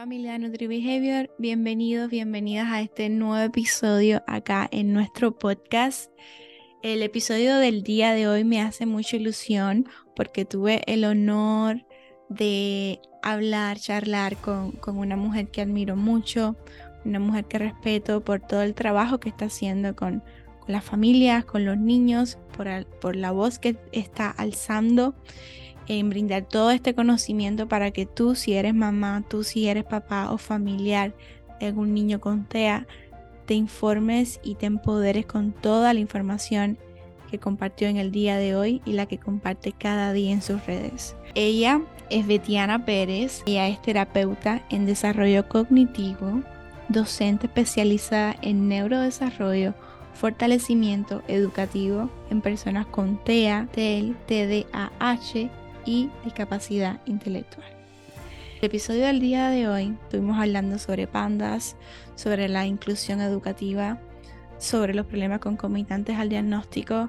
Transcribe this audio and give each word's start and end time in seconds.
Familia 0.00 0.32
de 0.32 0.38
NutriBehavior, 0.38 1.30
bienvenidos, 1.36 2.08
bienvenidas 2.08 2.68
a 2.72 2.80
este 2.80 3.10
nuevo 3.10 3.36
episodio 3.36 4.22
acá 4.26 4.66
en 4.72 4.94
nuestro 4.94 5.38
podcast. 5.38 6.10
El 6.82 7.02
episodio 7.02 7.58
del 7.58 7.82
día 7.82 8.14
de 8.14 8.26
hoy 8.26 8.42
me 8.42 8.62
hace 8.62 8.86
mucha 8.86 9.18
ilusión 9.18 9.86
porque 10.16 10.46
tuve 10.46 10.80
el 10.86 11.04
honor 11.04 11.84
de 12.30 12.98
hablar, 13.22 13.78
charlar 13.78 14.38
con, 14.38 14.72
una 14.86 15.16
mujer 15.16 15.50
que 15.50 15.60
admiro 15.60 15.96
mucho, 15.96 16.56
una 17.04 17.18
mujer 17.20 17.44
que 17.44 17.58
respeto 17.58 18.24
por 18.24 18.40
todo 18.40 18.62
el 18.62 18.72
trabajo 18.72 19.20
que 19.20 19.28
está 19.28 19.44
haciendo 19.44 19.94
con, 19.94 20.22
las 20.66 20.82
familias, 20.82 21.44
con 21.44 21.66
los 21.66 21.76
niños, 21.76 22.38
por, 22.56 22.86
por 23.02 23.16
la 23.16 23.32
voz 23.32 23.58
que 23.58 23.76
está 23.92 24.30
alzando 24.30 25.14
en 25.98 26.08
brindar 26.08 26.44
todo 26.44 26.70
este 26.70 26.94
conocimiento 26.94 27.66
para 27.66 27.90
que 27.90 28.06
tú, 28.06 28.36
si 28.36 28.54
eres 28.54 28.74
mamá, 28.74 29.24
tú, 29.28 29.42
si 29.42 29.66
eres 29.66 29.84
papá 29.84 30.30
o 30.30 30.38
familiar 30.38 31.14
de 31.58 31.66
algún 31.66 31.94
niño 31.94 32.20
con 32.20 32.44
TEA, 32.44 32.86
te 33.46 33.54
informes 33.54 34.38
y 34.44 34.54
te 34.54 34.66
empoderes 34.66 35.26
con 35.26 35.50
toda 35.50 35.92
la 35.92 35.98
información 35.98 36.78
que 37.28 37.38
compartió 37.38 37.88
en 37.88 37.96
el 37.96 38.12
día 38.12 38.36
de 38.36 38.54
hoy 38.54 38.80
y 38.84 38.92
la 38.92 39.06
que 39.06 39.18
comparte 39.18 39.72
cada 39.72 40.12
día 40.12 40.32
en 40.32 40.42
sus 40.42 40.64
redes. 40.64 41.16
Ella 41.34 41.82
es 42.08 42.24
Betiana 42.24 42.84
Pérez, 42.84 43.42
ella 43.46 43.66
es 43.66 43.82
terapeuta 43.82 44.64
en 44.70 44.86
desarrollo 44.86 45.48
cognitivo, 45.48 46.42
docente 46.88 47.46
especializada 47.46 48.36
en 48.42 48.68
neurodesarrollo, 48.68 49.74
fortalecimiento 50.14 51.22
educativo 51.26 52.10
en 52.30 52.40
personas 52.40 52.86
con 52.86 53.22
TEA, 53.24 53.68
TEL, 53.72 54.16
TDAH 54.26 55.59
y 55.84 56.10
discapacidad 56.24 57.00
intelectual. 57.06 57.66
El 58.60 58.66
episodio 58.66 59.06
del 59.06 59.20
día 59.20 59.48
de 59.48 59.68
hoy 59.68 59.96
estuvimos 60.02 60.38
hablando 60.38 60.78
sobre 60.78 61.06
pandas, 61.06 61.76
sobre 62.14 62.48
la 62.48 62.66
inclusión 62.66 63.20
educativa, 63.20 63.98
sobre 64.58 64.94
los 64.94 65.06
problemas 65.06 65.40
concomitantes 65.40 66.18
al 66.18 66.28
diagnóstico 66.28 67.08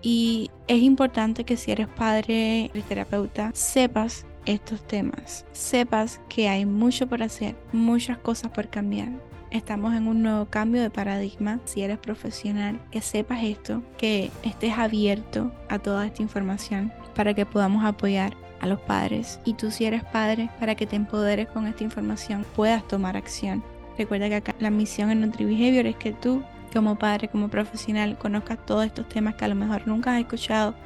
y 0.00 0.50
es 0.66 0.82
importante 0.82 1.44
que 1.44 1.56
si 1.56 1.72
eres 1.72 1.88
padre 1.88 2.70
y 2.72 2.80
terapeuta 2.80 3.50
sepas 3.54 4.24
estos 4.46 4.80
temas, 4.86 5.44
sepas 5.52 6.20
que 6.28 6.48
hay 6.48 6.64
mucho 6.64 7.06
por 7.06 7.22
hacer, 7.22 7.56
muchas 7.72 8.16
cosas 8.18 8.50
por 8.50 8.68
cambiar. 8.68 9.10
Estamos 9.50 9.94
en 9.94 10.06
un 10.06 10.22
nuevo 10.22 10.46
cambio 10.46 10.82
de 10.82 10.90
paradigma. 10.90 11.58
Si 11.64 11.82
eres 11.82 11.98
profesional, 11.98 12.80
que 12.90 13.00
sepas 13.00 13.42
esto, 13.42 13.82
que 13.96 14.30
estés 14.42 14.76
abierto 14.76 15.52
a 15.68 15.78
toda 15.78 16.06
esta 16.06 16.22
información 16.22 16.92
para 17.18 17.34
que 17.34 17.44
podamos 17.44 17.84
apoyar 17.84 18.36
a 18.60 18.68
los 18.68 18.78
padres. 18.78 19.40
Y 19.44 19.54
tú 19.54 19.72
si 19.72 19.84
eres 19.84 20.04
padre, 20.04 20.50
para 20.60 20.76
que 20.76 20.86
te 20.86 20.94
empoderes 20.94 21.48
con 21.48 21.66
esta 21.66 21.82
información, 21.82 22.46
puedas 22.54 22.86
tomar 22.86 23.16
acción. 23.16 23.64
Recuerda 23.98 24.28
que 24.28 24.36
acá 24.36 24.54
la 24.60 24.70
misión 24.70 25.10
en 25.10 25.22
NutriBehavior 25.22 25.86
es 25.86 25.96
que 25.96 26.12
tú, 26.12 26.44
como 26.72 26.96
padre, 26.96 27.26
como 27.26 27.48
profesional, 27.48 28.16
conozcas 28.18 28.64
todos 28.64 28.86
estos 28.86 29.08
temas 29.08 29.34
que 29.34 29.44
a 29.44 29.48
lo 29.48 29.56
mejor 29.56 29.84
nunca 29.88 30.14
has 30.14 30.20
escuchado, 30.20 30.76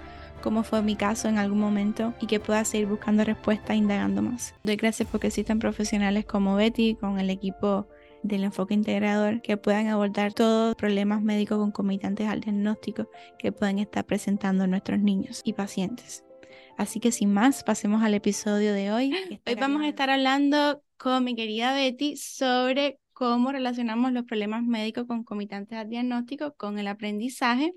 como 0.42 0.62
fue 0.62 0.80
mi 0.80 0.96
caso 0.96 1.28
en 1.28 1.36
algún 1.36 1.60
momento, 1.60 2.14
y 2.18 2.26
que 2.26 2.40
puedas 2.40 2.68
seguir 2.68 2.86
buscando 2.86 3.24
respuestas 3.24 3.76
indagando 3.76 4.22
más. 4.22 4.54
Doy 4.64 4.76
gracias 4.76 5.06
porque 5.12 5.26
existen 5.26 5.58
profesionales 5.58 6.24
como 6.24 6.54
Betty, 6.54 6.94
con 6.94 7.20
el 7.20 7.28
equipo 7.28 7.86
del 8.22 8.44
enfoque 8.44 8.74
integrador 8.74 9.42
que 9.42 9.56
puedan 9.56 9.88
abordar 9.88 10.32
todos 10.32 10.68
los 10.68 10.76
problemas 10.76 11.22
médicos 11.22 11.58
concomitantes 11.58 12.28
al 12.28 12.40
diagnóstico 12.40 13.08
que 13.38 13.52
pueden 13.52 13.78
estar 13.78 14.04
presentando 14.04 14.66
nuestros 14.66 15.00
niños 15.00 15.42
y 15.44 15.52
pacientes. 15.52 16.24
Así 16.78 17.00
que 17.00 17.12
sin 17.12 17.32
más, 17.32 17.64
pasemos 17.64 18.02
al 18.02 18.14
episodio 18.14 18.72
de 18.72 18.92
hoy. 18.92 19.12
Hoy 19.46 19.54
vamos 19.54 19.82
a 19.82 19.88
estar 19.88 20.10
hablando 20.10 20.82
con 20.96 21.24
mi 21.24 21.34
querida 21.34 21.74
Betty 21.74 22.16
sobre 22.16 22.98
cómo 23.12 23.52
relacionamos 23.52 24.12
los 24.12 24.24
problemas 24.24 24.62
médicos 24.62 25.06
concomitantes 25.06 25.78
al 25.78 25.88
diagnóstico 25.88 26.54
con 26.54 26.78
el 26.78 26.88
aprendizaje 26.88 27.72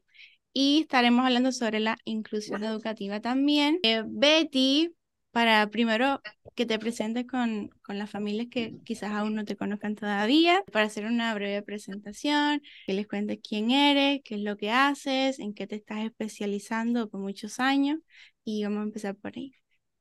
y 0.54 0.82
estaremos 0.82 1.26
hablando 1.26 1.52
sobre 1.52 1.80
la 1.80 1.98
inclusión 2.06 2.64
educativa 2.64 3.20
también. 3.20 3.80
Eh, 3.84 4.04
Betty 4.08 4.96
para 5.36 5.70
primero 5.70 6.22
que 6.56 6.66
te 6.66 6.80
presentes 6.80 7.28
con, 7.28 7.68
con, 7.84 7.98
las 7.98 8.10
familias 8.10 8.48
que 8.50 8.78
quizás 8.86 9.12
aún 9.12 9.36
no 9.36 9.44
te 9.44 9.58
conozcan 9.58 9.94
todavía, 9.94 10.64
para 10.72 10.86
hacer 10.86 11.06
una 11.06 11.34
breve 11.34 11.62
presentación, 11.62 12.62
que 12.86 12.94
les 12.94 13.06
cuentes 13.06 13.40
quién 13.46 13.70
eres, 13.70 14.22
qué 14.24 14.36
es 14.36 14.42
lo 14.42 14.56
que 14.56 14.72
haces, 14.72 15.40
en 15.40 15.54
qué 15.54 15.68
te 15.68 15.76
estás 15.76 16.06
especializando 16.06 17.10
por 17.10 17.20
muchos 17.20 17.60
años 17.60 18.00
y 18.46 18.64
vamos 18.64 18.80
a 18.80 18.84
empezar 18.84 19.16
por 19.18 19.34
ahí. 19.36 19.52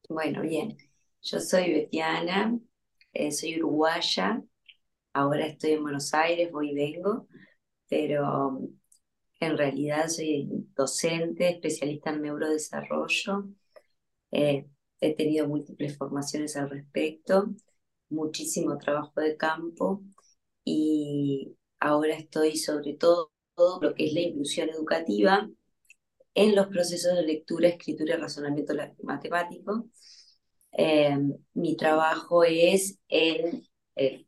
Bueno, 0.09 0.43
bien, 0.43 0.77
yo 1.21 1.41
soy 1.41 1.73
Betiana, 1.73 2.56
eh, 3.12 3.33
soy 3.33 3.59
uruguaya, 3.59 4.41
ahora 5.15 5.47
estoy 5.47 5.73
en 5.73 5.83
Buenos 5.83 6.15
Aires, 6.15 6.53
voy 6.53 6.71
y 6.71 6.75
vengo, 6.77 7.27
pero 7.89 8.61
en 9.41 9.59
realidad 9.59 10.06
soy 10.06 10.49
docente, 10.77 11.49
especialista 11.49 12.11
en 12.11 12.23
neurodesarrollo. 12.23 13.49
Eh, 14.31 14.69
He 15.04 15.15
tenido 15.15 15.47
múltiples 15.47 15.98
formaciones 15.98 16.56
al 16.56 16.70
respecto, 16.70 17.50
muchísimo 18.09 18.78
trabajo 18.78 19.20
de 19.20 19.37
campo 19.37 20.03
y 20.65 21.56
ahora 21.78 22.15
estoy 22.15 22.56
sobre 22.56 22.94
todo, 22.94 23.31
lo 23.82 23.94
que 23.94 24.06
es 24.06 24.14
la 24.14 24.20
inclusión 24.20 24.70
educativa 24.70 25.47
en 26.34 26.56
los 26.56 26.69
procesos 26.69 27.14
de 27.14 27.22
lectura, 27.22 27.69
escritura 27.69 28.14
y 28.14 28.19
razonamiento 28.19 28.72
matemático. 29.03 29.91
Eh, 30.72 31.19
mi 31.53 31.76
trabajo 31.76 32.43
es 32.43 32.98
en 33.09 33.62
el 33.97 34.26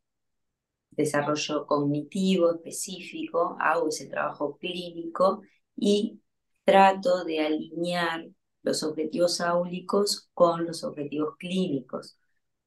desarrollo 0.91 1.66
cognitivo 1.66 2.53
específico, 2.54 3.56
hago 3.60 3.88
ese 3.88 4.09
trabajo 4.09 4.59
clínico 4.59 5.41
y 5.75 6.20
trato 6.65 7.25
de 7.25 7.41
alinear 7.41 8.26
los 8.66 8.82
objetivos 8.82 9.41
áulicos 9.41 10.28
con 10.34 10.66
los 10.66 10.82
objetivos 10.82 11.37
clínicos, 11.38 12.19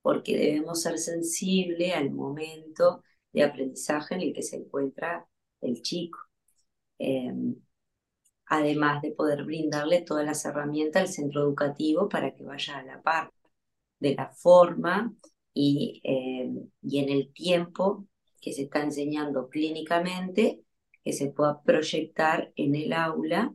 porque 0.02 0.38
debemos 0.38 0.82
ser 0.82 0.98
sensibles 0.98 1.94
al 1.94 2.12
momento 2.12 3.04
de 3.34 3.44
aprendizaje 3.44 4.16
en 4.16 4.22
el 4.22 4.34
que 4.34 4.42
se 4.42 4.56
encuentra 4.56 5.28
el 5.62 5.82
chico. 5.82 6.20
Em, 7.00 7.56
además 8.46 9.02
de 9.02 9.12
poder 9.12 9.44
brindarle 9.44 10.02
todas 10.02 10.26
las 10.26 10.46
herramientas 10.46 11.02
al 11.02 11.08
centro 11.10 11.42
educativo 11.42 12.08
para 12.10 12.34
que 12.34 12.44
vaya 12.44 12.78
a 12.78 12.84
la 12.84 13.02
par 13.02 13.32
de 14.00 14.16
la 14.16 14.30
forma 14.30 15.14
y, 15.54 16.02
em, 16.04 16.70
y 16.82 17.00
en 17.00 17.10
el 17.10 17.34
tiempo 17.34 18.08
que 18.42 18.54
se 18.54 18.64
está 18.64 18.82
enseñando 18.84 19.50
clínicamente, 19.50 20.64
que 21.04 21.14
se 21.14 21.30
pueda 21.32 21.62
proyectar 21.64 22.54
en 22.56 22.76
el 22.76 22.94
aula 22.94 23.54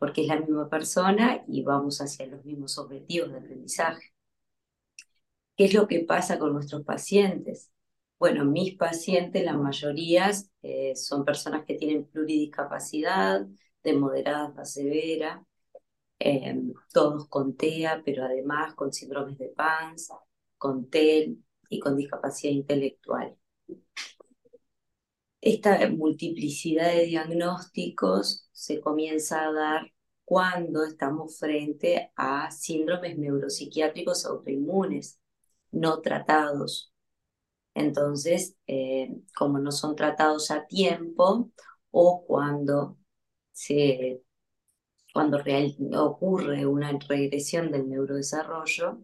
porque 0.00 0.22
es 0.22 0.28
la 0.28 0.40
misma 0.40 0.68
persona 0.70 1.44
y 1.46 1.62
vamos 1.62 2.00
hacia 2.00 2.26
los 2.26 2.42
mismos 2.44 2.78
objetivos 2.78 3.30
de 3.32 3.38
aprendizaje. 3.38 4.14
¿Qué 5.56 5.66
es 5.66 5.74
lo 5.74 5.86
que 5.86 6.00
pasa 6.00 6.38
con 6.38 6.54
nuestros 6.54 6.84
pacientes? 6.84 7.70
Bueno, 8.18 8.46
mis 8.46 8.76
pacientes, 8.76 9.44
la 9.44 9.52
mayoría 9.56 10.30
eh, 10.62 10.96
son 10.96 11.24
personas 11.24 11.64
que 11.66 11.74
tienen 11.74 12.06
pluridiscapacidad, 12.06 13.46
de 13.82 13.92
moderada 13.94 14.54
a 14.58 14.64
severa, 14.64 15.44
em, 16.18 16.72
todos 16.92 17.28
con 17.28 17.56
TEA, 17.56 18.02
pero 18.04 18.24
además 18.24 18.74
con 18.74 18.92
síndromes 18.92 19.38
de 19.38 19.48
PANS, 19.48 20.10
con 20.58 20.88
TEL 20.90 21.44
y 21.68 21.80
con 21.80 21.96
discapacidad 21.96 22.52
intelectual. 22.52 23.36
Esta 25.40 25.88
multiplicidad 25.90 26.92
de 26.92 27.06
diagnósticos 27.06 28.48
se 28.52 28.80
comienza 28.80 29.46
a 29.46 29.52
dar 29.52 29.92
cuando 30.24 30.84
estamos 30.84 31.38
frente 31.38 32.12
a 32.14 32.50
síndromes 32.50 33.18
neuropsiquiátricos 33.18 34.26
autoinmunes 34.26 35.18
no 35.72 36.00
tratados. 36.02 36.92
Entonces, 37.74 38.56
eh, 38.66 39.16
como 39.36 39.58
no 39.58 39.72
son 39.72 39.96
tratados 39.96 40.50
a 40.50 40.66
tiempo 40.66 41.50
o 41.90 42.24
cuando, 42.26 42.98
se, 43.52 44.22
cuando 45.14 45.42
ocurre 46.04 46.66
una 46.66 46.92
regresión 47.08 47.72
del 47.72 47.88
neurodesarrollo, 47.88 49.00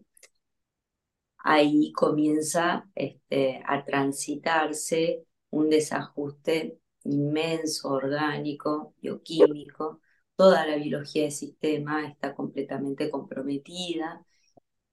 ahí 1.39 1.91
comienza 1.93 2.89
este, 2.95 3.61
a 3.65 3.83
transitarse 3.85 5.26
un 5.51 5.69
desajuste 5.69 6.79
inmenso, 7.03 7.89
orgánico, 7.89 8.93
bioquímico. 9.01 10.01
Toda 10.35 10.65
la 10.67 10.75
biología 10.75 11.23
del 11.23 11.31
sistema 11.31 12.07
está 12.07 12.35
completamente 12.35 13.09
comprometida 13.09 14.25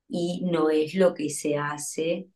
y 0.08 0.42
no 0.44 0.70
es 0.70 0.94
lo 0.94 1.14
que 1.14 1.30
se 1.30 1.56
hace 1.58 2.28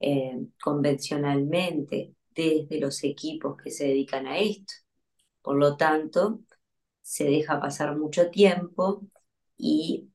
eh, 0.00 0.38
convencionalmente 0.62 2.14
desde 2.34 2.80
los 2.80 3.04
equipos 3.04 3.56
que 3.62 3.70
se 3.70 3.86
dedican 3.88 4.26
a 4.26 4.38
esto. 4.38 4.74
Por 5.42 5.56
lo 5.56 5.76
tanto, 5.76 6.40
se 7.02 7.24
deja 7.24 7.60
pasar 7.60 7.96
mucho 7.96 8.30
tiempo 8.30 9.02
y 9.56 10.10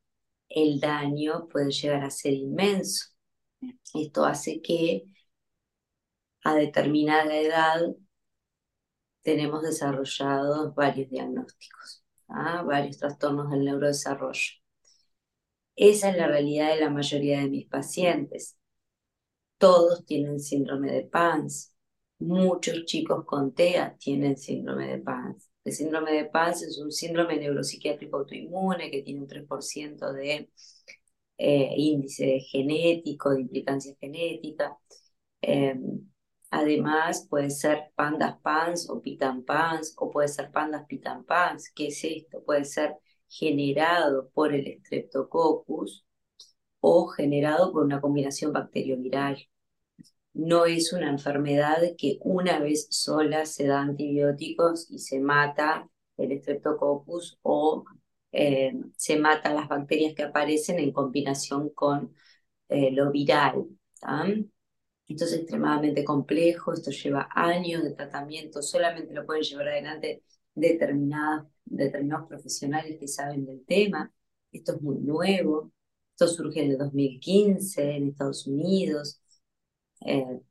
el 0.50 0.80
daño 0.80 1.48
puede 1.50 1.72
llegar 1.72 2.04
a 2.04 2.10
ser 2.10 2.34
inmenso. 2.34 3.08
Esto 3.94 4.26
hace 4.26 4.62
que 4.62 5.06
a 6.48 6.56
determinada 6.56 7.36
edad 7.36 7.82
tenemos 9.22 9.62
desarrollados 9.64 10.74
varios 10.74 11.10
diagnósticos, 11.10 12.06
¿ah? 12.30 12.64
varios 12.66 12.98
trastornos 12.98 13.52
del 13.52 13.66
neurodesarrollo. 13.66 14.54
Esa 15.76 16.10
es 16.10 16.18
la 16.18 16.28
realidad 16.28 16.74
de 16.74 16.80
la 16.80 16.90
mayoría 16.90 17.40
de 17.40 17.50
mis 17.50 17.68
pacientes. 17.68 18.58
Todos 19.58 20.06
tienen 20.06 20.40
síndrome 20.40 20.90
de 20.90 21.04
PANS. 21.04 21.76
Muchos 22.20 22.86
chicos 22.86 23.26
con 23.26 23.54
TEA 23.54 23.98
tienen 24.00 24.38
síndrome 24.38 24.88
de 24.88 25.00
PANS. 25.00 25.50
El 25.66 25.74
síndrome 25.74 26.14
de 26.14 26.26
PANS 26.26 26.62
es 26.64 26.78
un 26.80 26.94
síndrome 26.94 27.38
neuropsiquiátrico 27.38 28.20
autoinmune 28.20 28.90
que 28.90 29.02
tiene 29.04 29.20
un 29.20 29.28
3% 29.28 30.14
de 30.14 30.50
eh, 31.38 31.74
índice 31.76 32.40
genético, 32.40 33.32
de 33.32 33.42
implicancia 33.42 33.94
genética. 34.00 34.78
Em, 35.42 36.08
además, 36.52 37.28
puede 37.30 37.50
ser 37.50 37.92
pandas 37.96 38.40
pans 38.42 38.90
o 38.90 39.02
pitan 39.02 39.44
pans, 39.44 39.94
o 39.98 40.10
puede 40.12 40.28
ser 40.28 40.52
pandas 40.52 40.86
pitan 40.88 41.24
pans. 41.26 41.72
¿Qué 41.76 41.88
es 41.88 42.04
esto? 42.04 42.44
Puede 42.44 42.66
ser 42.66 42.96
generado 43.30 44.30
por 44.34 44.54
el 44.54 44.80
streptococcus 44.86 46.06
o 46.80 47.08
generado 47.08 47.72
por 47.74 47.84
una 47.84 48.02
combinación 48.02 48.54
bacterioviral. 48.54 49.38
No 50.34 50.66
es 50.66 50.94
una 50.94 51.10
enfermedad 51.10 51.80
que 51.98 52.18
una 52.22 52.60
vez 52.60 52.88
sola 52.92 53.46
se 53.46 53.68
da 53.68 53.82
antibióticos 53.82 54.90
y 54.92 55.00
se 55.00 55.20
mata 55.20 55.90
el 56.18 56.40
streptococcus 56.40 57.40
o 57.42 57.86
eh, 58.32 58.74
se 58.96 59.18
matan 59.18 59.56
las 59.56 59.68
bacterias 59.68 60.14
que 60.16 60.24
aparecen 60.24 60.80
en 60.80 60.92
combinación 60.92 61.70
con 61.72 62.16
eh, 62.70 62.92
lo 62.92 63.12
viral. 63.12 63.68
Esto 65.08 65.26
es 65.26 65.34
extremadamente 65.34 66.04
complejo, 66.04 66.74
esto 66.74 66.92
lleva 66.92 67.30
años 67.34 67.84
de 67.84 67.92
tratamiento, 67.94 68.62
solamente 68.62 69.14
lo 69.14 69.26
pueden 69.26 69.44
llevar 69.44 69.70
adelante 69.70 70.24
determinados 70.54 72.28
profesionales 72.28 72.98
que 73.00 73.08
saben 73.08 73.46
del 73.46 73.64
tema. 73.66 74.12
Esto 74.52 74.76
es 74.76 74.82
muy 74.82 74.98
nuevo, 75.00 75.72
esto 76.12 76.28
surge 76.28 76.64
en 76.64 76.72
el 76.72 76.78
2015 76.78 77.92
en 77.96 78.08
Estados 78.10 78.48
Unidos. 78.48 79.22
Eh, 80.06 80.42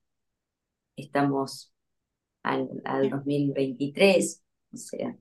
estamos 0.97 1.73
al, 2.43 2.69
al 2.85 3.11
2023, 3.11 4.43
o 4.75 4.77
sea, 4.77 5.17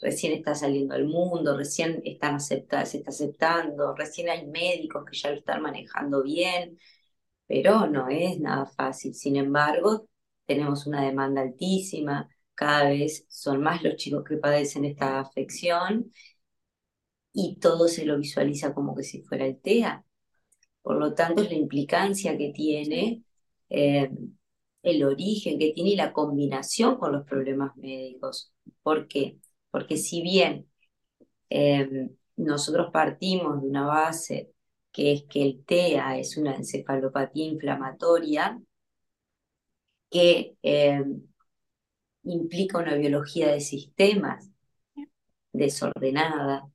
recién 0.00 0.32
está 0.34 0.54
saliendo 0.54 0.94
al 0.94 1.06
mundo, 1.06 1.56
recién 1.56 2.02
están 2.04 2.36
acepta, 2.36 2.86
se 2.86 2.98
está 2.98 3.10
aceptando, 3.10 3.94
recién 3.96 4.30
hay 4.30 4.46
médicos 4.46 5.04
que 5.10 5.16
ya 5.18 5.30
lo 5.30 5.38
están 5.38 5.62
manejando 5.62 6.22
bien, 6.22 6.78
pero 7.46 7.86
no 7.86 8.08
es 8.08 8.40
nada 8.40 8.66
fácil. 8.66 9.14
Sin 9.14 9.36
embargo, 9.36 10.08
tenemos 10.46 10.86
una 10.86 11.02
demanda 11.04 11.42
altísima, 11.42 12.28
cada 12.54 12.90
vez 12.90 13.26
son 13.28 13.62
más 13.62 13.82
los 13.82 13.96
chicos 13.96 14.24
que 14.24 14.36
padecen 14.36 14.84
esta 14.84 15.20
afección 15.20 16.12
y 17.32 17.56
todo 17.58 17.88
se 17.88 18.04
lo 18.06 18.18
visualiza 18.18 18.74
como 18.74 18.94
que 18.94 19.02
si 19.02 19.22
fuera 19.22 19.46
el 19.46 19.60
TEA. 19.60 20.04
Por 20.82 20.96
lo 20.98 21.14
tanto, 21.14 21.42
es 21.42 21.50
la 21.50 21.56
implicancia 21.56 22.38
que 22.38 22.52
tiene, 22.52 23.24
eh, 23.70 24.10
el 24.82 25.04
origen 25.04 25.58
que 25.58 25.72
tiene 25.72 25.90
y 25.90 25.96
la 25.96 26.12
combinación 26.12 26.96
con 26.98 27.12
los 27.12 27.24
problemas 27.26 27.76
médicos. 27.76 28.52
¿Por 28.82 29.08
qué? 29.08 29.38
Porque 29.70 29.96
si 29.96 30.22
bien 30.22 30.68
em, 31.50 32.10
nosotros 32.36 32.90
partimos 32.92 33.62
de 33.62 33.68
una 33.68 33.86
base 33.86 34.53
que 34.94 35.12
es 35.12 35.24
que 35.24 35.42
el 35.42 35.64
TEA 35.66 36.18
es 36.18 36.36
una 36.38 36.54
encefalopatía 36.56 37.46
inflamatoria 37.46 38.60
que 40.10 40.56
em, 40.62 41.22
implica 42.24 42.78
una 42.78 42.94
biología 42.94 43.48
de 43.52 43.60
sistemas 43.60 44.50
desordenada, 45.52 46.70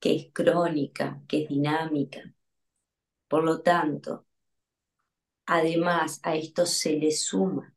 que 0.00 0.16
es 0.16 0.32
crónica, 0.32 1.22
que 1.28 1.44
es 1.44 1.48
dinámica. 1.48 2.20
Por 3.28 3.44
lo 3.44 3.62
tanto, 3.62 4.26
además 5.46 6.20
a 6.24 6.34
esto 6.36 6.66
se 6.66 6.94
le 6.98 7.12
suma 7.12 7.74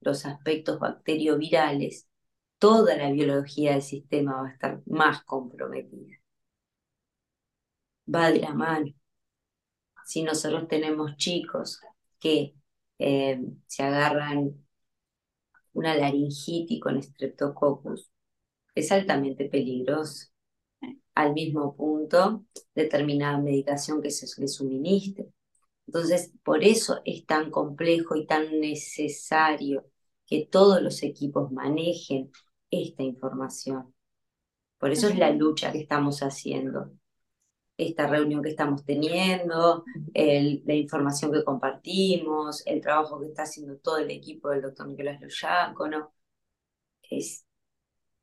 los 0.00 0.26
aspectos 0.26 0.78
bacteriovirales 0.80 2.08
toda 2.58 2.96
la 2.96 3.10
biología 3.10 3.72
del 3.72 3.82
sistema 3.82 4.40
va 4.42 4.48
a 4.48 4.52
estar 4.52 4.82
más 4.86 5.22
comprometida. 5.24 6.23
Va 8.06 8.30
de 8.30 8.40
la 8.40 8.54
mano. 8.54 8.86
Si 10.04 10.22
nosotros 10.22 10.68
tenemos 10.68 11.16
chicos 11.16 11.80
que 12.20 12.54
eh, 12.98 13.40
se 13.66 13.82
agarran 13.82 14.64
una 15.72 15.94
laringitis 15.96 16.80
con 16.80 17.02
streptococcus, 17.02 18.10
es 18.74 18.92
altamente 18.92 19.48
peligroso. 19.48 20.28
Al 21.14 21.32
mismo 21.32 21.76
punto, 21.76 22.44
determinada 22.74 23.38
medicación 23.38 24.02
que 24.02 24.10
se 24.10 24.40
le 24.40 24.48
suministre. 24.48 25.28
Entonces, 25.86 26.32
por 26.42 26.64
eso 26.64 27.00
es 27.04 27.26
tan 27.26 27.50
complejo 27.50 28.16
y 28.16 28.26
tan 28.26 28.60
necesario 28.60 29.86
que 30.26 30.46
todos 30.46 30.82
los 30.82 31.02
equipos 31.02 31.52
manejen 31.52 32.32
esta 32.70 33.02
información. 33.02 33.94
Por 34.78 34.90
eso 34.92 35.08
es 35.08 35.18
la 35.18 35.30
lucha 35.30 35.72
que 35.72 35.80
estamos 35.80 36.20
haciendo, 36.20 36.92
esta 37.76 38.06
reunión 38.06 38.42
que 38.42 38.50
estamos 38.50 38.84
teniendo, 38.84 39.84
la 40.14 40.74
información 40.74 41.32
que 41.32 41.44
compartimos, 41.44 42.62
el 42.66 42.80
trabajo 42.80 43.20
que 43.20 43.26
está 43.26 43.42
haciendo 43.44 43.76
todo 43.78 43.98
el 43.98 44.10
equipo 44.10 44.50
del 44.50 44.62
doctor 44.62 44.86
Nicolás 44.88 45.20
Loyácono, 45.20 46.12
es, 47.10 47.46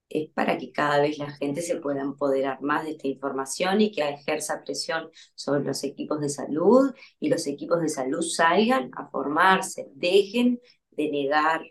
es 0.10 0.30
para 0.32 0.58
que 0.58 0.72
cada 0.72 1.00
vez 1.02 1.18
la 1.20 1.32
gente 1.32 1.62
se 1.62 1.78
pueda 1.78 2.02
empoderar 2.02 2.62
más 2.62 2.86
de 2.86 2.92
esta 2.92 3.08
información 3.08 3.82
y 3.82 3.92
que 3.92 4.02
ejerza 4.10 4.64
presión 4.64 5.10
sobre 5.36 5.64
los 5.64 5.84
equipos 5.84 6.20
de 6.22 6.30
salud 6.30 6.94
y 7.20 7.30
los 7.30 7.48
equipos 7.48 7.82
de 7.82 7.90
salud 7.90 8.22
salgan 8.22 8.92
a 8.98 9.08
formarse, 9.10 9.90
dejen 9.96 10.60
de 10.92 11.12
negar 11.12 11.64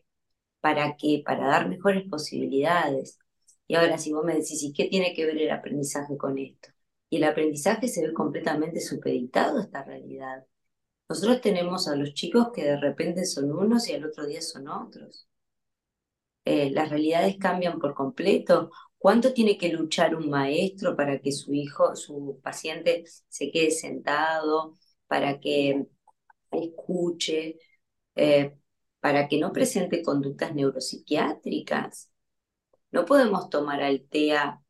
¿Para 0.61 0.97
qué? 0.97 1.23
Para 1.25 1.47
dar 1.47 1.69
mejores 1.69 2.09
posibilidades. 2.09 3.19
Y 3.67 3.75
ahora 3.77 3.99
si 3.99 4.13
vos 4.13 4.25
me 4.25 4.35
decís, 4.35 4.63
¿y 4.63 4.73
qué 4.73 4.87
tiene 4.87 5.15
que 5.15 5.27
ver 5.27 5.39
el 5.39 5.51
aprendizaje 5.51 6.17
con 6.17 6.39
esto? 6.39 6.69
Y 7.11 7.19
el 7.19 7.25
aprendizaje 7.25 7.89
se 7.89 8.07
ve 8.07 8.15
completamente 8.15 8.81
supeditado 8.81 9.59
a 9.59 9.63
esta 9.63 9.85
realidad. 9.85 10.47
Nosotros 11.09 11.41
tenemos 11.43 11.89
a 11.89 11.97
los 11.97 12.15
chicos 12.15 12.49
que 12.55 12.65
de 12.65 12.77
repente 12.81 13.27
son 13.27 13.53
unos 13.53 13.89
y 13.89 13.95
al 13.95 14.07
otro 14.07 14.27
día 14.27 14.41
son 14.41 14.69
otros. 14.69 15.29
Eh, 16.45 16.71
las 16.71 16.89
realidades 16.89 17.37
cambian 17.39 17.79
por 17.79 17.95
completo. 17.95 18.71
¿Cuánto 18.97 19.33
tiene 19.33 19.59
que 19.59 19.73
luchar 19.73 20.15
un 20.15 20.31
maestro 20.31 20.97
para 20.97 21.21
que 21.21 21.33
su 21.33 21.53
hijo, 21.55 21.97
su 21.97 22.41
paciente, 22.43 23.05
se 23.29 23.51
quede 23.51 23.71
sentado, 23.71 24.79
para 25.07 25.41
que 25.41 25.87
escuche, 26.51 27.59
eh, 28.15 28.57
para 29.01 29.29
que 29.29 29.39
no 29.39 29.53
presente 29.53 30.03
conductas 30.03 30.55
neuropsiquiátricas. 30.55 32.11
No 32.93 33.05
podemos 33.07 33.51
tomar 33.51 33.83
al 33.83 34.03
TEA 34.03 34.63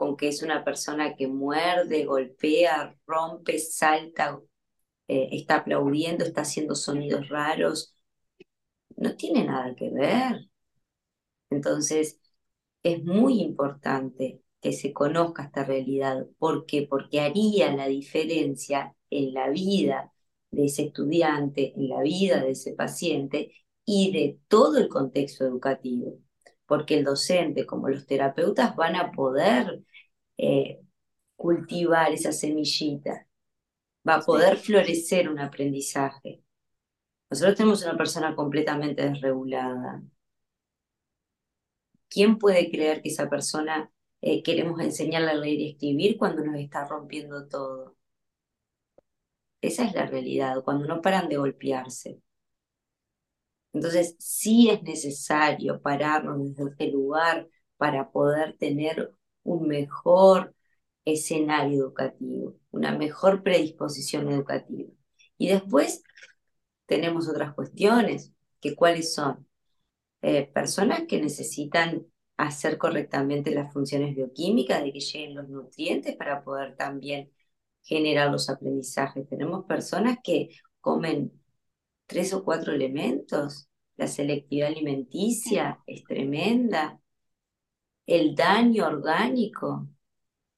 con 0.00 0.16
que 0.16 0.28
es 0.28 0.42
una 0.42 0.64
persona 0.64 1.14
que 1.14 1.28
muerde, 1.28 2.06
golpea, 2.06 2.96
rompe, 3.06 3.58
salta, 3.58 4.40
eh, 5.08 5.28
está 5.32 5.56
aplaudiendo, 5.56 6.24
está 6.24 6.40
haciendo 6.40 6.74
sonidos 6.74 7.28
raros. 7.28 7.94
No 8.96 9.14
tiene 9.14 9.44
nada 9.44 9.74
que 9.74 9.90
ver. 9.90 10.48
Entonces, 11.50 12.18
es 12.82 13.04
muy 13.04 13.42
importante 13.42 14.40
que 14.62 14.72
se 14.72 14.94
conozca 14.94 15.44
esta 15.44 15.64
realidad. 15.64 16.26
¿Por 16.38 16.64
qué? 16.64 16.86
Porque 16.88 17.20
haría 17.20 17.70
la 17.76 17.86
diferencia 17.86 18.96
en 19.10 19.34
la 19.34 19.50
vida 19.50 20.14
de 20.50 20.64
ese 20.64 20.84
estudiante, 20.84 21.74
en 21.76 21.90
la 21.90 22.00
vida 22.00 22.42
de 22.42 22.52
ese 22.52 22.72
paciente 22.72 23.52
y 23.84 24.12
de 24.12 24.38
todo 24.48 24.78
el 24.78 24.88
contexto 24.88 25.44
educativo, 25.44 26.20
porque 26.64 26.96
el 26.98 27.04
docente 27.04 27.66
como 27.66 27.88
los 27.90 28.06
terapeutas 28.06 28.74
van 28.76 28.96
a 28.96 29.12
poder 29.12 29.84
eh, 30.40 30.80
cultivar 31.36 32.12
esa 32.12 32.32
semillita, 32.32 33.26
va 34.08 34.16
a 34.16 34.20
poder 34.22 34.56
florecer 34.56 35.28
un 35.28 35.38
aprendizaje. 35.38 36.42
Nosotros 37.30 37.56
tenemos 37.56 37.82
una 37.84 37.96
persona 37.96 38.34
completamente 38.34 39.02
desregulada. 39.08 40.02
¿Quién 42.08 42.38
puede 42.38 42.70
creer 42.70 43.02
que 43.02 43.10
esa 43.10 43.28
persona 43.28 43.90
eh, 44.20 44.42
queremos 44.42 44.80
enseñarle 44.80 45.30
a 45.30 45.34
leer 45.34 45.60
y 45.60 45.70
escribir 45.72 46.18
cuando 46.18 46.44
nos 46.44 46.56
está 46.56 46.86
rompiendo 46.86 47.46
todo? 47.48 47.96
Esa 49.62 49.84
es 49.84 49.94
la 49.94 50.06
realidad, 50.06 50.62
cuando 50.64 50.86
no 50.86 51.00
paran 51.02 51.28
de 51.28 51.36
golpearse. 51.36 52.20
Entonces, 53.72 54.16
sí 54.18 54.70
es 54.70 54.82
necesario 54.82 55.80
pararnos 55.80 56.38
desde 56.42 56.70
este 56.70 56.88
lugar 56.90 57.48
para 57.76 58.10
poder 58.10 58.56
tener 58.58 59.14
un 59.54 59.68
mejor 59.68 60.54
escenario 61.04 61.84
educativo, 61.84 62.56
una 62.70 62.96
mejor 62.96 63.42
predisposición 63.42 64.30
educativa. 64.30 64.90
Y 65.38 65.48
después 65.48 66.02
tenemos 66.86 67.28
otras 67.28 67.54
cuestiones, 67.54 68.32
que 68.60 68.74
cuáles 68.76 69.14
son 69.14 69.46
eh, 70.22 70.46
personas 70.52 71.04
que 71.08 71.20
necesitan 71.20 72.06
hacer 72.36 72.78
correctamente 72.78 73.54
las 73.54 73.72
funciones 73.72 74.14
bioquímicas, 74.14 74.82
de 74.82 74.92
que 74.92 75.00
lleguen 75.00 75.34
los 75.34 75.48
nutrientes 75.48 76.16
para 76.16 76.44
poder 76.44 76.76
también 76.76 77.30
generar 77.82 78.30
los 78.30 78.48
aprendizajes. 78.50 79.28
Tenemos 79.28 79.64
personas 79.66 80.18
que 80.22 80.50
comen 80.80 81.32
tres 82.06 82.32
o 82.34 82.44
cuatro 82.44 82.72
elementos, 82.72 83.68
la 83.96 84.06
selectividad 84.06 84.68
alimenticia 84.68 85.80
es 85.86 86.04
tremenda, 86.04 86.99
el 88.10 88.34
daño 88.34 88.86
orgánico. 88.86 89.88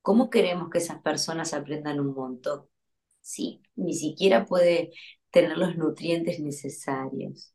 ¿Cómo 0.02 0.30
queremos 0.30 0.70
que 0.70 0.78
esas 0.78 1.02
personas 1.02 1.54
aprendan 1.54 2.00
un 2.00 2.14
montón? 2.14 2.66
Sí, 3.20 3.62
ni 3.76 3.94
siquiera 3.94 4.46
puede 4.46 4.92
tener 5.30 5.58
los 5.58 5.76
nutrientes 5.76 6.40
necesarios. 6.40 7.54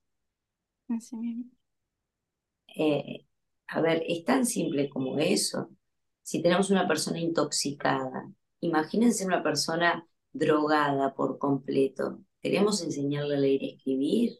Eh, 2.75 3.25
a 3.67 3.81
ver, 3.81 4.03
es 4.07 4.23
tan 4.23 4.45
simple 4.45 4.89
como 4.89 5.17
eso. 5.19 5.69
Si 6.21 6.41
tenemos 6.41 6.69
una 6.69 6.87
persona 6.87 7.19
intoxicada, 7.19 8.31
imagínense 8.59 9.25
una 9.25 9.41
persona 9.43 10.07
drogada 10.31 11.15
por 11.15 11.39
completo. 11.39 12.19
¿Queremos 12.41 12.83
enseñarle 12.83 13.35
a 13.35 13.39
leer 13.39 13.63
y 13.63 13.69
escribir? 13.77 14.39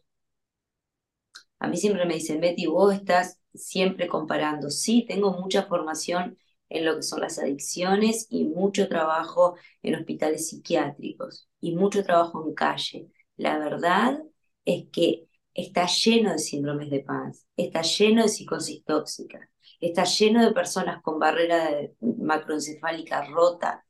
A 1.58 1.68
mí 1.68 1.76
siempre 1.76 2.06
me 2.06 2.14
dicen, 2.14 2.40
Betty, 2.40 2.66
vos 2.66 2.94
estás 2.94 3.40
siempre 3.58 4.08
comparando. 4.08 4.70
Sí, 4.70 5.04
tengo 5.08 5.32
mucha 5.32 5.64
formación 5.64 6.38
en 6.68 6.84
lo 6.84 6.96
que 6.96 7.02
son 7.02 7.20
las 7.20 7.38
adicciones 7.38 8.26
y 8.30 8.44
mucho 8.44 8.88
trabajo 8.88 9.56
en 9.82 9.94
hospitales 9.96 10.48
psiquiátricos 10.48 11.48
y 11.60 11.74
mucho 11.76 12.04
trabajo 12.04 12.44
en 12.46 12.54
calle. 12.54 13.08
La 13.36 13.58
verdad 13.58 14.22
es 14.64 14.86
que 14.92 15.28
está 15.54 15.86
lleno 15.86 16.32
de 16.32 16.38
síndromes 16.38 16.90
de 16.90 17.00
paz, 17.00 17.46
está 17.56 17.82
lleno 17.82 18.22
de 18.22 18.28
psicosis 18.28 18.84
tóxica, 18.84 19.50
está 19.80 20.04
lleno 20.04 20.44
de 20.44 20.52
personas 20.52 21.02
con 21.02 21.18
barrera 21.18 21.70
macroencefálica 22.00 23.24
rota, 23.26 23.84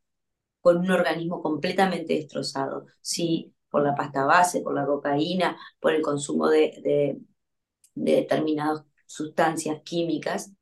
con 0.61 0.79
un 0.79 0.91
organismo 0.91 1.43
completamente 1.43 2.15
destrozado. 2.15 2.87
Sí, 3.03 3.55
por 3.71 3.83
la 3.83 3.95
pasta 3.95 4.25
base, 4.25 4.63
por 4.63 4.75
la 4.75 4.87
cocaína, 4.87 5.57
por 5.81 5.95
el 5.95 6.03
consumo 6.03 6.49
de, 6.49 6.81
de, 6.83 7.19
de 7.95 8.13
determinadas 8.17 8.85
sustancias 9.09 9.83
químicas. 9.85 10.53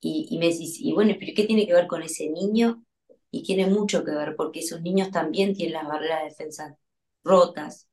Y, 0.00 0.28
y 0.30 0.38
me 0.38 0.46
decís, 0.48 0.78
y 0.80 0.92
bueno, 0.92 1.14
¿pero 1.18 1.32
qué 1.34 1.44
tiene 1.44 1.66
que 1.66 1.74
ver 1.74 1.86
con 1.86 2.02
ese 2.02 2.28
niño? 2.30 2.84
Y 3.30 3.42
tiene 3.42 3.66
mucho 3.66 4.04
que 4.04 4.12
ver, 4.12 4.36
porque 4.36 4.60
esos 4.60 4.80
niños 4.82 5.10
también 5.10 5.54
tienen 5.54 5.74
las 5.74 5.86
barreras 5.88 6.20
de 6.22 6.28
defensa 6.30 6.78
rotas, 7.24 7.88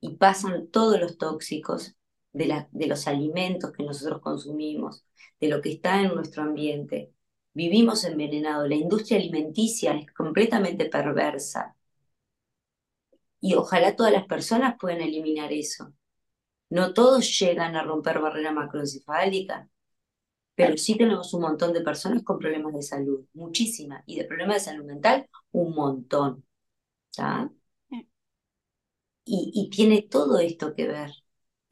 y 0.00 0.16
pasan 0.16 0.68
todos 0.70 1.00
los 1.00 1.18
tóxicos 1.18 1.96
de, 2.32 2.66
de 2.70 2.86
los 2.86 3.06
alimentos 3.06 3.72
que 3.72 3.84
nosotros 3.84 4.20
consumimos, 4.20 5.04
de 5.40 5.48
lo 5.48 5.60
que 5.60 5.72
está 5.72 6.00
en 6.02 6.14
nuestro 6.14 6.42
ambiente. 6.42 7.12
Vivimos 7.54 8.04
envenenados, 8.04 8.68
la 8.68 8.74
industria 8.76 9.18
alimenticia 9.18 9.92
es 9.94 10.06
completamente 10.12 10.86
perversa. 10.86 11.76
Y 13.40 13.54
ojalá 13.54 13.96
todas 13.96 14.12
las 14.12 14.26
personas 14.26 14.76
puedan 14.78 15.00
eliminar 15.00 15.50
eso. 15.50 15.94
No 16.70 16.92
todos 16.94 17.38
llegan 17.38 17.76
a 17.76 17.82
romper 17.82 18.20
barrera 18.20 18.52
macroencefálica, 18.52 19.68
pero 20.54 20.76
sí 20.78 20.96
tenemos 20.96 21.32
un 21.34 21.42
montón 21.42 21.72
de 21.72 21.82
personas 21.82 22.22
con 22.24 22.38
problemas 22.38 22.74
de 22.74 22.82
salud, 22.82 23.26
muchísimas, 23.34 24.02
y 24.06 24.16
de 24.18 24.24
problemas 24.24 24.56
de 24.56 24.72
salud 24.72 24.84
mental, 24.86 25.28
un 25.52 25.74
montón. 25.74 26.44
Y, 29.24 29.50
y, 29.54 29.70
tiene 29.70 30.02
todo 30.02 30.38
esto 30.38 30.74
que 30.74 30.86
ver. 30.86 31.10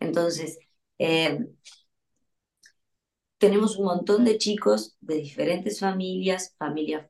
Entonces, 0.00 0.58
eh, 0.98 1.38
tenemos 3.38 3.76
un 3.76 3.86
montón 3.86 4.24
de 4.24 4.38
chicos 4.38 4.96
de 5.00 5.16
diferentes 5.16 5.78
familias, 5.80 6.54
familias 6.58 7.08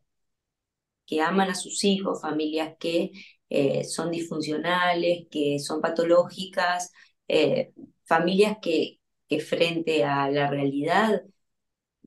que 1.06 1.20
aman 1.20 1.50
a 1.50 1.54
sus 1.54 1.84
hijos, 1.84 2.20
familias 2.20 2.74
que 2.78 3.12
eh, 3.50 3.84
son 3.84 4.10
disfuncionales, 4.10 5.26
que 5.30 5.58
son 5.58 5.80
patológicas, 5.80 6.92
eh, 7.28 7.72
familias 8.04 8.58
que, 8.62 9.00
que 9.28 9.40
frente 9.40 10.04
a 10.04 10.30
la 10.30 10.48
realidad 10.48 11.22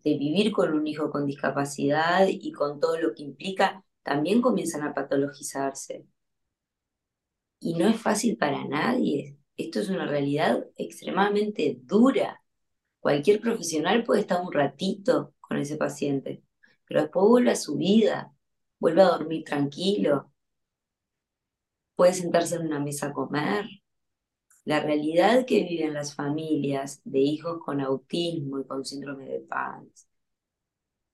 de 0.04 0.18
vivir 0.18 0.52
con 0.52 0.74
un 0.74 0.88
hijo 0.88 1.12
con 1.12 1.26
discapacidad 1.26 2.28
y 2.28 2.52
con 2.52 2.80
todo 2.80 3.00
lo 3.00 3.14
que 3.14 3.24
implica, 3.24 3.84
también 4.04 4.42
comienzan 4.42 4.84
a 4.84 4.94
patologizarse. 4.94 6.06
Y 7.60 7.74
no 7.76 7.88
es 7.88 8.00
fácil 8.00 8.38
para 8.38 8.66
nadie. 8.66 9.38
Esto 9.58 9.80
es 9.80 9.90
una 9.90 10.06
realidad 10.08 10.66
extremadamente 10.78 11.80
dura. 11.84 12.42
Cualquier 13.00 13.42
profesional 13.42 14.04
puede 14.04 14.22
estar 14.22 14.42
un 14.42 14.54
ratito 14.54 15.34
con 15.40 15.58
ese 15.58 15.78
paciente, 15.78 16.44
pero 16.86 17.02
después 17.02 17.28
vuelve 17.28 17.52
a 17.52 17.56
su 17.56 17.78
vida, 17.78 18.34
vuelve 18.80 19.02
a 19.02 19.06
dormir 19.10 19.44
tranquilo, 19.44 20.32
puede 21.96 22.14
sentarse 22.14 22.56
en 22.56 22.68
una 22.68 22.80
mesa 22.80 23.08
a 23.08 23.14
comer, 23.14 23.66
la 24.68 24.82
realidad 24.82 25.46
que 25.46 25.64
viven 25.64 25.94
las 25.94 26.14
familias 26.14 27.00
de 27.06 27.20
hijos 27.20 27.60
con 27.64 27.80
autismo 27.80 28.60
y 28.60 28.66
con 28.68 28.84
síndrome 28.84 29.26
de 29.26 29.40
Pans, 29.40 30.10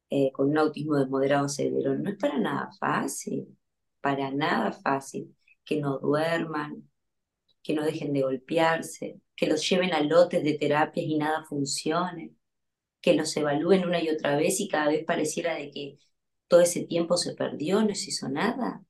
eh, 0.10 0.31
con 0.31 0.50
un 0.50 0.57
autismo 0.57 0.95
de 0.98 1.05
moderado 1.05 1.48
severo, 1.48 1.95
no 1.95 2.10
es 2.10 2.17
para 2.17 2.39
nada 2.39 2.72
fácil, 2.79 3.55
para 4.01 4.31
nada 4.31 4.72
fácil. 4.72 5.36
Que 5.65 5.79
no 5.79 6.00
duerman, 6.00 6.89
que 7.63 7.75
no 7.75 7.83
dejen 7.86 8.13
de 8.13 8.24
golpearse, 8.24 9.22
que 9.36 9.48
los 9.48 9.67
lleven 9.69 9.93
a 9.93 10.01
lotes 10.01 10.43
de 10.43 10.57
terapias 10.57 11.05
y 11.07 11.17
nada 11.17 11.45
funcione, 11.45 12.33
que 13.01 13.15
los 13.15 13.36
evalúen 13.38 13.86
una 13.86 14.01
y 14.03 14.10
otra 14.10 14.36
vez 14.38 14.60
y 14.62 14.67
cada 14.69 14.88
vez 14.89 15.05
pareciera 15.05 15.55
de 15.55 15.72
que 15.72 16.00
todo 16.48 16.62
ese 16.62 16.86
tiempo 16.86 17.17
se 17.17 17.36
perdió, 17.36 17.83
no 17.83 17.95
se 17.95 18.10
hizo 18.10 18.29
nada. 18.29 18.83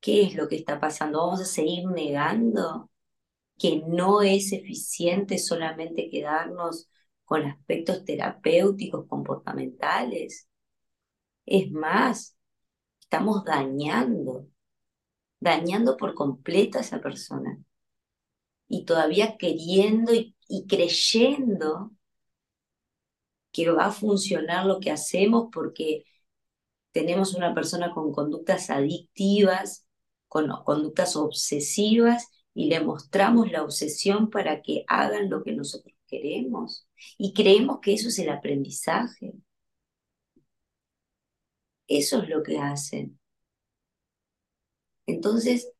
¿Qué 0.00 0.22
es 0.24 0.34
lo 0.34 0.48
que 0.48 0.56
está 0.56 0.80
pasando? 0.80 1.18
¿Vamos 1.20 1.40
a 1.40 1.44
seguir 1.44 1.86
negando 1.86 2.89
que 3.60 3.82
no 3.86 4.22
es 4.22 4.52
eficiente 4.52 5.36
solamente 5.36 6.08
quedarnos 6.08 6.88
con 7.26 7.44
aspectos 7.44 8.06
terapéuticos, 8.06 9.06
comportamentales. 9.06 10.48
Es 11.44 11.70
más, 11.70 12.38
estamos 13.00 13.44
dañando, 13.44 14.46
dañando 15.40 15.98
por 15.98 16.14
completo 16.14 16.78
a 16.78 16.80
esa 16.80 17.02
persona. 17.02 17.58
Y 18.66 18.86
todavía 18.86 19.36
queriendo 19.36 20.14
y, 20.14 20.34
y 20.48 20.66
creyendo 20.66 21.90
que 23.52 23.70
va 23.70 23.86
a 23.86 23.92
funcionar 23.92 24.64
lo 24.64 24.80
que 24.80 24.90
hacemos 24.90 25.50
porque 25.52 26.04
tenemos 26.92 27.34
una 27.34 27.54
persona 27.54 27.92
con 27.92 28.10
conductas 28.10 28.70
adictivas, 28.70 29.86
con 30.28 30.48
conductas 30.64 31.14
obsesivas 31.14 32.26
y 32.54 32.68
le 32.68 32.80
mostramos 32.80 33.50
la 33.50 33.62
obsesión 33.62 34.30
para 34.30 34.62
que 34.62 34.84
hagan 34.88 35.30
lo 35.30 35.42
que 35.42 35.52
nosotros 35.52 35.94
queremos 36.06 36.86
y 37.18 37.32
creemos 37.32 37.80
que 37.80 37.94
eso 37.94 38.08
es 38.08 38.18
el 38.18 38.30
aprendizaje. 38.30 39.32
Eso 41.88 42.22
es 42.22 42.28
lo 42.28 42.42
que 42.42 42.58
hacen. 42.58 43.18
Entonces, 45.06 45.70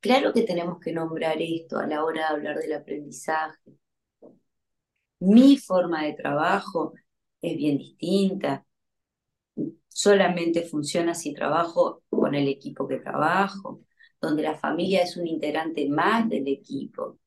claro 0.00 0.32
que 0.32 0.42
tenemos 0.42 0.78
que 0.80 0.92
nombrar 0.92 1.36
esto 1.40 1.78
a 1.78 1.86
la 1.86 2.04
hora 2.04 2.22
de 2.22 2.34
hablar 2.34 2.58
del 2.58 2.74
aprendizaje. 2.74 3.72
Mi 5.20 5.56
forma 5.58 6.04
de 6.04 6.14
trabajo 6.14 6.94
es 7.42 7.56
bien 7.56 7.78
distinta. 7.78 8.66
Solamente 9.88 10.62
funciona 10.62 11.14
si 11.14 11.34
trabajo 11.34 12.02
con 12.08 12.34
el 12.34 12.48
equipo 12.48 12.88
que 12.88 12.98
trabajo 12.98 13.82
donde 14.20 14.42
la 14.42 14.56
familia 14.56 15.02
es 15.02 15.16
un 15.16 15.26
integrante 15.26 15.88
más 15.88 16.28
del 16.28 16.48
equipo, 16.48 17.18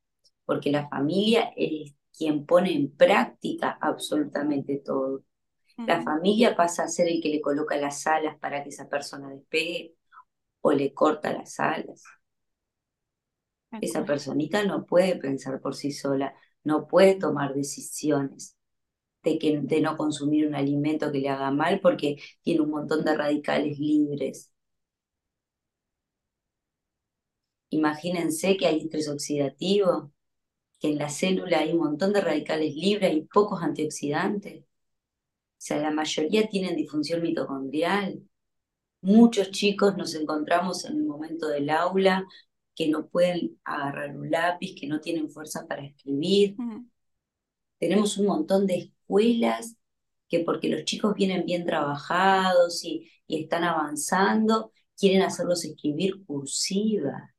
porque 0.46 0.72
la 0.72 0.88
familia 0.90 1.54
es 1.56 1.94
quien 2.16 2.46
pone 2.46 2.74
en 2.74 2.92
práctica 2.96 3.78
absolutamente 3.82 4.78
todo. 4.78 5.24
La 5.86 6.02
familia 6.04 6.56
pasa 6.56 6.84
a 6.84 6.88
ser 6.88 7.08
el 7.10 7.22
que 7.22 7.30
le 7.30 7.42
coloca 7.42 7.78
las 7.78 8.08
alas 8.08 8.38
para 8.40 8.64
que 8.64 8.70
esa 8.70 8.90
persona 8.90 9.30
despegue 9.30 9.96
o 10.62 10.72
le 10.74 10.94
corta 10.94 11.34
las 11.34 11.60
alas. 11.60 12.04
Esa 13.82 14.06
personita 14.06 14.64
no 14.66 14.86
puede 14.86 15.16
pensar 15.18 15.60
por 15.62 15.76
sí 15.76 15.92
sola, 15.92 16.36
no 16.64 16.88
puede 16.88 17.16
tomar 17.16 17.54
decisiones 17.54 18.58
de, 19.24 19.40
que, 19.40 19.60
de 19.62 19.82
no 19.82 19.98
consumir 19.98 20.48
un 20.48 20.56
alimento 20.56 21.12
que 21.12 21.20
le 21.20 21.30
haga 21.30 21.52
mal 21.52 21.82
porque 21.82 22.18
tiene 22.44 22.62
un 22.62 22.72
montón 22.72 23.04
de 23.06 23.16
radicales 23.18 23.80
libres 23.80 24.53
Imagínense 27.74 28.56
que 28.56 28.68
hay 28.68 28.82
estrés 28.82 29.10
oxidativo, 29.10 30.12
que 30.80 30.90
en 30.90 31.00
la 31.00 31.10
célula 31.10 31.60
hay 31.60 31.72
un 31.72 31.80
montón 31.80 32.14
de 32.14 32.22
radicales 32.22 32.76
libres 32.76 33.16
y 33.16 33.22
pocos 33.22 33.64
antioxidantes. 33.64 34.62
O 34.64 34.66
sea, 35.58 35.78
la 35.78 35.92
mayoría 35.92 36.48
tienen 36.48 36.76
disfunción 36.76 37.22
mitocondrial. 37.24 38.22
Muchos 39.02 39.50
chicos 39.52 39.98
nos 39.98 40.14
encontramos 40.14 40.86
en 40.86 40.98
el 40.98 41.06
momento 41.06 41.48
del 41.48 41.70
aula 41.72 42.28
que 42.76 42.90
no 42.90 43.08
pueden 43.08 43.60
agarrar 43.64 44.16
un 44.16 44.30
lápiz, 44.30 44.76
que 44.80 44.88
no 44.88 45.00
tienen 45.00 45.32
fuerza 45.32 45.66
para 45.68 45.84
escribir. 45.84 46.56
Tenemos 47.80 48.18
un 48.18 48.28
montón 48.28 48.68
de 48.68 48.78
escuelas 48.78 49.76
que 50.30 50.40
porque 50.42 50.70
los 50.70 50.84
chicos 50.86 51.16
vienen 51.16 51.46
bien 51.46 51.66
trabajados 51.66 52.84
y, 52.84 53.10
y 53.28 53.42
están 53.44 53.64
avanzando, 53.64 54.72
quieren 54.96 55.24
hacerlos 55.24 55.66
escribir 55.66 56.24
cursiva, 56.26 57.33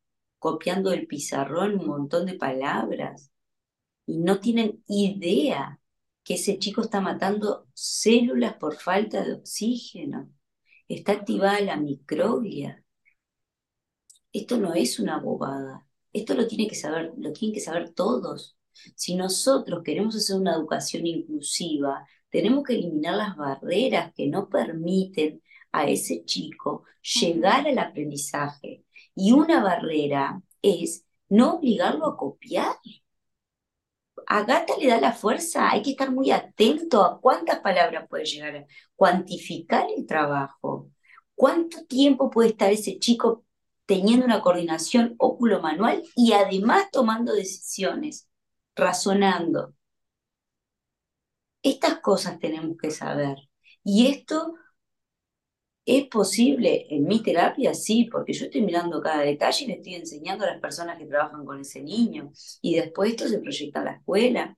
copiando 0.45 0.91
del 0.91 1.07
pizarrón 1.07 1.81
un 1.81 1.87
montón 1.87 2.27
de 2.27 2.35
palabras. 2.35 3.33
Y 4.05 4.19
no 4.19 4.41
tienen 4.41 4.85
idea 4.87 5.81
que 6.23 6.35
ese 6.35 6.59
chico 6.59 6.83
está 6.83 7.01
matando 7.01 7.67
células 7.73 8.55
por 8.57 8.77
falta 8.77 9.25
de 9.25 9.33
oxígeno. 9.33 10.31
Está 10.87 11.13
activada 11.13 11.63
la 11.63 11.79
microglia. 11.79 12.85
Esto 14.35 14.59
no 14.59 14.75
es 14.75 14.99
una 14.99 15.19
bobada. 15.19 15.87
Esto 16.13 16.35
lo 16.35 16.47
tiene 16.47 16.69
que 16.69 16.75
saber, 16.75 17.15
lo 17.17 17.33
tienen 17.33 17.55
que 17.55 17.61
saber 17.61 17.95
todos. 17.95 18.59
Si 18.95 19.15
nosotros 19.15 19.83
queremos 19.83 20.15
hacer 20.15 20.37
una 20.37 20.53
educación 20.57 21.07
inclusiva, 21.07 22.07
tenemos 22.29 22.65
que 22.65 22.75
eliminar 22.75 23.17
las 23.17 23.35
barreras 23.35 24.13
que 24.15 24.27
no 24.27 24.51
permiten 24.51 25.43
a 25.73 25.89
ese 25.89 26.23
chico 26.27 26.85
llegar 27.01 27.67
al 27.67 27.79
aprendizaje. 27.79 28.84
Y 29.15 29.33
una 29.33 29.63
barrera 29.63 30.43
es 30.63 31.05
no 31.29 31.55
obligarlo 31.57 32.07
a 32.07 32.17
copiar. 32.17 32.77
A 34.27 34.43
Gata 34.45 34.75
le 34.79 34.89
da 34.89 35.01
la 35.01 35.13
fuerza, 35.13 35.71
hay 35.71 35.83
que 35.83 35.91
estar 35.91 36.11
muy 36.11 36.31
atento 36.31 37.05
a 37.05 37.21
cuántas 37.21 37.61
palabras 37.61 38.09
puede 38.09 38.25
llegar 38.25 38.57
a 38.57 38.67
cuantificar 38.97 39.87
el 39.97 40.07
trabajo. 40.07 40.91
¿Cuánto 41.35 41.85
tiempo 41.85 42.31
puede 42.31 42.51
estar 42.51 42.73
ese 42.73 42.99
chico 42.99 43.45
teniendo 43.87 44.25
una 44.25 44.41
coordinación 44.41 45.15
óculo-manual 45.19 46.03
y 46.17 46.33
además 46.33 46.91
tomando 46.91 47.35
decisiones, 47.35 48.29
razonando? 48.75 49.75
Estas 51.63 51.99
cosas 52.01 52.39
tenemos 52.39 52.77
que 52.81 52.91
saber. 52.91 53.37
Y 53.83 54.07
esto 54.07 54.55
es 55.87 56.07
posible 56.09 56.87
en 56.91 57.05
mi 57.05 57.23
terapia, 57.23 57.75
sí, 57.75 58.09
porque 58.11 58.33
yo 58.33 58.47
estoy 58.47 58.63
mirando 58.63 59.01
cada 59.03 59.23
detalle 59.23 59.65
y 59.65 59.69
le 59.69 59.75
estoy 59.75 59.95
enseñando 59.97 60.45
a 60.45 60.51
las 60.53 60.61
personas 60.61 60.99
que 60.99 61.07
trabajan 61.07 61.45
con 61.45 61.61
ese 61.61 61.83
niño. 61.83 62.33
Y 62.63 62.77
después 62.77 63.11
esto 63.11 63.29
se 63.29 63.39
proyecta 63.39 63.81
a 63.81 63.85
la 63.85 63.93
escuela. 63.93 64.57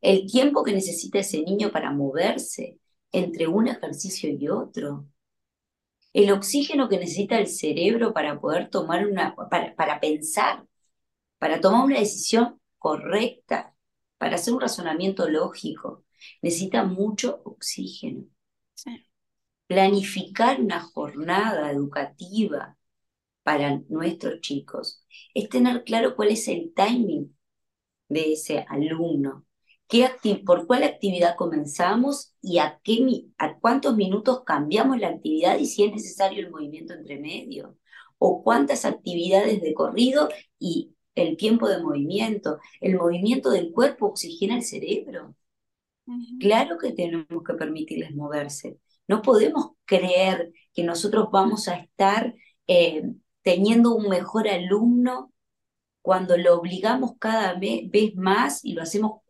El 0.00 0.26
tiempo 0.30 0.62
que 0.64 0.72
necesita 0.72 1.18
ese 1.18 1.42
niño 1.42 1.70
para 1.72 1.90
moverse 1.92 2.78
entre 3.12 3.46
un 3.48 3.68
ejercicio 3.68 4.30
y 4.30 4.48
otro. 4.48 5.06
El 6.14 6.32
oxígeno 6.32 6.88
que 6.88 6.98
necesita 6.98 7.38
el 7.38 7.46
cerebro 7.48 8.14
para 8.14 8.40
poder 8.40 8.70
tomar 8.70 9.06
una, 9.06 9.34
para, 9.50 9.74
para 9.74 10.00
pensar, 10.00 10.64
para 11.38 11.60
tomar 11.60 11.84
una 11.84 11.98
decisión 12.00 12.60
correcta 12.78 13.74
para 14.18 14.36
hacer 14.36 14.54
un 14.54 14.60
razonamiento 14.60 15.28
lógico, 15.28 16.04
necesita 16.42 16.84
mucho 16.84 17.42
oxígeno. 17.44 18.24
Planificar 19.74 20.60
una 20.60 20.80
jornada 20.80 21.72
educativa 21.72 22.76
para 23.42 23.80
nuestros 23.88 24.40
chicos 24.40 25.04
es 25.34 25.48
tener 25.48 25.82
claro 25.82 26.14
cuál 26.14 26.28
es 26.28 26.46
el 26.46 26.72
timing 26.76 27.36
de 28.08 28.34
ese 28.34 28.64
alumno, 28.68 29.46
qué 29.88 30.08
por 30.46 30.68
cuál 30.68 30.84
actividad 30.84 31.34
comenzamos 31.34 32.36
y 32.40 32.58
a, 32.58 32.80
qué, 32.84 33.26
a 33.36 33.58
cuántos 33.58 33.96
minutos 33.96 34.44
cambiamos 34.46 35.00
la 35.00 35.08
actividad 35.08 35.58
y 35.58 35.66
si 35.66 35.82
es 35.82 35.92
necesario 35.92 36.38
el 36.46 36.52
movimiento 36.52 36.94
entre 36.94 37.18
medio, 37.18 37.76
o 38.18 38.44
cuántas 38.44 38.84
actividades 38.84 39.60
de 39.60 39.74
corrido 39.74 40.28
y 40.56 40.94
el 41.16 41.36
tiempo 41.36 41.68
de 41.68 41.82
movimiento, 41.82 42.60
el 42.80 42.94
movimiento 42.96 43.50
del 43.50 43.72
cuerpo 43.72 44.06
oxigena 44.06 44.54
el 44.54 44.62
cerebro. 44.62 45.34
Claro 46.38 46.78
que 46.78 46.92
tenemos 46.92 47.42
que 47.44 47.54
permitirles 47.54 48.14
moverse. 48.14 48.78
No 49.08 49.22
podemos 49.22 49.72
creer 49.84 50.52
que 50.72 50.82
nosotros 50.84 51.28
vamos 51.32 51.68
a 51.68 51.76
estar 51.76 52.34
eh, 52.66 53.02
teniendo 53.42 53.94
un 53.94 54.08
mejor 54.08 54.48
alumno 54.48 55.32
cuando 56.02 56.36
lo 56.36 56.58
obligamos 56.58 57.12
cada 57.18 57.54
vez 57.54 58.14
más 58.16 58.64
y 58.64 58.74
lo 58.74 58.82
hacemos 58.82 59.22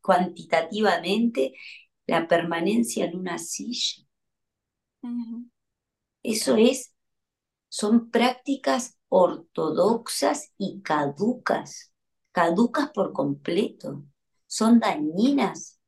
cuantitativamente, 0.00 1.54
la 2.06 2.26
permanencia 2.28 3.04
en 3.04 3.16
una 3.18 3.38
silla. 3.38 4.04
Eso 6.22 6.56
es, 6.56 6.94
son 7.68 8.10
prácticas 8.10 8.98
ortodoxas 9.08 10.52
y 10.58 10.82
caducas, 10.82 11.92
caducas 12.32 12.90
por 12.92 13.12
completo, 13.12 14.04
son 14.46 14.80
dañinas. 14.80 15.79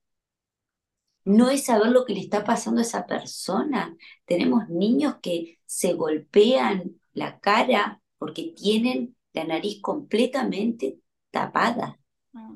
No 1.24 1.50
es 1.50 1.66
saber 1.66 1.90
lo 1.90 2.04
que 2.04 2.14
le 2.14 2.20
está 2.20 2.44
pasando 2.44 2.80
a 2.80 2.84
esa 2.84 3.06
persona. 3.06 3.96
Tenemos 4.24 4.68
niños 4.68 5.16
que 5.22 5.60
se 5.66 5.94
golpean 5.94 7.00
la 7.12 7.38
cara 7.38 8.00
porque 8.18 8.54
tienen 8.56 9.16
la 9.32 9.44
nariz 9.44 9.80
completamente 9.80 10.98
tapada. 11.30 11.98
Ah. 12.34 12.54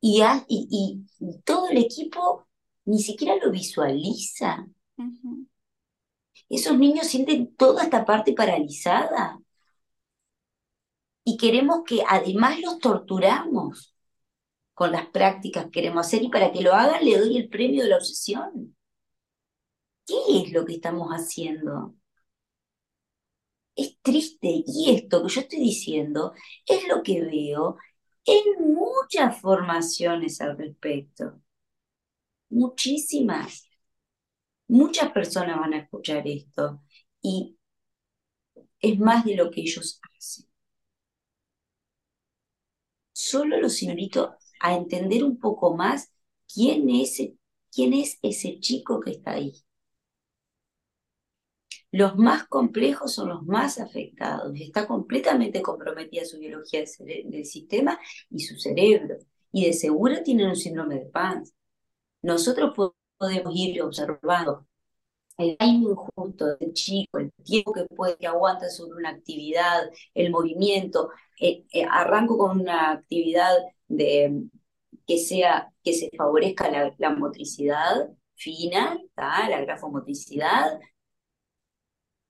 Y, 0.00 0.22
y, 0.48 1.04
todo 1.44 1.68
el 1.68 1.78
equipo 1.78 2.46
ni 2.84 3.00
siquiera 3.00 3.36
lo 3.36 3.50
visualiza. 3.50 4.66
Esos 6.48 6.78
niños 6.78 7.08
sienten 7.08 7.54
toda 7.56 7.84
esta 7.84 8.04
parte 8.04 8.32
paralizada 8.32 9.40
y 11.24 11.36
queremos 11.36 11.80
que 11.84 12.04
además 12.08 12.60
los 12.60 12.78
torturamos 12.78 13.95
con 14.76 14.92
las 14.92 15.06
prácticas 15.08 15.64
que 15.66 15.70
queremos 15.72 16.06
hacer 16.06 16.22
y 16.22 16.28
para 16.28 16.52
que 16.52 16.60
lo 16.60 16.74
hagan 16.74 17.02
le 17.04 17.18
doy 17.18 17.38
el 17.38 17.48
premio 17.48 17.82
de 17.82 17.88
la 17.90 17.96
obsesión. 17.96 18.76
¿Qué 20.06 20.14
es 20.42 20.52
lo 20.52 20.64
que 20.66 20.74
estamos 20.74 21.08
haciendo? 21.12 21.94
Es 23.74 23.96
triste 24.02 24.48
y 24.66 24.94
esto 24.94 25.22
que 25.22 25.32
yo 25.32 25.40
estoy 25.40 25.60
diciendo 25.60 26.34
es 26.66 26.86
lo 26.88 27.02
que 27.02 27.22
veo 27.22 27.78
en 28.26 28.74
muchas 28.74 29.40
formaciones 29.40 30.40
al 30.42 30.58
respecto. 30.58 31.40
Muchísimas. 32.50 33.64
Muchas 34.68 35.10
personas 35.12 35.58
van 35.58 35.72
a 35.74 35.78
escuchar 35.78 36.26
esto 36.28 36.82
y 37.22 37.56
es 38.80 38.98
más 38.98 39.24
de 39.24 39.36
lo 39.36 39.50
que 39.50 39.62
ellos 39.62 40.00
hacen 40.16 40.46
solo 43.16 43.58
los 43.60 43.82
invito 43.82 44.36
a 44.60 44.74
entender 44.74 45.24
un 45.24 45.38
poco 45.38 45.76
más 45.76 46.12
quién 46.52 46.88
es, 46.90 47.20
quién 47.72 47.92
es 47.92 48.18
ese 48.22 48.58
chico 48.60 49.00
que 49.00 49.12
está 49.12 49.32
ahí. 49.32 49.52
Los 51.92 52.16
más 52.16 52.46
complejos 52.46 53.14
son 53.14 53.28
los 53.30 53.42
más 53.44 53.80
afectados. 53.80 54.52
Está 54.60 54.86
completamente 54.86 55.62
comprometida 55.62 56.24
su 56.24 56.38
biología 56.38 56.84
del, 56.98 57.44
sistema 57.44 57.98
y 58.28 58.40
su 58.40 58.58
cerebro. 58.58 59.16
Y 59.52 59.66
de 59.66 59.72
seguro 59.72 60.22
tienen 60.22 60.48
un 60.48 60.56
síndrome 60.56 60.96
de 60.96 61.06
Pans. 61.06 61.54
Nosotros 62.22 62.72
podemos 63.16 63.52
ir 63.56 63.80
observando 63.82 64.66
el 65.38 65.56
timing 65.58 65.94
justo 65.94 66.56
del 66.56 66.72
chico, 66.72 67.18
el 67.18 67.32
tiempo 67.44 67.72
que 67.72 67.84
puede 67.84 68.16
que 68.16 68.26
aguanta 68.26 68.68
sobre 68.70 68.98
una 68.98 69.10
actividad, 69.10 69.90
el 70.14 70.30
movimiento. 70.30 71.10
Eh, 71.40 71.64
eh, 71.72 71.84
arranco 71.90 72.38
con 72.38 72.60
una 72.60 72.92
actividad 72.92 73.54
de, 73.88 74.44
que, 75.06 75.18
sea, 75.18 75.72
que 75.82 75.92
se 75.92 76.10
favorezca 76.16 76.70
la, 76.98 77.10
motricidad 77.10 78.08
fina, 78.34 78.98
la 79.16 79.60
grafomotricidad, 79.62 80.80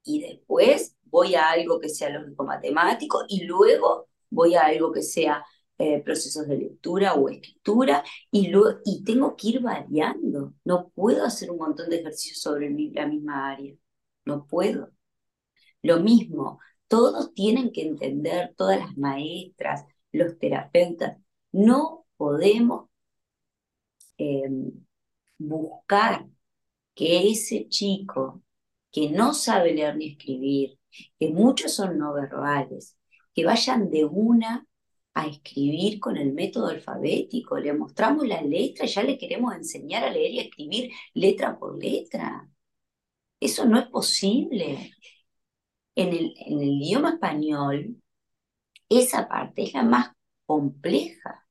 y 0.05 0.21
después 0.21 0.97
voy 1.05 1.35
a 1.35 1.51
algo 1.51 1.81
que 1.81 1.89
sea 1.89 2.11
lógico-matemático, 2.11 3.25
y 3.29 3.45
luego 3.45 4.09
voy 4.31 4.55
a 4.55 4.67
algo 4.67 4.93
que 4.93 5.03
sea 5.03 5.45
eh, 5.79 6.03
procesos 6.03 6.47
de 6.49 6.57
lectura 6.59 7.15
o 7.15 7.29
escritura 7.29 8.03
y, 8.31 8.51
y 8.85 9.05
tengo 9.05 9.37
que 9.37 9.49
ir 9.49 9.61
variando. 9.61 10.55
No 10.65 10.89
puedo 10.91 11.25
hacer 11.25 11.51
un 11.51 11.59
montón 11.59 11.91
de 11.91 12.01
ejercicios 12.01 12.41
sobre 12.41 12.71
la 12.71 13.07
misma 13.07 13.53
área. 13.53 13.75
No 14.25 14.47
puedo. 14.47 14.91
Lo 15.83 16.01
mismo, 16.01 16.61
todos 16.89 17.33
tienen 17.35 17.73
que 17.73 17.83
entender, 17.83 18.55
todas 18.57 18.79
las 18.81 18.97
maestras, 18.97 19.85
los 20.13 20.39
terapeutas, 20.39 21.19
no 21.53 22.07
podemos 22.17 22.89
em, 24.19 24.73
buscar 25.39 26.27
que 26.95 27.31
ese 27.31 27.69
chico 27.69 28.43
que 28.91 29.11
no 29.11 29.35
sabe 29.35 29.75
leer 29.75 29.97
ni 29.97 30.13
escribir, 30.13 30.79
que 31.19 31.31
muchos 31.31 31.75
son 31.75 31.99
no 31.99 32.15
verbales, 32.15 32.97
que 33.35 33.45
vayan 33.45 33.91
de 33.91 34.05
una 34.07 34.67
a 35.17 35.27
escribir 35.27 36.01
con 36.01 36.17
el 36.17 36.33
método 36.33 36.69
alfabético, 36.69 37.59
le 37.59 37.73
mostramos 37.75 38.27
la 38.29 38.43
letra 38.43 38.87
y 38.87 38.89
ya 38.89 39.03
le 39.03 39.19
queremos 39.19 39.55
enseñar 39.55 40.05
a 40.05 40.11
leer 40.13 40.33
y 40.33 40.39
a 40.41 40.43
escribir 40.43 40.93
letra 41.15 41.59
por 41.59 41.79
letra. 41.79 42.49
Eso 43.41 43.65
no 43.67 43.79
es 43.79 43.87
posible. 43.89 44.93
En 45.97 46.11
el, 46.11 46.35
en 46.39 46.61
el 46.61 46.69
idioma 46.81 47.11
español 47.15 47.97
Esa 48.89 49.29
parte 49.29 49.63
es 49.65 49.75
la 49.75 49.85
más 49.85 50.13
compleja. 50.47 51.47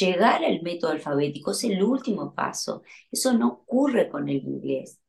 Llegar 0.00 0.44
al 0.44 0.62
método 0.62 0.92
alfabético 0.92 1.50
es 1.52 1.64
el 1.64 1.82
último 1.82 2.34
paso. 2.34 2.82
Eso 3.10 3.32
no 3.32 3.48
ocurre 3.48 4.08
con 4.08 4.28
el 4.28 4.36
inglés. 4.36 5.00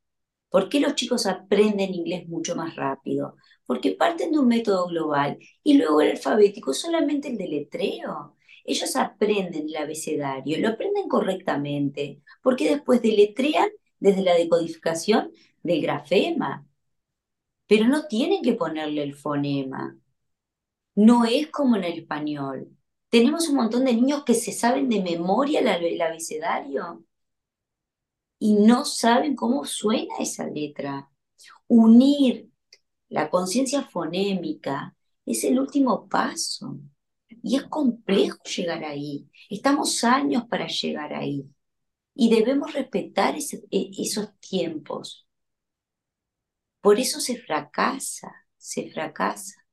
¿Por 0.50 0.68
qué 0.68 0.80
los 0.80 0.94
chicos 0.96 1.26
aprenden 1.26 1.94
inglés 1.94 2.28
mucho 2.28 2.56
más 2.56 2.74
rápido? 2.76 3.36
Porque 3.66 3.92
parten 3.92 4.32
de 4.32 4.38
un 4.40 4.48
método 4.48 4.88
global 4.88 5.38
y 5.62 5.74
luego 5.74 6.00
el 6.00 6.10
alfabético 6.12 6.72
es 6.72 6.80
solamente 6.80 7.28
el 7.28 7.38
deletreo. 7.38 8.36
Ellos 8.64 8.96
aprenden 8.96 9.68
el 9.68 9.76
abecedario, 9.76 10.58
lo 10.58 10.68
aprenden 10.68 11.08
correctamente, 11.08 12.20
porque 12.42 12.68
después 12.68 13.00
deletrean 13.00 13.70
desde 14.00 14.22
la 14.22 14.34
decodificación 14.34 15.32
del 15.62 15.82
grafema. 15.82 16.66
Pero 17.66 17.86
no 17.86 18.06
tienen 18.06 18.42
que 18.42 18.54
ponerle 18.54 19.02
el 19.02 19.14
fonema. 19.14 19.96
No 20.94 21.24
es 21.24 21.48
como 21.48 21.76
en 21.76 21.84
el 21.84 21.98
español. 22.00 22.76
Tenemos 23.08 23.48
un 23.48 23.56
montón 23.56 23.84
de 23.84 23.94
niños 23.94 24.24
que 24.24 24.34
se 24.34 24.52
saben 24.52 24.88
de 24.88 25.02
memoria 25.02 25.60
el 25.60 26.00
abecedario 26.02 27.04
y 28.40 28.54
no 28.54 28.84
saben 28.86 29.36
cómo 29.36 29.64
suena 29.66 30.14
esa 30.18 30.46
letra. 30.48 31.08
Unir 31.68 32.50
la 33.10 33.28
conciencia 33.28 33.82
fonémica 33.82 34.96
es 35.26 35.44
el 35.44 35.60
último 35.60 36.08
paso. 36.08 36.80
Y 37.42 37.56
es 37.56 37.64
complejo 37.64 38.38
llegar 38.44 38.82
ahí. 38.82 39.30
Estamos 39.50 40.02
años 40.04 40.44
para 40.48 40.66
llegar 40.66 41.12
ahí. 41.12 41.44
Y 42.14 42.34
debemos 42.34 42.72
respetar 42.72 43.36
e, 43.36 43.90
esos 43.98 44.30
tiempos. 44.40 45.28
Por 46.80 46.98
eso 46.98 47.20
se 47.20 47.36
fracasa, 47.36 48.32
se 48.56 48.90
fracasa. 48.90 49.66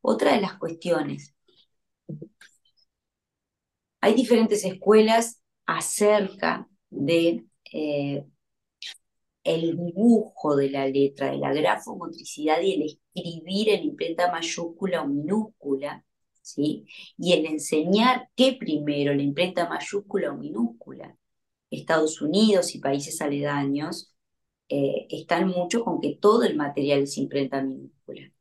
Otra 0.00 0.32
de 0.34 0.40
las 0.40 0.58
cuestiones. 0.58 1.32
Hay 4.00 4.14
diferentes 4.14 4.64
escuelas 4.64 5.40
acerca 5.64 6.68
de 6.90 7.46
eh, 7.74 8.24
el 9.44 9.76
dibujo 9.76 10.56
de 10.56 10.70
la 10.70 10.86
letra, 10.88 11.30
de 11.32 11.38
la 11.38 11.52
grafomotricidad 11.52 12.60
y 12.62 12.74
el 12.74 12.82
escribir 12.82 13.68
en 13.70 13.84
imprenta 13.84 14.30
mayúscula 14.30 15.02
o 15.02 15.08
minúscula, 15.08 16.04
¿sí? 16.42 16.86
Y 17.18 17.32
el 17.34 17.46
enseñar 17.46 18.30
qué 18.36 18.54
primero, 18.58 19.14
la 19.14 19.22
imprenta 19.22 19.68
mayúscula 19.68 20.32
o 20.32 20.36
minúscula. 20.36 21.16
Estados 21.70 22.22
Unidos 22.22 22.74
y 22.74 22.80
países 22.80 23.20
aledaños 23.20 24.14
eh, 24.68 25.06
están 25.10 25.48
mucho 25.48 25.84
con 25.84 26.00
que 26.00 26.16
todo 26.16 26.44
el 26.44 26.56
material 26.56 27.02
es 27.02 27.18
imprenta 27.18 27.62
minúscula. 27.62 28.32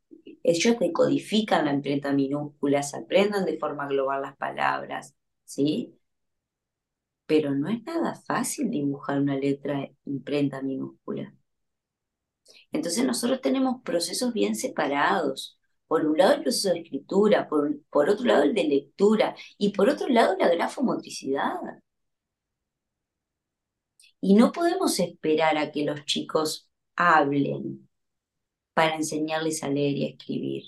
Ellos 0.44 0.80
decodifican 0.80 1.66
la 1.66 1.74
imprenta 1.74 2.14
minúscula, 2.14 2.84
se 2.84 2.98
aprendan 2.98 3.46
de 3.46 3.58
forma 3.58 3.88
global 3.88 4.22
las 4.22 4.38
palabras, 4.38 5.16
¿sí? 5.46 5.96
Pero 7.26 7.54
no 7.56 7.70
es 7.70 7.84
nada 7.84 8.16
fácil 8.16 8.70
dibujar 8.70 9.20
una 9.20 9.36
letra 9.38 9.90
imprenta 10.06 10.62
minúscula. 10.62 11.34
Entonces 12.72 13.06
nosotros 13.06 13.42
tenemos 13.42 13.82
procesos 13.84 14.34
bien 14.34 14.56
separados. 14.56 15.58
Por 15.88 16.06
un 16.06 16.18
lado 16.18 16.34
el 16.34 16.42
proceso 16.44 16.74
de 16.74 16.80
escritura, 16.80 17.48
por, 17.48 17.80
por 17.90 18.10
otro 18.10 18.26
lado 18.26 18.44
el 18.44 18.54
de 18.54 18.64
lectura 18.66 19.36
y 19.58 19.72
por 19.74 19.90
otro 19.90 20.08
lado 20.10 20.36
la 20.38 20.50
grafomotricidad. 20.50 21.54
Y 24.22 24.36
no 24.36 24.52
podemos 24.52 25.00
esperar 25.00 25.58
a 25.58 25.72
que 25.72 25.84
los 25.86 26.06
chicos 26.06 26.70
hablen 26.96 27.90
para 28.74 28.96
enseñarles 28.96 29.64
a 29.64 29.70
leer 29.70 29.98
y 29.98 30.06
a 30.06 30.10
escribir. 30.10 30.64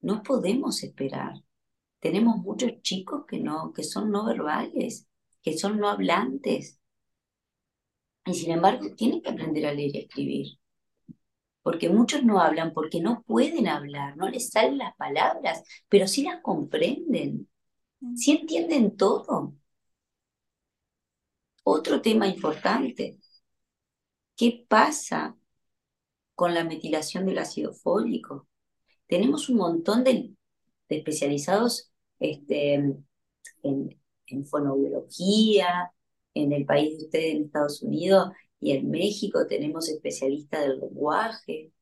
No 0.00 0.22
podemos 0.22 0.82
esperar. 0.82 1.34
Tenemos 2.00 2.36
muchos 2.38 2.80
chicos 2.82 3.24
que 3.26 3.40
no, 3.40 3.72
que 3.72 3.82
son 3.84 4.10
no 4.10 4.26
verbales 4.26 5.06
que 5.46 5.56
son 5.56 5.78
no 5.78 5.88
hablantes. 5.88 6.80
Y 8.26 8.34
sin 8.34 8.50
embargo, 8.50 8.96
tienen 8.96 9.22
que 9.22 9.30
aprender 9.30 9.66
a 9.66 9.72
leer 9.72 9.94
y 9.94 9.98
a 9.98 10.02
escribir. 10.02 10.46
Porque 11.62 11.88
muchos 11.88 12.24
no 12.24 12.40
hablan 12.40 12.72
porque 12.72 13.00
no 13.00 13.22
pueden 13.22 13.68
hablar, 13.68 14.16
no 14.16 14.28
les 14.28 14.50
salen 14.50 14.78
las 14.78 14.96
palabras, 14.96 15.62
pero 15.88 16.08
sí 16.08 16.24
las 16.24 16.42
comprenden, 16.42 17.48
mm. 18.00 18.16
sí 18.16 18.32
entienden 18.32 18.96
todo. 18.96 19.54
Otro 21.62 22.02
tema 22.02 22.26
importante, 22.26 23.16
¿qué 24.36 24.66
pasa 24.68 25.36
con 26.34 26.54
la 26.54 26.64
metilación 26.64 27.24
del 27.24 27.38
ácido 27.38 27.72
fólico? 27.72 28.48
Tenemos 29.06 29.48
un 29.48 29.58
montón 29.58 30.02
de, 30.02 30.32
especializados 30.88 31.92
este, 32.18 32.74
en, 33.62 34.00
en 34.28 34.44
fonobiología, 34.44 35.92
en 36.34 36.52
el 36.52 36.64
país 36.66 36.98
de 36.98 37.04
ustedes, 37.04 37.34
en 37.34 37.44
Estados 37.44 37.82
Unidos 37.82 38.30
y 38.60 38.72
en 38.72 38.90
México 38.90 39.46
tenemos 39.48 39.88
especialistas 39.88 40.62
del 40.66 40.80
lenguaje. 40.80 41.72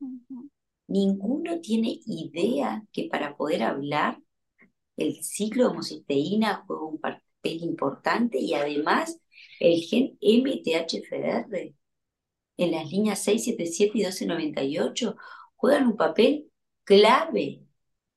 Ninguno 0.87 1.61
tiene 1.61 2.01
idea 2.07 2.85
que 2.93 3.09
para 3.11 3.37
poder 3.37 3.63
hablar 3.63 4.19
el 4.97 5.23
ciclo 5.23 5.65
de 5.65 5.71
homocisteína 5.71 6.65
juega 6.67 6.85
un 6.85 7.01
papel 7.01 7.63
importante 7.63 8.39
y 8.39 8.55
además 8.55 9.19
el 9.61 9.81
gen 9.81 10.19
MTHFR 10.21 11.75
en 12.57 12.71
las 12.71 12.91
líneas 12.91 13.23
677 13.23 13.91
y 13.95 14.01
1298 14.03 15.17
juegan 15.57 15.87
un 15.87 15.97
papel 15.97 16.51
clave, 16.85 17.63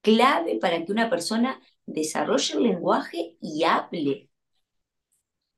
clave 0.01 0.57
para 0.59 0.83
que 0.83 0.91
una 0.91 1.09
persona 1.09 1.59
desarrolle 1.87 2.55
el 2.55 2.63
lenguaje 2.63 3.37
y 3.41 3.63
hable. 3.63 4.29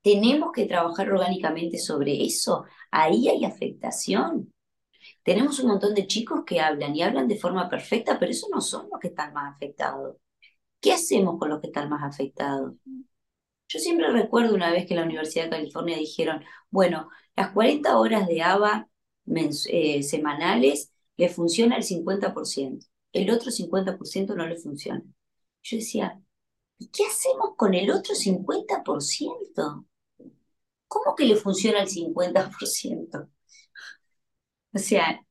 Tenemos 0.02 0.52
que 0.54 0.66
trabajar 0.66 1.12
orgánicamente 1.12 1.78
sobre 1.78 2.24
eso. 2.24 2.66
Ahí 2.92 3.28
hay 3.28 3.44
afectación. 3.44 4.54
Tenemos 5.24 5.60
un 5.60 5.70
montón 5.70 5.94
de 5.94 6.08
chicos 6.08 6.44
que 6.46 6.62
hablan 6.62 6.96
y 6.96 7.02
hablan 7.04 7.28
de 7.28 7.38
forma 7.38 7.70
perfecta, 7.70 8.18
pero 8.20 8.32
esos 8.32 8.50
no 8.50 8.62
son 8.62 8.88
los 8.92 9.00
que 9.00 9.10
están 9.10 9.34
más 9.34 9.56
afectados. 9.56 10.18
¿Qué 10.82 10.94
hacemos 10.94 11.40
con 11.40 11.50
los 11.50 11.62
que 11.62 11.68
están 11.68 11.90
más 11.90 12.04
afectados? 12.04 12.74
Yo 13.68 13.80
siempre 13.80 14.12
recuerdo 14.12 14.56
una 14.56 14.72
vez 14.72 14.88
que 14.88 14.94
en 14.94 15.00
la 15.02 15.06
Universidad 15.06 15.46
de 15.46 15.52
California 15.52 15.98
dijeron, 15.98 16.44
bueno, 16.72 17.10
las 17.36 17.52
40 17.52 17.98
horas 18.00 18.28
de 18.28 18.42
ABA 18.42 18.90
eh, 19.70 20.04
semanales 20.04 20.92
le 21.18 21.30
funciona 21.30 21.78
el 21.78 21.84
50%, 21.84 22.86
el 23.14 23.30
otro 23.30 23.52
50% 23.52 24.36
no 24.36 24.48
le 24.48 24.58
funciona. 24.58 25.04
Yo 25.64 25.78
decía, 25.78 26.22
¿y 26.78 26.88
qué 26.90 27.06
hacemos 27.06 27.56
con 27.58 27.74
el 27.74 27.92
otro 27.92 28.16
50%? 28.16 29.86
¿Cómo 30.88 31.16
que 31.16 31.26
le 31.26 31.36
funciona 31.36 31.82
el 31.82 31.88
50%? 31.90 33.30
O 34.74 34.80
sea, 34.80 35.22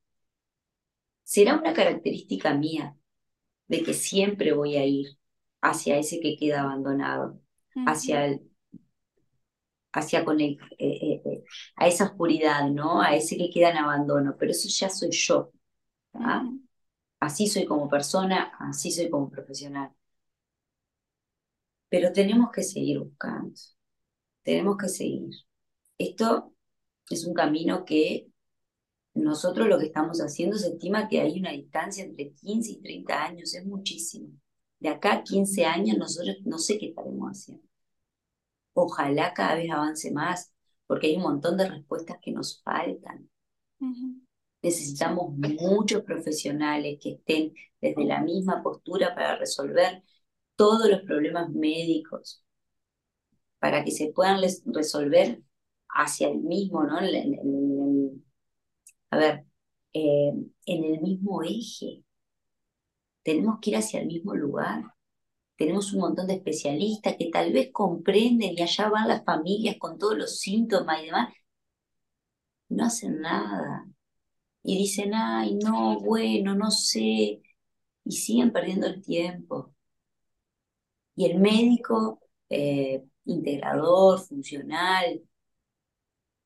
será 1.23 1.57
una 1.57 1.75
característica 1.75 2.55
mía 2.55 2.97
de 3.69 3.83
que 3.85 3.95
siempre 3.95 4.53
voy 4.53 4.77
a 4.77 4.85
ir 4.87 5.19
hacia 5.63 5.99
ese 5.99 6.21
que 6.21 6.37
queda 6.39 6.63
abandonado, 6.63 7.41
hacia 7.87 8.27
el, 8.27 8.51
hacia 9.93 10.25
con 10.25 10.41
el, 10.41 10.59
eh, 10.79 10.99
eh, 11.03 11.23
eh, 11.25 11.45
a 11.77 11.87
esa 11.89 12.05
oscuridad, 12.05 12.69
¿no? 12.71 13.01
A 13.03 13.15
ese 13.17 13.37
que 13.37 13.51
queda 13.51 13.71
en 13.71 13.79
abandono, 13.79 14.37
pero 14.39 14.53
eso 14.53 14.69
ya 14.69 14.89
soy 14.91 15.11
yo. 15.13 15.53
¿ah? 16.15 16.45
Así 17.21 17.47
soy 17.49 17.67
como 17.67 17.89
persona, 17.89 18.53
así 18.61 18.91
soy 18.93 19.11
como 19.11 19.31
profesional. 19.31 19.91
Pero 21.89 22.13
tenemos 22.13 22.51
que 22.53 22.63
seguir 22.63 22.99
buscando, 22.99 23.53
tenemos 24.43 24.77
que 24.77 24.89
seguir. 24.89 25.31
Esto 25.97 26.53
es 27.11 27.25
un 27.25 27.35
camino 27.35 27.85
que 27.85 28.29
nosotros 29.15 29.69
lo 29.69 29.79
que 29.79 29.87
estamos 29.87 30.21
haciendo 30.21 30.57
se 30.57 30.69
estima 30.69 31.09
que 31.09 31.21
hay 31.21 31.39
una 31.39 31.53
distancia 31.53 32.05
entre 32.05 32.33
15 32.33 32.73
y 32.73 32.81
30 32.81 33.25
años, 33.25 33.55
es 33.55 33.67
muchísimo. 33.67 34.29
De 34.79 34.89
acá 34.89 35.15
a 35.15 35.23
15 35.25 35.65
años 35.65 35.99
nosotros 35.99 36.37
no 36.45 36.59
sé 36.59 36.79
qué 36.79 36.87
estaremos 36.91 37.31
haciendo. 37.31 37.65
Ojalá 38.75 39.35
cada 39.35 39.57
vez 39.57 39.71
avance 39.71 40.13
más, 40.13 40.53
porque 40.87 41.09
hay 41.09 41.17
un 41.17 41.23
montón 41.23 41.57
de 41.57 41.69
respuestas 41.69 42.19
que 42.23 42.31
nos 42.31 42.63
faltan. 42.63 43.29
Necesitamos 44.63 45.35
muchos 45.37 46.03
profesionales 46.03 46.99
que 47.01 47.13
estén 47.13 47.55
desde 47.81 48.05
la 48.05 48.21
misma 48.23 48.63
postura 48.63 49.15
para 49.15 49.37
resolver 49.37 50.03
todos 50.59 50.91
los 50.91 51.03
problemas 51.03 51.51
médicos 51.51 52.43
para 53.61 53.85
que 53.85 53.93
se 53.93 54.13
puedan 54.13 54.41
resolver 54.67 55.43
hacia 55.89 56.29
el 56.29 56.39
mismo, 56.41 56.85
¿no? 56.85 56.99
a 59.11 59.17
ver, 59.17 59.45
eh, 59.93 60.33
en 60.67 60.85
el 60.85 61.01
mismo 61.01 61.43
eje. 61.43 62.05
Tenemos 63.23 63.59
que 63.61 63.71
ir 63.71 63.77
hacia 63.77 64.01
el 64.01 64.07
mismo 64.09 64.35
lugar. 64.35 64.83
Tenemos 65.57 65.93
un 65.93 66.01
montón 66.01 66.27
de 66.29 66.35
especialistas 66.35 67.17
que 67.19 67.31
tal 67.31 67.53
vez 67.53 67.71
comprenden 67.73 68.55
y 68.59 68.63
allá 68.63 68.89
van 68.91 69.09
las 69.09 69.25
familias 69.25 69.77
con 69.79 69.99
todos 69.99 70.17
los 70.19 70.41
síntomas 70.41 71.03
y 71.03 71.07
demás. 71.07 71.33
No 72.71 72.85
hacen 72.87 73.21
nada. 73.21 73.87
Y 74.63 74.79
dicen, 74.79 75.15
ay, 75.15 75.57
no, 75.57 76.01
bueno, 76.01 76.55
no 76.55 76.71
sé. 76.71 77.43
y 78.05 78.13
siguen 78.13 78.53
perdiendo 78.53 78.87
el 78.87 79.03
tiempo. 79.03 79.75
Y 81.19 81.27
el 81.27 81.41
médico 81.41 82.21
eh, 82.49 83.03
integrador, 83.25 84.21
funcional, 84.21 85.21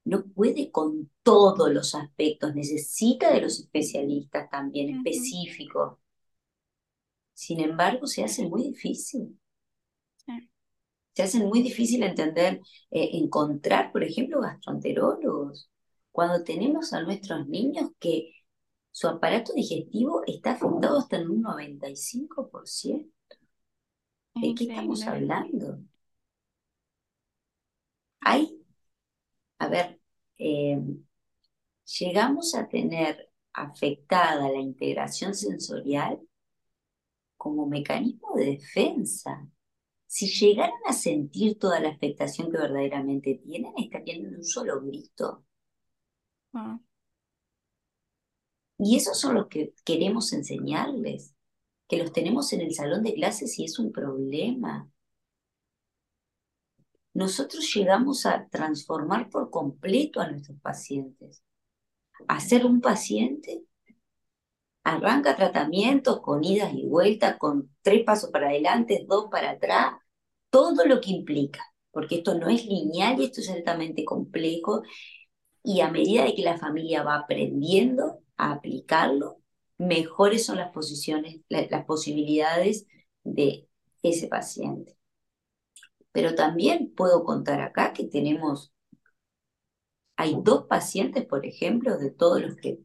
no 0.04 0.24
puede 0.24 0.70
con 0.70 1.10
todos 1.22 1.70
los 1.70 1.94
aspectos, 1.94 2.54
necesita 2.54 3.34
de 3.34 3.42
los 3.42 3.60
especialistas 3.60 4.48
también 4.48 4.96
específicos. 4.96 5.98
Sin 7.34 7.60
embargo, 7.60 8.06
se 8.06 8.24
hace 8.24 8.48
muy 8.48 8.62
difícil. 8.62 9.38
Se 11.12 11.22
hace 11.22 11.40
muy 11.40 11.60
difícil 11.62 12.02
entender, 12.02 12.62
eh, 12.90 13.10
encontrar, 13.12 13.92
por 13.92 14.02
ejemplo, 14.02 14.40
gastroenterólogos. 14.40 15.68
Cuando 16.10 16.44
tenemos 16.44 16.94
a 16.94 17.02
nuestros 17.02 17.46
niños 17.46 17.90
que 17.98 18.32
su 18.90 19.06
aparato 19.06 19.52
digestivo 19.52 20.22
está 20.26 20.52
afectado 20.52 20.98
hasta 20.98 21.18
en 21.18 21.28
un 21.28 21.42
95%. 21.42 23.11
¿De 24.34 24.54
qué 24.54 24.64
estamos 24.64 25.02
hablando? 25.06 25.78
Hay, 28.20 28.64
a 29.58 29.68
ver, 29.68 30.00
eh, 30.38 30.78
llegamos 31.98 32.54
a 32.54 32.68
tener 32.68 33.30
afectada 33.52 34.48
la 34.48 34.60
integración 34.60 35.34
sensorial 35.34 36.20
como 37.36 37.66
mecanismo 37.66 38.34
de 38.36 38.52
defensa. 38.52 39.46
Si 40.06 40.26
llegaran 40.28 40.78
a 40.86 40.92
sentir 40.92 41.58
toda 41.58 41.80
la 41.80 41.90
afectación 41.90 42.50
que 42.50 42.58
verdaderamente 42.58 43.34
tienen, 43.34 43.72
estarían 43.76 44.26
en 44.26 44.36
un 44.36 44.44
solo 44.44 44.80
grito. 44.80 45.44
Ah. 46.54 46.78
Y 48.78 48.96
esos 48.96 49.18
son 49.18 49.34
los 49.36 49.46
que 49.48 49.74
queremos 49.84 50.32
enseñarles, 50.32 51.34
que 51.88 51.98
los 51.98 52.12
tenemos 52.12 52.52
en 52.52 52.60
el 52.62 52.74
salón 52.74 53.02
de 53.02 53.14
clases 53.14 53.58
y 53.58 53.64
es 53.64 53.78
un 53.78 53.92
problema. 53.92 54.88
Nosotros 57.14 57.70
llegamos 57.74 58.24
a 58.24 58.48
transformar 58.48 59.28
por 59.28 59.50
completo 59.50 60.20
a 60.20 60.30
nuestros 60.30 60.58
pacientes. 60.60 61.42
A 62.28 62.40
ser 62.40 62.64
un 62.64 62.80
paciente 62.80 63.64
arranca 64.84 65.36
tratamiento 65.36 66.22
con 66.22 66.44
idas 66.44 66.72
y 66.74 66.86
vueltas, 66.86 67.36
con 67.38 67.70
tres 67.82 68.04
pasos 68.04 68.30
para 68.30 68.48
adelante, 68.48 69.04
dos 69.08 69.28
para 69.30 69.50
atrás, 69.50 69.94
todo 70.50 70.84
lo 70.86 71.00
que 71.00 71.10
implica, 71.10 71.64
porque 71.90 72.16
esto 72.16 72.34
no 72.34 72.48
es 72.48 72.66
lineal 72.66 73.20
y 73.20 73.24
esto 73.26 73.40
es 73.40 73.50
altamente 73.50 74.04
complejo, 74.04 74.82
y 75.62 75.80
a 75.80 75.90
medida 75.90 76.24
de 76.24 76.34
que 76.34 76.42
la 76.42 76.58
familia 76.58 77.02
va 77.02 77.16
aprendiendo 77.16 78.20
a 78.36 78.52
aplicarlo, 78.52 79.41
mejores 79.82 80.46
son 80.46 80.56
las 80.56 80.72
posiciones, 80.72 81.40
las 81.48 81.84
posibilidades 81.84 82.86
de 83.24 83.68
ese 84.02 84.28
paciente. 84.28 84.96
Pero 86.12 86.34
también 86.34 86.92
puedo 86.94 87.24
contar 87.24 87.60
acá 87.60 87.92
que 87.92 88.04
tenemos, 88.04 88.72
hay 90.16 90.36
dos 90.42 90.66
pacientes, 90.66 91.26
por 91.26 91.46
ejemplo, 91.46 91.98
de 91.98 92.10
todos 92.10 92.40
los 92.40 92.56
que 92.56 92.78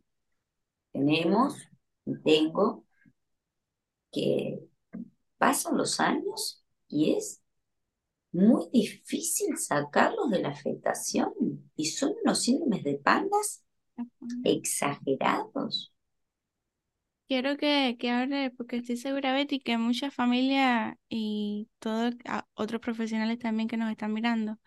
tenemos, 0.92 1.56
tengo, 2.24 2.86
que 4.12 4.60
pasan 5.38 5.78
los 5.78 6.00
años 6.00 6.64
y 6.88 7.14
es 7.16 7.42
muy 8.32 8.70
difícil 8.72 9.58
sacarlos 9.58 10.30
de 10.30 10.40
la 10.42 10.50
afectación. 10.50 11.34
Y 11.76 11.86
son 11.86 12.14
unos 12.24 12.42
síndromes 12.42 12.84
de 12.84 12.96
pandas 12.96 13.64
exagerados. 14.44 15.94
Quiero 17.28 17.58
que, 17.58 17.98
que 18.00 18.10
hable, 18.10 18.52
porque 18.52 18.78
estoy 18.78 18.96
segura, 18.98 19.34
Betty, 19.34 19.60
que 19.60 19.78
muchas 19.78 20.14
familias 20.14 20.96
y 21.10 21.68
todos 21.80 22.14
otros 22.54 22.80
profesionales 22.82 23.38
también 23.40 23.68
que 23.68 23.76
nos 23.76 23.92
están 23.92 24.14
mirando, 24.14 24.58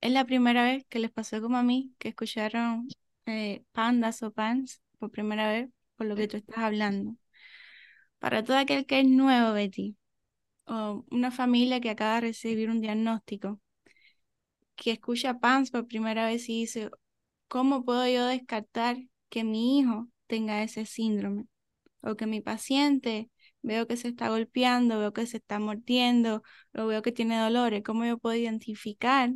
es 0.00 0.12
la 0.12 0.24
primera 0.26 0.64
vez 0.64 0.84
que 0.88 0.98
les 1.00 1.12
pasó 1.12 1.40
como 1.42 1.58
a 1.58 1.62
mí, 1.64 1.94
que 1.98 2.10
escucharon 2.10 2.88
eh, 3.26 3.64
pandas 3.72 4.22
o 4.22 4.32
pans 4.32 4.82
por 4.98 5.10
primera 5.12 5.48
vez, 5.50 5.70
por 5.96 6.06
lo 6.08 6.16
que 6.16 6.28
tú 6.28 6.36
estás 6.38 6.58
hablando. 6.58 7.16
Para 8.18 8.44
todo 8.44 8.58
aquel 8.58 8.84
que 8.86 9.00
es 9.00 9.06
nuevo, 9.06 9.52
Betty, 9.54 9.96
o 10.66 11.04
una 11.12 11.30
familia 11.32 11.80
que 11.80 11.90
acaba 11.90 12.16
de 12.16 12.22
recibir 12.22 12.70
un 12.70 12.80
diagnóstico, 12.82 13.60
que 14.76 14.90
escucha 14.92 15.38
PANS 15.38 15.70
por 15.70 15.86
primera 15.86 16.26
vez 16.26 16.48
y 16.48 16.60
dice, 16.60 16.90
¿cómo 17.48 17.84
puedo 17.84 18.06
yo 18.08 18.26
descartar 18.26 18.96
que 19.30 19.44
mi 19.44 19.78
hijo 19.80 20.08
tenga 20.28 20.62
ese 20.62 20.86
síndrome? 20.86 21.46
O 22.06 22.16
que 22.16 22.26
mi 22.26 22.40
paciente 22.40 23.30
veo 23.62 23.86
que 23.86 23.96
se 23.96 24.08
está 24.08 24.28
golpeando, 24.30 24.98
veo 24.98 25.12
que 25.12 25.26
se 25.26 25.38
está 25.38 25.58
mordiendo, 25.58 26.42
o 26.74 26.86
veo 26.86 27.02
que 27.02 27.12
tiene 27.12 27.38
dolores, 27.38 27.82
¿cómo 27.84 28.04
yo 28.04 28.18
puedo 28.18 28.36
identificar 28.36 29.30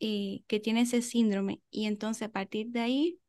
eh, 0.00 0.42
que 0.48 0.60
tiene 0.60 0.82
ese 0.82 1.02
síndrome? 1.02 1.62
Y 1.70 1.86
entonces 1.86 2.28
a 2.28 2.32
partir 2.32 2.68
de 2.70 2.80
ahí, 2.80 3.20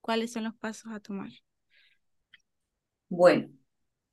¿cuáles 0.00 0.32
son 0.32 0.44
los 0.44 0.54
pasos 0.54 0.92
a 0.92 1.00
tomar? 1.00 1.30
Bueno, 3.08 3.48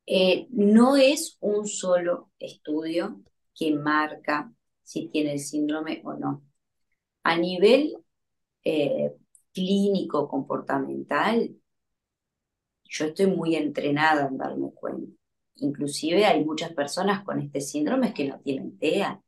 eh, 0.06 0.48
no 0.52 0.98
es 0.98 1.38
un 1.40 1.68
solo 1.68 2.32
estudio 2.40 3.22
que 3.56 3.74
marca 3.74 4.54
si 4.84 5.08
tiene 5.08 5.34
el 5.34 5.40
síndrome 5.40 6.02
o 6.04 6.14
no. 6.14 6.44
A 7.24 7.38
nivel 7.38 7.96
eh, 8.64 9.14
clínico 9.54 10.28
comportamental, 10.28 11.56
yo 12.94 13.06
estoy 13.06 13.26
muy 13.28 13.56
entrenada 13.56 14.28
en 14.28 14.38
darme 14.38 14.72
cuenta. 14.72 15.12
Inclusive 15.56 16.26
hay 16.26 16.46
muchas 16.46 16.74
personas 16.74 17.24
con 17.24 17.40
este 17.40 17.60
síndrome 17.60 18.14
que 18.14 18.28
no 18.28 18.40
tienen 18.40 18.78
TEA, 18.78 19.20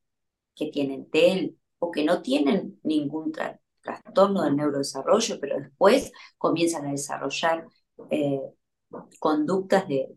que 0.53 0.67
tienen 0.67 1.09
TEL 1.09 1.57
o 1.79 1.91
que 1.91 2.03
no 2.03 2.21
tienen 2.21 2.79
ningún 2.83 3.31
trastorno 3.81 4.43
del 4.43 4.55
neurodesarrollo, 4.55 5.39
pero 5.39 5.59
después 5.59 6.11
comienzan 6.37 6.85
a 6.85 6.91
desarrollar 6.91 7.65
eh, 8.11 8.41
conductas 9.19 9.87
de, 9.87 10.15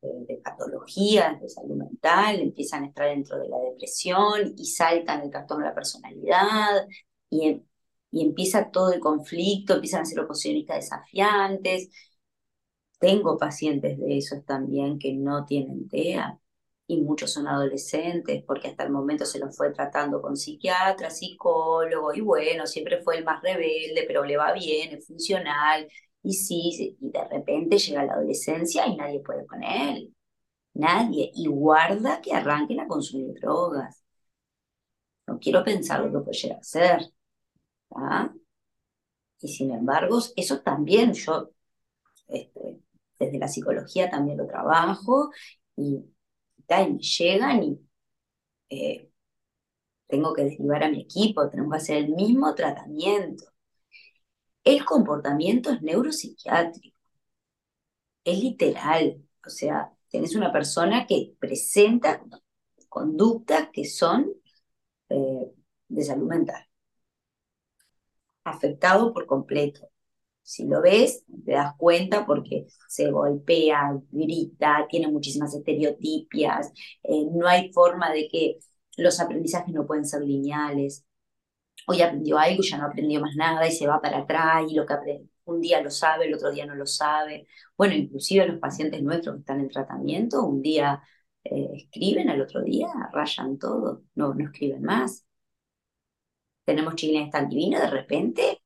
de, 0.00 0.40
patologías 0.44 1.40
de 1.40 1.48
salud 1.48 1.76
mental, 1.76 2.38
empiezan 2.40 2.84
a 2.84 2.86
estar 2.86 3.08
dentro 3.08 3.38
de 3.38 3.48
la 3.48 3.58
depresión 3.58 4.54
y 4.56 4.66
saltan 4.66 5.22
el 5.22 5.30
trastorno 5.30 5.64
de 5.64 5.70
la 5.70 5.74
personalidad 5.74 6.86
y 8.16 8.22
empieza 8.24 8.70
todo 8.70 8.92
el 8.94 9.00
conflicto, 9.00 9.74
empiezan 9.74 10.02
a 10.02 10.04
ser 10.06 10.20
oposicionistas 10.20 10.76
desafiantes. 10.76 11.90
Tengo 12.98 13.36
pacientes 13.38 13.98
de 13.98 14.16
esos 14.18 14.44
también 14.46 14.98
que 14.98 15.12
no 15.14 15.44
tienen 15.44 15.86
TEA 15.88 16.38
y 16.86 17.02
muchos 17.02 17.32
son 17.32 17.46
adolescentes 17.48 18.42
porque 18.46 18.68
hasta 18.68 18.84
el 18.84 18.90
momento 18.90 19.26
se 19.26 19.38
los 19.38 19.54
fue 19.56 19.72
tratando 19.72 20.22
con 20.22 20.36
psiquiatra, 20.36 21.10
psicólogo 21.10 22.14
y 22.14 22.20
bueno, 22.22 22.66
siempre 22.66 23.02
fue 23.02 23.18
el 23.18 23.24
más 23.24 23.42
rebelde, 23.42 24.04
pero 24.06 24.24
le 24.24 24.36
va 24.38 24.52
bien, 24.54 24.94
es 24.94 25.06
funcional 25.06 25.86
y 26.22 26.32
sí, 26.34 26.96
y 27.00 27.10
de 27.10 27.24
repente 27.28 27.78
llega 27.78 28.04
la 28.04 28.14
adolescencia 28.14 28.86
y 28.86 28.96
nadie 28.96 29.20
puede 29.20 29.46
con 29.46 29.62
él. 29.62 30.14
Nadie. 30.74 31.32
Y 31.34 31.48
guarda 31.48 32.20
que 32.22 32.32
arranquen 32.34 32.80
a 32.80 32.88
consumir 32.88 33.34
drogas. 33.40 34.04
No 35.26 35.38
quiero 35.38 35.62
pensar 35.64 36.00
lo 36.00 36.12
que 36.12 36.24
puede 36.24 36.36
llegar 36.38 36.58
a 36.58 36.62
ser. 36.62 37.00
Y 39.40 39.48
sin 39.48 39.72
embargo, 39.72 40.20
eso 40.36 40.60
también 40.60 41.12
yo, 41.12 41.50
este, 42.28 42.80
desde 43.18 43.38
la 43.38 43.48
psicología 43.48 44.10
también 44.10 44.38
lo 44.38 44.46
trabajo 44.46 45.30
y, 45.76 46.04
me 46.68 46.98
llegan 46.98 47.62
y 47.62 47.80
eh, 48.70 49.10
tengo 50.08 50.32
que 50.34 50.44
derivar 50.44 50.84
a 50.84 50.90
mi 50.90 51.02
equipo, 51.02 51.48
tenemos 51.48 51.72
que 51.72 51.76
hacer 51.78 51.96
el 51.98 52.08
mismo 52.10 52.54
tratamiento. 52.54 53.44
El 54.64 54.84
comportamiento 54.84 55.70
es 55.70 55.80
neuropsiquiátrico, 55.82 56.98
es 58.24 58.38
literal, 58.42 59.22
o 59.46 59.50
sea, 59.50 59.92
tenés 60.10 60.34
una 60.34 60.52
persona 60.52 61.06
que 61.06 61.34
presenta 61.38 62.22
conductas 62.88 63.68
que 63.72 63.84
son 63.84 64.32
eh, 65.08 65.52
de 65.88 66.04
salud 66.04 66.28
mental, 66.28 66.65
afectado 68.48 69.12
por 69.12 69.26
completo. 69.26 69.88
Si 70.42 70.64
lo 70.66 70.80
ves, 70.82 71.24
te 71.44 71.52
das 71.52 71.74
cuenta 71.76 72.26
porque 72.26 72.66
se 72.88 73.10
golpea, 73.10 73.98
grita, 74.10 74.86
tiene 74.88 75.08
muchísimas 75.08 75.54
estereotipias, 75.54 76.72
eh, 77.02 77.24
no 77.32 77.48
hay 77.48 77.72
forma 77.72 78.12
de 78.12 78.28
que 78.28 78.58
los 78.96 79.20
aprendizajes 79.20 79.74
no 79.74 79.86
pueden 79.86 80.06
ser 80.06 80.22
lineales 80.22 81.04
hoy 81.86 82.02
aprendió 82.02 82.38
algo 82.38 82.62
ya 82.62 82.78
no 82.78 82.86
aprendió 82.86 83.20
más 83.20 83.34
nada 83.36 83.66
y 83.66 83.72
se 83.72 83.86
va 83.86 84.00
para 84.00 84.18
atrás 84.18 84.64
y 84.68 84.74
lo 84.74 84.86
que 84.86 84.94
aprende, 84.94 85.28
un 85.44 85.60
día 85.60 85.80
lo 85.82 85.90
sabe, 85.90 86.26
el 86.26 86.34
otro 86.34 86.50
día 86.50 86.66
no 86.66 86.74
lo 86.74 86.86
sabe. 86.86 87.46
Bueno, 87.76 87.94
inclusive 87.94 88.46
los 88.46 88.58
pacientes 88.58 89.02
nuestros 89.02 89.36
que 89.36 89.40
están 89.40 89.60
en 89.60 89.68
tratamiento, 89.68 90.44
un 90.44 90.62
día 90.62 91.02
eh, 91.44 91.68
escriben, 91.74 92.30
al 92.30 92.40
otro 92.42 92.62
día 92.62 92.88
rayan 93.12 93.58
todo, 93.58 94.02
no, 94.14 94.34
no 94.34 94.44
escriben 94.44 94.82
más. 94.82 95.25
Tenemos 96.66 96.96
chilenes 96.96 97.30
tan 97.32 97.48
divinos, 97.50 97.82
de 97.82 97.90
repente, 97.90 98.62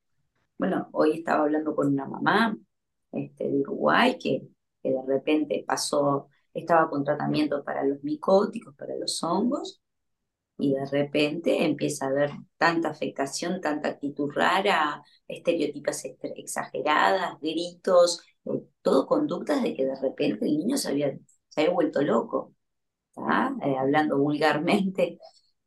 bueno, 0.58 0.88
hoy 0.92 1.12
estaba 1.18 1.44
hablando 1.44 1.74
con 1.76 1.88
una 1.88 2.06
mamá 2.06 2.56
este, 3.12 3.48
de 3.48 3.60
Uruguay 3.60 4.18
que 4.18 4.42
que 4.82 4.90
de 4.92 5.02
repente 5.06 5.64
pasó, 5.66 6.28
estaba 6.54 6.88
con 6.90 7.04
tratamiento 7.04 7.62
para 7.64 7.84
los 7.84 8.02
micóticos, 8.04 8.74
para 8.76 8.96
los 8.96 9.22
hongos, 9.22 9.82
y 10.58 10.74
de 10.74 10.86
repente 10.86 11.64
empieza 11.64 12.06
a 12.06 12.10
haber 12.10 12.30
tanta 12.58 12.90
afectación, 12.90 13.60
tanta 13.60 13.88
actitud 13.90 14.30
rara, 14.34 15.02
estereotipas 15.28 16.04
exageradas, 16.36 17.40
gritos, 17.40 18.20
eh, 18.46 18.62
todo 18.82 19.06
conductas 19.06 19.62
de 19.62 19.74
que 19.74 19.86
de 19.86 19.96
repente 20.00 20.46
el 20.46 20.58
niño 20.58 20.76
se 20.76 20.90
había, 20.90 21.18
se 21.48 21.60
había 21.62 21.72
vuelto 21.74 22.02
loco, 22.02 22.54
eh, 23.16 23.76
hablando 23.78 24.18
vulgarmente. 24.18 25.18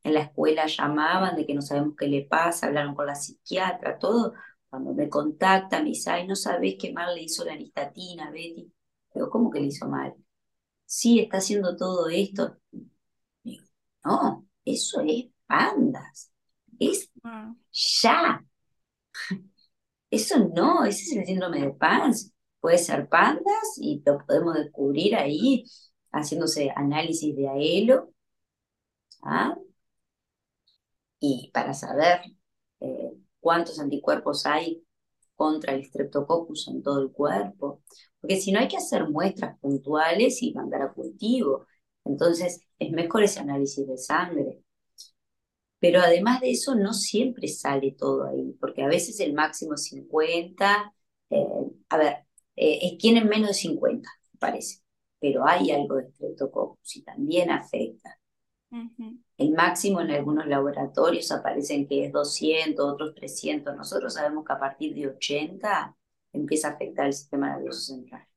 En 0.03 0.13
la 0.13 0.21
escuela 0.21 0.65
llamaban 0.67 1.35
de 1.35 1.45
que 1.45 1.53
no 1.53 1.61
sabemos 1.61 1.95
qué 1.97 2.07
le 2.07 2.25
pasa, 2.25 2.67
hablaron 2.67 2.95
con 2.95 3.05
la 3.07 3.15
psiquiatra, 3.15 3.97
todo. 3.99 4.33
Cuando 4.69 4.93
me 4.93 5.09
contactan, 5.09 5.83
me 5.83 5.89
dice, 5.89 6.09
ay, 6.11 6.27
no 6.27 6.35
sabes 6.35 6.75
qué 6.79 6.91
mal 6.93 7.15
le 7.15 7.23
hizo 7.23 7.45
la 7.45 7.53
anistatina, 7.53 8.31
Betty. 8.31 8.71
Pero, 9.13 9.29
¿cómo 9.29 9.51
que 9.51 9.59
le 9.59 9.67
hizo 9.67 9.87
mal? 9.87 10.13
Sí, 10.85 11.19
está 11.19 11.37
haciendo 11.37 11.75
todo 11.77 12.09
esto. 12.09 12.57
Digo, 13.43 13.65
no, 14.05 14.47
eso 14.65 15.01
es 15.01 15.25
pandas. 15.47 16.31
Es 16.79 17.09
ya. 17.71 18.43
Eso 20.09 20.37
no, 20.55 20.85
ese 20.85 21.03
es 21.03 21.17
el 21.17 21.25
síndrome 21.25 21.59
de 21.61 21.71
PANS. 21.71 22.33
Puede 22.59 22.77
ser 22.77 23.09
pandas 23.09 23.77
y 23.81 24.03
lo 24.05 24.19
podemos 24.25 24.53
descubrir 24.53 25.15
ahí 25.15 25.65
haciéndose 26.11 26.71
análisis 26.75 27.35
de 27.35 27.49
AELO. 27.49 28.13
¿ah? 29.23 29.55
Y 31.25 31.51
para 31.53 31.73
saber 31.73 32.19
eh, 32.81 33.13
cuántos 33.39 33.79
anticuerpos 33.79 34.45
hay 34.45 34.83
contra 35.35 35.73
el 35.73 35.85
streptococcus 35.85 36.67
en 36.67 36.83
todo 36.83 37.01
el 37.01 37.11
cuerpo. 37.11 37.81
Porque 38.19 38.37
si 38.41 38.51
no 38.51 38.59
hay 38.59 38.67
que 38.67 38.77
hacer 38.77 39.09
muestras 39.09 39.57
puntuales 39.59 40.41
y 40.43 40.53
mandar 40.53 40.81
a 40.81 40.93
cultivo. 40.93 41.67
Entonces 42.05 42.61
es 42.79 42.91
mejor 42.91 43.23
ese 43.23 43.39
análisis 43.39 43.87
de 43.87 43.97
sangre. 43.97 44.63
Pero 45.79 46.01
además 46.01 46.41
de 46.41 46.51
eso, 46.51 46.75
no 46.75 46.93
siempre 46.93 47.47
sale 47.49 47.91
todo 47.97 48.25
ahí, 48.27 48.53
porque 48.59 48.83
a 48.83 48.87
veces 48.87 49.19
el 49.19 49.33
máximo 49.33 49.73
es 49.75 49.85
50. 49.85 50.93
Eh, 51.29 51.45
a 51.89 51.97
ver, 51.97 52.25
eh, 52.55 52.97
tienen 52.97 53.27
menos 53.27 53.49
de 53.49 53.53
50, 53.55 54.09
parece. 54.39 54.79
Pero 55.19 55.47
hay 55.47 55.71
algo 55.71 55.97
de 55.97 56.11
streptococcus 56.11 56.95
y 56.97 57.03
también 57.03 57.51
afecta. 57.51 58.17
El 59.37 59.51
máximo 59.51 60.01
en 60.01 60.09
algunos 60.11 60.47
laboratorios 60.47 61.31
aparecen 61.31 61.87
que 61.87 62.05
es 62.05 62.11
200, 62.11 62.83
otros 62.93 63.13
300. 63.15 63.75
Nosotros 63.75 64.13
sabemos 64.15 64.45
que 64.45 64.53
a 64.53 64.59
partir 64.59 64.95
de 64.95 65.07
80 65.07 65.95
empieza 66.33 66.69
a 66.69 66.71
afectar 66.71 67.05
el 67.07 67.13
sistema 67.13 67.49
nervioso 67.55 67.81
central. 67.81 68.27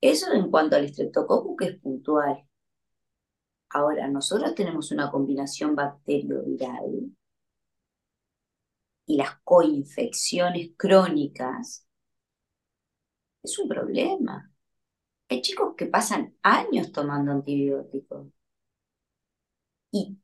Eso 0.00 0.32
en 0.32 0.50
cuanto 0.50 0.76
al 0.76 0.86
estreptococcus, 0.86 1.54
que 1.58 1.64
es 1.66 1.76
puntual. 1.80 2.46
Ahora, 3.70 4.08
nosotros 4.08 4.56
tenemos 4.56 4.90
una 4.90 5.08
combinación 5.08 5.76
bacterio-viral 5.76 7.12
y 9.06 9.16
las 9.16 9.40
coinfecciones 9.42 10.70
crónicas 10.76 11.86
es 13.42 13.58
un 13.58 13.68
problema. 13.68 14.50
Hay 15.28 15.42
chicos 15.42 15.74
que 15.76 15.86
pasan 15.86 16.34
años 16.42 16.92
tomando 16.92 17.32
antibióticos 17.32 18.26
y, 19.90 20.18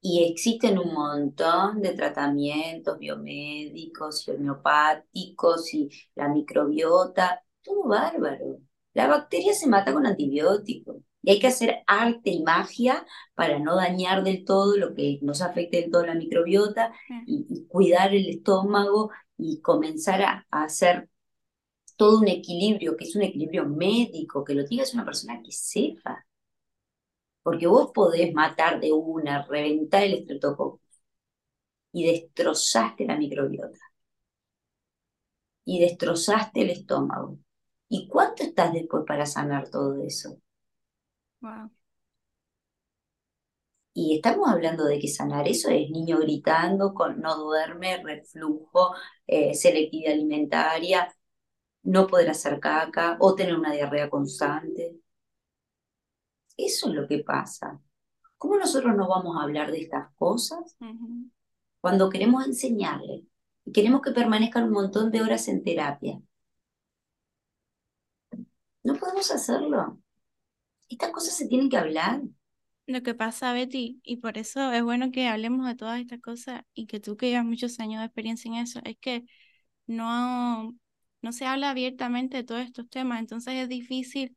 y 0.00 0.24
existen 0.24 0.78
un 0.78 0.94
montón 0.94 1.82
de 1.82 1.94
tratamientos 1.94 2.98
biomédicos 2.98 4.26
y 4.28 4.32
homeopáticos 4.32 5.74
y 5.74 5.90
la 6.14 6.28
microbiota, 6.28 7.44
todo 7.62 7.84
bárbaro. 7.88 8.58
La 8.94 9.08
bacteria 9.08 9.54
se 9.54 9.68
mata 9.68 9.92
con 9.92 10.06
antibióticos. 10.06 10.96
Y 11.22 11.32
hay 11.32 11.38
que 11.38 11.48
hacer 11.48 11.82
arte 11.86 12.30
y 12.30 12.42
magia 12.42 13.06
para 13.34 13.58
no 13.58 13.76
dañar 13.76 14.24
del 14.24 14.44
todo 14.44 14.76
lo 14.76 14.94
que 14.94 15.18
nos 15.22 15.42
afecte 15.42 15.82
del 15.82 15.90
todo 15.90 16.06
la 16.06 16.14
microbiota 16.14 16.92
y, 17.26 17.66
cuidar 17.68 18.14
el 18.14 18.28
estómago 18.28 19.10
y 19.36 19.60
comenzar 19.60 20.22
a, 20.22 20.46
hacer 20.50 21.10
todo 22.00 22.18
un 22.20 22.28
equilibrio, 22.28 22.96
que 22.96 23.04
es 23.04 23.14
un 23.14 23.22
equilibrio 23.24 23.66
médico, 23.66 24.42
que 24.42 24.54
lo 24.54 24.64
es 24.70 24.94
una 24.94 25.04
persona 25.04 25.42
que 25.42 25.52
sepa. 25.52 26.24
Porque 27.42 27.66
vos 27.66 27.90
podés 27.92 28.32
matar 28.32 28.80
de 28.80 28.90
una, 28.90 29.42
reventar 29.46 30.04
el 30.04 30.14
estreptococcus 30.14 30.80
y 31.92 32.06
destrozaste 32.06 33.04
la 33.04 33.18
microbiota. 33.18 33.78
Y 35.64 35.80
destrozaste 35.80 36.62
el 36.62 36.70
estómago. 36.70 37.38
¿Y 37.90 38.08
cuánto 38.08 38.44
estás 38.44 38.72
después 38.72 39.04
para 39.06 39.26
sanar 39.26 39.68
todo 39.68 40.02
eso? 40.02 40.38
Y 43.92 44.16
estamos 44.16 44.48
hablando 44.48 44.84
de 44.86 44.98
que 44.98 45.08
sanar 45.08 45.46
eso 45.48 45.68
es 45.68 45.90
niño 45.90 46.18
gritando, 46.20 46.94
con, 46.94 47.20
no 47.20 47.36
duerme, 47.36 48.02
reflujo, 48.02 48.94
eh, 49.26 49.54
selectividad 49.54 50.14
alimentaria, 50.14 51.14
no 51.82 52.06
poder 52.06 52.30
hacer 52.30 52.60
caca 52.60 53.16
o 53.20 53.34
tener 53.34 53.56
una 53.56 53.72
diarrea 53.72 54.10
constante. 54.10 55.00
Eso 56.56 56.88
es 56.88 56.94
lo 56.94 57.08
que 57.08 57.20
pasa. 57.20 57.80
¿Cómo 58.36 58.56
nosotros 58.56 58.94
no 58.96 59.08
vamos 59.08 59.36
a 59.36 59.42
hablar 59.42 59.70
de 59.70 59.82
estas 59.82 60.12
cosas 60.14 60.76
cuando 61.80 62.10
queremos 62.10 62.46
enseñarle 62.46 63.24
y 63.64 63.72
queremos 63.72 64.02
que 64.02 64.12
permanezcan 64.12 64.64
un 64.64 64.72
montón 64.72 65.10
de 65.10 65.22
horas 65.22 65.48
en 65.48 65.62
terapia? 65.62 66.20
No 68.82 68.94
podemos 68.94 69.30
hacerlo 69.30 69.98
estas 70.90 71.10
cosas 71.10 71.34
se 71.34 71.46
tienen 71.46 71.70
que 71.70 71.78
hablar. 71.78 72.20
Lo 72.86 73.02
que 73.02 73.14
pasa, 73.14 73.52
Betty, 73.52 74.00
y 74.02 74.16
por 74.16 74.36
eso 74.36 74.72
es 74.72 74.82
bueno 74.82 75.12
que 75.12 75.28
hablemos 75.28 75.66
de 75.66 75.76
todas 75.76 76.00
estas 76.00 76.20
cosas 76.20 76.62
y 76.74 76.86
que 76.86 76.98
tú 76.98 77.16
que 77.16 77.30
llevas 77.30 77.44
muchos 77.44 77.78
años 77.78 78.00
de 78.00 78.06
experiencia 78.06 78.48
en 78.48 78.56
eso, 78.56 78.80
es 78.84 78.98
que 78.98 79.24
no, 79.86 80.76
no 81.22 81.32
se 81.32 81.46
habla 81.46 81.70
abiertamente 81.70 82.38
de 82.38 82.44
todos 82.44 82.62
estos 82.62 82.88
temas, 82.88 83.20
entonces 83.20 83.54
es 83.54 83.68
difícil 83.68 84.36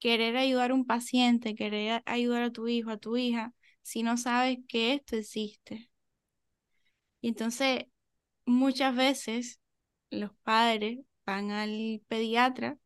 querer 0.00 0.36
ayudar 0.36 0.70
a 0.72 0.74
un 0.74 0.86
paciente, 0.86 1.54
querer 1.54 2.02
ayudar 2.06 2.42
a 2.44 2.52
tu 2.52 2.68
hijo, 2.68 2.90
a 2.90 2.98
tu 2.98 3.16
hija, 3.16 3.54
si 3.82 4.02
no 4.02 4.16
sabes 4.18 4.58
que 4.68 4.94
esto 4.94 5.16
existe. 5.16 5.90
Y 7.20 7.28
entonces, 7.28 7.84
muchas 8.46 8.96
veces 8.96 9.60
los 10.10 10.32
padres 10.44 11.00
van 11.26 11.50
al 11.52 12.02
pediatra 12.08 12.78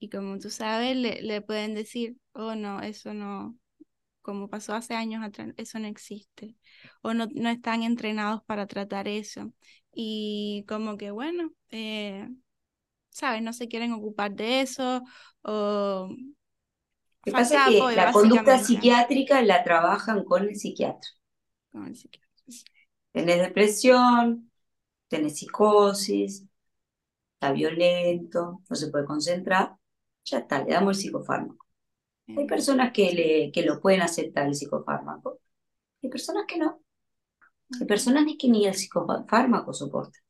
y 0.00 0.10
como 0.10 0.38
tú 0.38 0.50
sabes, 0.50 0.96
le, 0.96 1.22
le 1.22 1.42
pueden 1.42 1.74
decir, 1.74 2.18
oh 2.32 2.54
no, 2.56 2.82
eso 2.82 3.14
no, 3.14 3.58
como 4.22 4.50
pasó 4.50 4.74
hace 4.74 4.94
años 4.94 5.24
atrás, 5.24 5.50
eso 5.58 5.78
no 5.80 5.88
existe. 5.88 6.56
O 7.02 7.14
no, 7.14 7.28
no 7.34 7.50
están 7.50 7.82
entrenados 7.84 8.42
para 8.44 8.66
tratar 8.66 9.08
eso. 9.08 9.52
Y 9.94 10.64
como 10.68 10.96
que, 10.98 11.10
bueno, 11.12 11.52
eh, 11.70 12.28
¿sabes? 13.16 13.42
No 13.42 13.54
se 13.54 13.66
quieren 13.66 13.92
ocupar 13.92 14.34
de 14.34 14.60
eso. 14.60 15.02
O... 15.42 16.08
Lo 16.10 16.16
que 17.22 17.32
pasa 17.32 17.68
es 17.68 17.74
que 17.74 17.96
la 17.96 18.12
conducta 18.12 18.58
psiquiátrica 18.58 19.40
la 19.42 19.64
trabajan 19.64 20.22
con 20.24 20.42
el 20.42 20.54
psiquiatra. 20.54 21.10
Con 21.72 21.86
el 21.86 21.96
psiquiatra. 21.96 22.30
Tenés 23.12 23.40
depresión, 23.40 24.52
tenés 25.08 25.38
psicosis, 25.38 26.44
está 27.34 27.52
violento, 27.52 28.60
no 28.68 28.76
se 28.76 28.88
puede 28.88 29.06
concentrar, 29.06 29.76
ya 30.24 30.38
está, 30.38 30.62
le 30.62 30.74
damos 30.74 30.98
el 30.98 31.02
psicofármaco. 31.02 31.66
Hay 32.28 32.46
personas 32.46 32.92
que, 32.92 33.12
le, 33.12 33.50
que 33.50 33.62
lo 33.62 33.80
pueden 33.80 34.02
aceptar 34.02 34.46
el 34.46 34.54
psicofármaco, 34.54 35.40
hay 36.02 36.10
personas 36.10 36.44
que 36.46 36.58
no. 36.58 36.82
Hay 37.80 37.86
personas 37.86 38.26
que 38.38 38.48
ni 38.48 38.66
el 38.66 38.74
psicofármaco 38.74 39.72
soportan. 39.72 40.25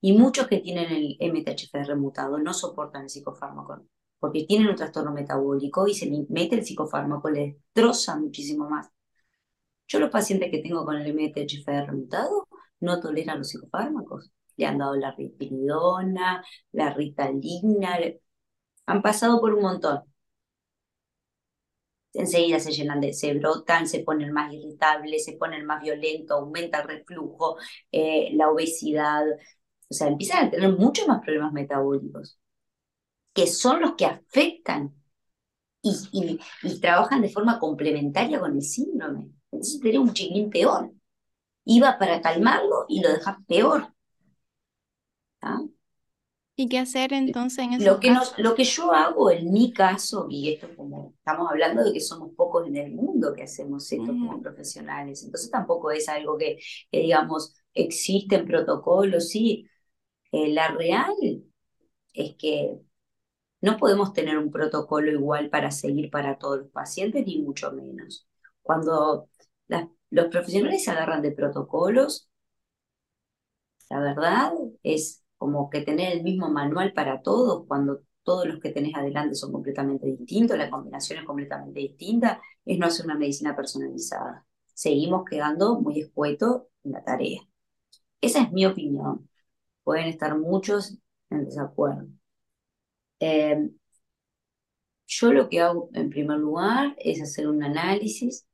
Y 0.00 0.12
muchos 0.12 0.48
que 0.48 0.58
tienen 0.58 0.86
el 0.92 1.16
MTHFR 1.20 1.86
remutado 1.86 2.38
no 2.38 2.52
soportan 2.54 3.04
el 3.04 3.10
psicofármaco 3.10 3.86
porque 4.18 4.44
tienen 4.44 4.68
un 4.68 4.76
trastorno 4.76 5.12
metabólico 5.12 5.86
y 5.86 5.94
se 5.94 6.10
mete 6.28 6.56
el 6.56 6.64
psicofármaco, 6.64 7.30
le 7.30 7.58
destroza 7.74 8.16
muchísimo 8.16 8.68
más. 8.68 8.88
Yo 9.88 10.00
los 10.00 10.10
pacientes 10.10 10.50
que 10.50 10.62
tengo 10.62 10.84
con 10.84 10.96
el 10.96 11.06
MTHFR 11.08 11.86
remutado 11.86 12.48
no 12.80 13.00
toleran 13.00 13.38
los 13.38 13.48
psicofármacos. 13.50 14.30
Le 14.56 14.66
han 14.66 14.78
dado 14.78 14.96
la 14.96 15.12
risperidona, 15.12 16.44
la 16.72 16.94
ritalina, 16.94 17.98
han 18.86 19.02
pasado 19.02 19.40
por 19.40 19.54
un 19.54 19.62
montón 19.62 20.02
enseguida 22.18 22.58
se 22.60 22.72
llenan 22.72 23.00
de, 23.00 23.12
se 23.12 23.34
brotan, 23.34 23.86
se 23.86 24.00
ponen 24.00 24.32
más 24.32 24.52
irritables, 24.52 25.24
se 25.24 25.34
ponen 25.34 25.64
más 25.66 25.82
violentos, 25.82 26.38
aumenta 26.38 26.80
el 26.80 26.88
reflujo, 26.88 27.56
eh, 27.92 28.30
la 28.34 28.50
obesidad, 28.50 29.24
o 29.88 29.94
sea, 29.94 30.08
empiezan 30.08 30.46
a 30.46 30.50
tener 30.50 30.76
muchos 30.76 31.06
más 31.06 31.22
problemas 31.22 31.52
metabólicos, 31.52 32.38
que 33.32 33.46
son 33.46 33.80
los 33.80 33.94
que 33.94 34.06
afectan 34.06 34.94
y, 35.82 36.40
y, 36.62 36.80
trabajan 36.80 37.22
de 37.22 37.28
forma 37.28 37.58
complementaria 37.58 38.40
con 38.40 38.56
el 38.56 38.62
síndrome. 38.62 39.30
Entonces 39.52 39.80
tenés 39.80 39.98
un 39.98 40.12
chiquín 40.12 40.50
peor. 40.50 40.92
Iba 41.64 41.98
para 41.98 42.20
calmarlo 42.20 42.86
y 42.88 43.00
lo 43.00 43.10
dejas 43.10 43.36
peor. 43.46 43.92
¿Ah? 45.42 45.60
¿Y 46.58 46.70
qué 46.70 46.78
hacer 46.78 47.12
entonces 47.12 47.66
en 47.70 47.84
lo 47.84 48.00
que, 48.00 48.10
nos, 48.10 48.36
lo 48.38 48.54
que 48.54 48.64
yo 48.64 48.90
hago 48.90 49.30
en 49.30 49.52
mi 49.52 49.74
caso, 49.74 50.26
y 50.30 50.54
esto 50.54 50.68
como 50.74 51.12
estamos 51.18 51.50
hablando 51.50 51.84
de 51.84 51.92
que 51.92 52.00
somos 52.00 52.30
pocos 52.34 52.66
en 52.66 52.76
el 52.76 52.92
mundo 52.92 53.34
que 53.34 53.42
hacemos 53.42 53.92
esto 53.92 54.06
como 54.06 54.40
profesionales, 54.40 55.22
entonces 55.22 55.50
tampoco 55.50 55.90
es 55.90 56.08
algo 56.08 56.38
que, 56.38 56.58
digamos, 56.90 57.54
existen 57.74 58.46
protocolos, 58.46 59.28
sí. 59.28 59.68
Eh, 60.32 60.48
la 60.52 60.68
real 60.68 61.14
es 62.14 62.36
que 62.38 62.78
no 63.62 63.76
podemos 63.78 64.12
tener 64.14 64.38
un 64.38 64.50
protocolo 64.52 65.10
igual 65.12 65.50
para 65.50 65.70
seguir 65.72 66.10
para 66.10 66.38
todos 66.38 66.60
los 66.60 66.70
pacientes, 66.70 67.26
ni 67.26 67.40
mucho 67.42 67.72
menos. 67.72 68.26
Cuando 68.62 69.28
los 70.10 70.26
profesionales 70.28 70.84
se 70.84 70.90
agarran 70.92 71.22
de 71.22 71.32
protocolos, 71.32 72.28
la 73.90 74.00
verdad 74.00 74.52
es 74.82 75.24
como 75.38 75.70
que 75.70 75.80
tener 75.82 76.12
el 76.12 76.22
mismo 76.22 76.48
manual 76.50 76.92
para 76.92 77.22
todos 77.22 77.66
cuando 77.66 78.00
todos 78.22 78.46
los 78.46 78.58
que 78.60 78.70
tenés 78.70 78.94
adelante 78.94 79.34
son 79.36 79.52
completamente 79.52 80.06
distintos, 80.06 80.58
la 80.58 80.70
combinación 80.70 81.20
es 81.20 81.24
completamente 81.24 81.78
distinta, 81.80 82.40
es 82.64 82.78
no 82.78 82.86
hacer 82.86 83.06
una 83.06 83.14
medicina 83.16 83.54
personalizada. 83.54 84.44
Seguimos 84.74 85.24
quedando 85.30 85.80
muy 85.80 86.00
escuetos 86.00 86.62
en 86.84 86.92
la 86.92 87.04
tarea. 87.04 87.40
Esa 88.20 88.42
es 88.42 88.52
mi 88.52 88.66
opinión. 88.66 89.28
Pueden 89.86 90.08
estar 90.08 90.36
muchos 90.36 90.98
en 91.30 91.44
desacuerdo. 91.44 92.08
Eh, 93.20 93.70
yo 95.06 95.32
lo 95.32 95.48
que 95.48 95.60
hago 95.60 95.90
en 95.92 96.10
primer 96.10 96.40
lugar 96.40 96.96
es 96.98 97.22
hacer 97.22 97.46
un 97.46 97.62
análisis 97.62 98.48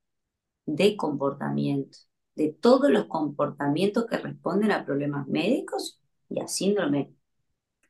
de 0.67 0.95
comportamiento, 0.95 1.97
de 2.35 2.53
todos 2.53 2.91
los 2.91 3.07
comportamientos 3.07 4.05
que 4.05 4.19
responden 4.19 4.73
a 4.73 4.85
problemas 4.85 5.27
médicos 5.27 5.99
y 6.29 6.39
a 6.39 6.49
síndrome 6.49 7.15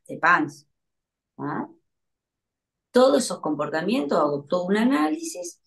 de 0.06 0.18
PANS. 0.18 0.68
¿ah? 1.38 1.68
Todos 2.92 3.24
esos 3.24 3.40
comportamientos 3.40 4.20
hago 4.20 4.44
todo 4.44 4.66
un 4.66 4.76
análisis, 4.76 5.60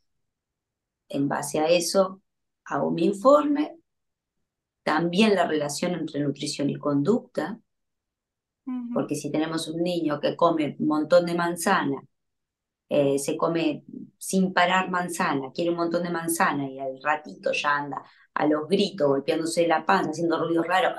en 1.09 1.27
base 1.27 1.59
a 1.59 1.67
eso 1.67 2.21
hago 2.63 2.89
mi 2.91 3.03
informe, 3.03 3.77
también 4.83 5.35
la 5.35 5.45
relación 5.45 5.91
entre 5.95 6.21
nutrición 6.21 6.69
y 6.69 6.77
conducta, 6.77 7.59
porque 8.93 9.15
si 9.15 9.31
tenemos 9.31 9.67
un 9.67 9.83
niño 9.83 10.19
que 10.19 10.35
come 10.35 10.75
un 10.79 10.87
montón 10.87 11.25
de 11.25 11.35
manzana, 11.35 12.01
eh, 12.89 13.17
se 13.19 13.37
come 13.37 13.83
sin 14.17 14.53
parar 14.53 14.89
manzana, 14.89 15.51
quiere 15.53 15.71
un 15.71 15.77
montón 15.77 16.03
de 16.03 16.09
manzana 16.09 16.69
y 16.69 16.79
al 16.79 17.01
ratito 17.01 17.51
ya 17.51 17.77
anda 17.77 18.03
a 18.33 18.45
los 18.47 18.67
gritos, 18.67 19.07
golpeándose 19.07 19.67
la 19.67 19.85
panza, 19.85 20.11
haciendo 20.11 20.37
ruidos 20.39 20.67
raros, 20.67 20.93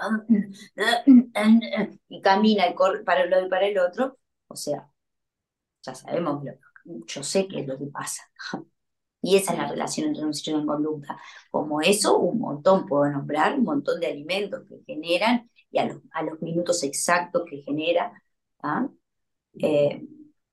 y 2.09 2.21
camina 2.23 2.69
y 2.69 2.75
corre 2.75 3.05
para 3.05 3.25
un 3.25 3.31
lado 3.31 3.47
y 3.47 3.51
para 3.51 3.67
el 3.67 3.79
otro, 3.79 4.19
o 4.49 4.57
sea, 4.57 4.89
ya 5.83 5.95
sabemos, 5.95 6.45
yo 7.07 7.23
sé 7.23 7.47
qué 7.49 7.61
es 7.61 7.67
lo 7.67 7.79
que 7.79 7.87
pasa. 7.87 8.23
Y 9.23 9.35
esa 9.37 9.53
es 9.55 9.59
la 9.59 9.67
relación 9.67 10.09
entre 10.09 10.23
nutrición 10.23 10.63
y 10.63 10.67
conducta. 10.67 11.19
Como 11.51 11.81
eso, 11.81 12.17
un 12.19 12.39
montón, 12.39 12.87
puedo 12.87 13.11
nombrar 13.11 13.59
un 13.59 13.65
montón 13.65 13.99
de 13.99 14.07
alimentos 14.07 14.63
que 14.69 14.85
generan 14.87 15.51
a 15.79 16.23
los, 16.23 16.41
minutos 16.43 16.83
exactos 16.83 17.45
que 17.49 17.63
genera. 17.63 18.13
¿ah? 18.63 18.89
Eh, 19.59 20.07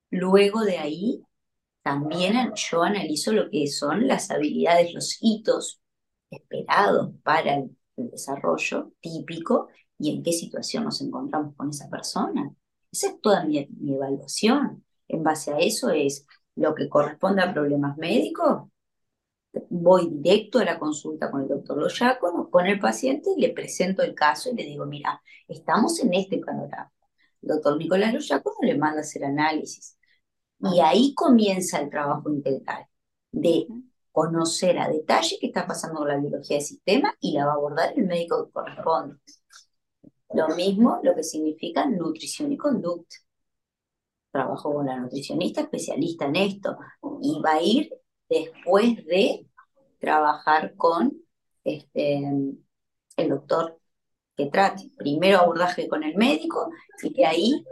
luego 0.10 0.62
de 0.62 0.78
ahí, 0.78 1.24
también 1.82 2.54
yo 2.56 2.84
analizo 2.84 3.34
lo 3.34 3.50
que 3.50 3.68
son 3.68 4.08
las 4.08 4.32
habilidades, 4.32 4.94
los 4.94 5.18
hitos 5.22 5.82
esperados 6.30 7.14
para 7.24 7.56
el, 7.56 7.78
desarrollo 7.96 8.92
típico 9.02 9.68
y 10.00 10.16
en 10.16 10.24
qué 10.24 10.32
situación 10.32 10.86
nos 10.86 11.00
encontramos 11.02 11.56
con 11.56 11.70
esa 11.70 11.88
persona. 11.90 12.52
Esa 12.92 13.08
es 13.10 13.22
toda 13.22 13.46
mi, 13.46 13.60
evaluación. 13.60 14.84
En 15.08 15.22
base 15.22 15.54
a 15.54 15.60
eso 15.60 15.92
es 15.92 16.26
lo 16.56 16.74
que 16.74 16.90
corresponde 16.90 17.44
a 17.44 17.54
problemas 17.54 17.96
médicos. 17.98 18.68
Voy 19.70 20.10
directo 20.10 20.60
a 20.60 20.66
la 20.66 20.80
consulta 20.80 21.30
con 21.30 21.42
el 21.42 21.48
doctor 21.48 21.78
Loyaco, 21.78 22.50
con 22.50 22.66
el 22.66 22.80
paciente 22.80 23.30
y 23.36 23.42
le 23.42 23.50
presento 23.50 24.02
el 24.02 24.16
caso 24.16 24.50
y 24.50 24.56
le 24.56 24.64
digo, 24.64 24.86
mira, 24.86 25.22
estamos 25.48 26.00
en 26.00 26.14
este 26.14 26.40
panorama. 26.40 26.92
El 27.42 27.50
doctor 27.50 27.78
Nicolás 27.78 28.14
Loyaco 28.14 28.56
le 28.62 28.78
manda 28.78 29.00
a 29.00 29.02
hacer 29.02 29.26
análisis. 29.26 29.98
Y 30.60 30.80
ahí 30.80 31.14
comienza 31.14 31.80
el 31.80 31.90
trabajo 31.90 32.32
integral 32.32 32.86
de 33.32 33.68
conocer 34.12 34.80
a 34.80 34.90
detalle 34.90 35.38
qué 35.42 35.48
está 35.48 35.68
pasando 35.68 36.00
con 36.00 36.08
la 36.08 36.18
biología 36.18 36.58
del 36.58 36.66
sistema 36.66 37.16
y 37.20 37.34
la 37.34 37.46
va 37.46 37.54
a 37.54 37.56
abordar 37.56 37.94
el 37.98 38.06
médico 38.06 38.46
que 38.46 38.52
corresponde. 38.52 39.16
Lo 40.34 40.48
mismo 40.56 41.00
lo 41.04 41.16
que 41.16 41.24
significa 41.24 41.86
nutrición 41.86 42.52
y 42.52 42.58
conducta. 42.58 43.16
Trabajo 44.32 44.74
con 44.74 44.86
la 44.88 45.00
nutricionista 45.00 45.62
especialista 45.62 46.26
en 46.26 46.36
esto 46.38 46.78
y 47.22 47.40
va 47.42 47.54
a 47.54 47.62
ir 47.62 47.90
después 48.30 49.06
de 49.06 49.48
trabajar 50.00 50.76
con 50.76 51.14
este, 51.64 52.22
el 53.18 53.30
doctor 53.30 53.80
que 54.36 54.48
trate. 54.48 54.92
Primero 54.98 55.40
abordaje 55.40 55.88
con 55.88 56.04
el 56.04 56.16
médico 56.16 56.70
y 57.02 57.14
de 57.14 57.26
ahí 57.26 57.66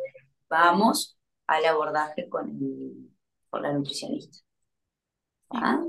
vamos 0.50 1.18
al 1.48 1.66
abordaje 1.66 2.30
con, 2.30 3.12
con 3.50 3.62
la 3.64 3.74
nutricionista. 3.74 4.40
¿Ah? 5.50 5.84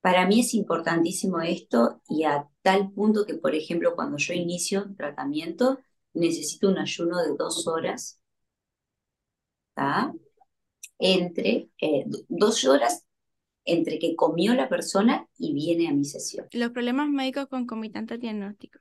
Para 0.00 0.26
mí 0.26 0.40
es 0.40 0.54
importantísimo 0.54 1.40
esto 1.40 2.02
y 2.08 2.24
a 2.24 2.48
tal 2.62 2.90
punto 2.90 3.24
que, 3.24 3.34
por 3.34 3.54
ejemplo, 3.54 3.94
cuando 3.94 4.16
yo 4.18 4.34
inicio 4.34 4.92
tratamiento, 4.96 5.78
necesito 6.12 6.68
un 6.68 6.78
ayuno 6.78 7.22
de 7.22 7.36
dos 7.36 7.68
horas, 7.68 8.20
entre 11.02 11.68
eh, 11.80 12.04
dos 12.28 12.64
horas 12.64 13.04
entre 13.64 13.98
que 13.98 14.14
comió 14.14 14.54
la 14.54 14.68
persona 14.68 15.26
y 15.36 15.52
viene 15.52 15.88
a 15.88 15.92
mi 15.92 16.04
sesión. 16.04 16.46
Los 16.52 16.70
problemas 16.70 17.08
médicos 17.08 17.48
concomitantes 17.48 18.20
diagnósticos. 18.20 18.80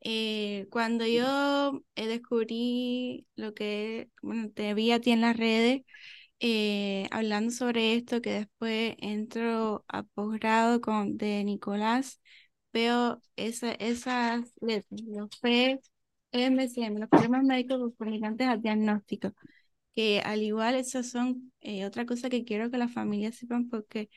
Eh, 0.00 0.66
cuando 0.70 1.06
yo 1.06 1.82
eh, 1.96 2.06
descubrí 2.06 3.26
lo 3.34 3.52
que, 3.52 4.10
bueno, 4.22 4.50
te 4.50 4.74
vi 4.74 4.92
a 4.92 5.00
ti 5.00 5.10
en 5.10 5.20
las 5.22 5.36
redes, 5.36 5.82
hablando 7.10 7.50
sobre 7.50 7.94
esto, 7.94 8.20
que 8.20 8.32
después 8.32 8.94
entro 8.98 9.84
a 9.88 10.02
posgrado 10.02 10.80
con 10.80 11.16
de 11.16 11.42
Nicolás, 11.42 12.20
veo 12.72 13.22
esa, 13.36 13.72
esas 13.72 14.52
los 14.60 15.30
PMCM, 15.40 16.98
los 16.98 17.08
problemas 17.08 17.44
médicos 17.44 17.78
concomitantes 17.78 18.46
al 18.46 18.60
diagnóstico, 18.60 19.32
que 19.94 20.20
al 20.20 20.42
igual 20.42 20.74
esas 20.74 21.10
son 21.10 21.52
otra 21.86 22.06
cosa 22.06 22.28
que 22.30 22.44
quiero 22.44 22.70
que 22.70 22.78
las 22.78 22.92
familias 22.92 23.36
sepan 23.36 23.68
porque 23.68 24.10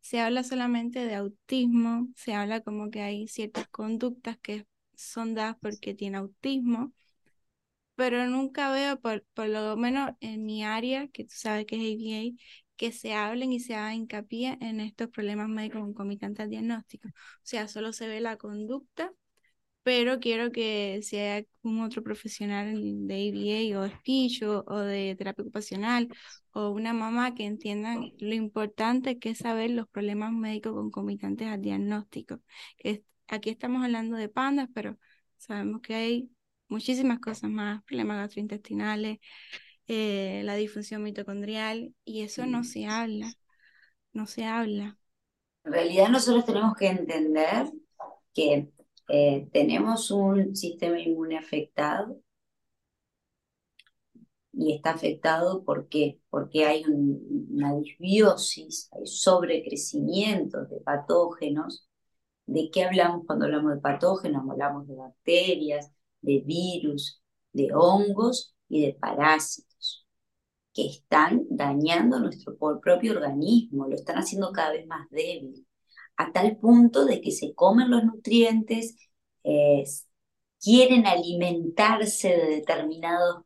se 0.00 0.20
habla 0.20 0.44
solamente 0.44 1.04
de 1.06 1.14
autismo, 1.16 2.08
se 2.16 2.34
habla 2.34 2.60
como 2.62 2.90
que 2.90 3.02
hay 3.02 3.28
ciertas 3.28 3.68
conductas 3.68 4.38
que 4.38 4.66
son 4.94 5.34
dadas 5.34 5.56
porque 5.60 5.94
tiene 5.94 6.18
autismo, 6.18 6.92
pero 7.94 8.26
nunca 8.26 8.72
veo, 8.72 8.98
por, 9.00 9.24
por 9.34 9.48
lo 9.48 9.76
menos 9.76 10.12
en 10.20 10.44
mi 10.46 10.64
área, 10.64 11.08
que 11.08 11.24
tú 11.24 11.34
sabes 11.36 11.66
que 11.66 11.76
es 11.76 11.82
ABA, 11.82 12.36
que 12.76 12.92
se 12.92 13.12
hablen 13.14 13.52
y 13.52 13.60
se 13.60 13.74
haga 13.74 13.94
hincapié 13.94 14.56
en 14.60 14.80
estos 14.80 15.08
problemas 15.10 15.48
médicos 15.48 15.82
concomitantes 15.82 16.44
al 16.44 16.50
diagnóstico. 16.50 17.08
O 17.08 17.12
sea, 17.42 17.68
solo 17.68 17.92
se 17.92 18.08
ve 18.08 18.20
la 18.20 18.36
conducta, 18.38 19.12
pero 19.82 20.20
quiero 20.20 20.52
que 20.52 21.00
si 21.02 21.16
hay 21.16 21.46
algún 21.62 21.82
otro 21.82 22.02
profesional 22.02 22.74
de 23.08 23.72
ABA 23.72 23.80
o 23.80 23.82
de 23.84 23.90
speech 23.90 24.42
o, 24.42 24.78
de 24.80 25.14
terapia 25.16 25.42
ocupacional 25.42 26.08
o 26.52 26.70
una 26.70 26.92
mamá 26.92 27.34
que 27.34 27.44
entiendan 27.44 28.12
lo 28.18 28.34
importante 28.34 29.18
que 29.18 29.30
es 29.30 29.38
saber 29.38 29.70
los 29.70 29.88
problemas 29.88 30.32
médicos 30.32 30.74
concomitantes 30.74 31.48
al 31.48 31.62
diagnóstico. 31.62 32.40
Que 32.76 33.04
aquí 33.28 33.50
estamos 33.50 33.82
hablando 33.84 34.16
de 34.16 34.28
pandas, 34.28 34.68
pero 34.74 34.98
sabemos 35.38 35.80
que 35.80 35.94
hay 35.94 36.30
muchísimas 36.68 37.18
cosas 37.18 37.50
más, 37.50 37.82
problemas 37.84 38.18
gastrointestinales, 38.18 39.18
eh, 39.86 40.42
la 40.44 40.54
disfunción 40.54 41.02
mitocondrial, 41.02 41.94
y 42.04 42.22
eso 42.22 42.46
no 42.46 42.64
se 42.64 42.86
habla, 42.86 43.32
no 44.12 44.26
se 44.26 44.44
habla. 44.44 44.98
En 45.64 45.72
realidad 45.72 46.08
nosotros 46.10 46.44
tenemos 46.44 46.76
que 46.76 46.86
entender 46.86 47.66
que 48.32 48.68
eh, 49.10 49.48
tenemos 49.52 50.10
un 50.10 50.54
sistema 50.56 51.00
inmune 51.00 51.38
afectado. 51.38 52.20
Y 54.52 54.74
está 54.74 54.90
afectado 54.90 55.64
¿por 55.64 55.88
porque 56.30 56.64
hay 56.66 56.84
una 56.86 57.74
disbiosis, 57.76 58.88
hay 58.92 59.06
sobrecrecimiento 59.06 60.64
de 60.66 60.80
patógenos. 60.80 61.88
¿De 62.46 62.70
qué 62.72 62.84
hablamos 62.84 63.26
cuando 63.26 63.46
hablamos 63.46 63.74
de 63.74 63.80
patógenos? 63.80 64.42
Hablamos 64.50 64.88
de 64.88 64.96
bacterias, 64.96 65.92
de 66.20 66.40
virus, 66.40 67.22
de 67.52 67.70
hongos 67.74 68.54
y 68.68 68.86
de 68.86 68.94
parásitos 68.94 70.06
que 70.72 70.86
están 70.86 71.46
dañando 71.50 72.18
nuestro 72.20 72.56
propio 72.56 73.12
organismo, 73.12 73.88
lo 73.88 73.94
están 73.94 74.16
haciendo 74.16 74.52
cada 74.52 74.72
vez 74.72 74.86
más 74.86 75.08
débil, 75.10 75.66
a 76.20 76.32
tal 76.32 76.56
punto 76.58 77.04
de 77.06 77.20
que 77.20 77.30
se 77.30 77.54
comen 77.54 77.90
los 77.90 78.04
nutrientes, 78.04 78.96
quieren 80.60 81.06
alimentarse 81.06 82.28
de 82.28 82.46
determinados 82.56 83.44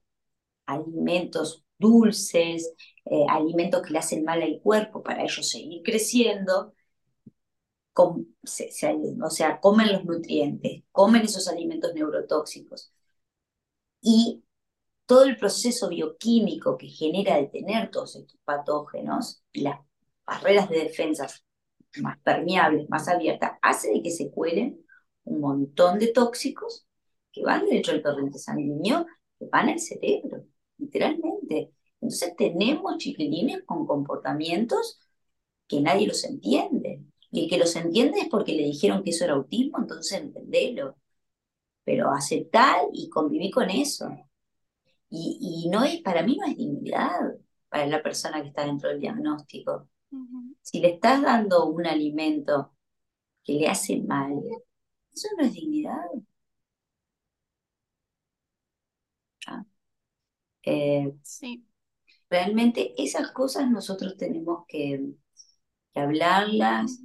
alimentos 0.66 1.64
dulces, 1.78 2.72
eh, 3.04 3.26
alimentos 3.28 3.82
que 3.82 3.92
le 3.92 3.98
hacen 3.98 4.24
mal 4.24 4.42
al 4.42 4.60
cuerpo 4.60 5.02
para 5.02 5.22
ellos 5.22 5.48
seguir 5.48 5.82
creciendo, 5.82 6.74
o 7.96 9.30
sea, 9.30 9.60
comen 9.60 9.92
los 9.92 10.04
nutrientes, 10.04 10.82
comen 10.90 11.22
esos 11.22 11.46
alimentos 11.48 11.94
neurotóxicos. 11.94 12.92
Y 14.00 14.42
todo 15.06 15.24
el 15.24 15.36
proceso 15.36 15.88
bioquímico 15.88 16.76
que 16.78 16.88
genera 16.88 17.36
detener 17.36 17.90
todos 17.90 18.16
estos 18.16 18.38
patógenos 18.44 19.42
y 19.52 19.62
las 19.62 19.80
barreras 20.26 20.68
de 20.68 20.84
defensa 20.84 21.28
más 22.00 22.18
permeables, 22.20 22.88
más 22.88 23.08
abiertas, 23.08 23.52
hace 23.62 23.92
de 23.92 24.02
que 24.02 24.10
se 24.10 24.30
cuelen 24.30 24.84
un 25.24 25.40
montón 25.40 25.98
de 25.98 26.08
tóxicos 26.08 26.86
que 27.32 27.42
van 27.42 27.64
derecho 27.66 27.92
al 27.92 28.02
torrente 28.02 28.38
sanguíneo, 28.38 29.06
que 29.38 29.46
van 29.46 29.68
al 29.68 29.80
cerebro, 29.80 30.44
literalmente. 30.78 31.72
Entonces 32.00 32.34
tenemos 32.36 32.98
chiquilines 32.98 33.62
con 33.64 33.86
comportamientos 33.86 35.00
que 35.66 35.80
nadie 35.80 36.06
los 36.06 36.24
entiende. 36.24 37.02
Y 37.30 37.44
el 37.44 37.50
que 37.50 37.58
los 37.58 37.74
entiende 37.76 38.20
es 38.20 38.28
porque 38.28 38.52
le 38.54 38.64
dijeron 38.64 39.02
que 39.02 39.10
eso 39.10 39.24
era 39.24 39.34
autismo, 39.34 39.78
entonces 39.78 40.20
entendelo. 40.20 40.96
Pero 41.84 42.12
aceptar 42.12 42.82
y 42.92 43.08
convivir 43.08 43.52
con 43.52 43.70
eso. 43.70 44.08
Y, 45.10 45.68
no 45.70 45.84
es, 45.84 46.00
para 46.00 46.22
mí 46.22 46.36
no 46.36 46.46
es 46.46 46.56
dignidad 46.56 47.34
para 47.68 47.86
la 47.86 48.02
persona 48.02 48.42
que 48.42 48.48
está 48.48 48.64
dentro 48.64 48.88
del 48.88 49.00
diagnóstico. 49.00 49.88
Si 50.64 50.80
le 50.80 50.88
estás 50.94 51.22
dando 51.22 51.66
un 51.66 51.86
alimento 51.86 52.72
que 53.44 53.54
le 53.54 53.68
hace 53.68 54.02
mal, 54.02 54.34
eso 55.14 55.28
no 55.38 55.44
es 55.44 55.52
dignidad. 55.54 55.96
¿Ah? 59.46 59.64
Eh, 60.64 61.12
sí. 61.22 61.66
Realmente 62.30 62.94
esas 63.02 63.32
cosas 63.32 63.70
nosotros 63.70 64.16
tenemos 64.16 64.64
que, 64.68 65.14
hablarlas, 65.94 67.00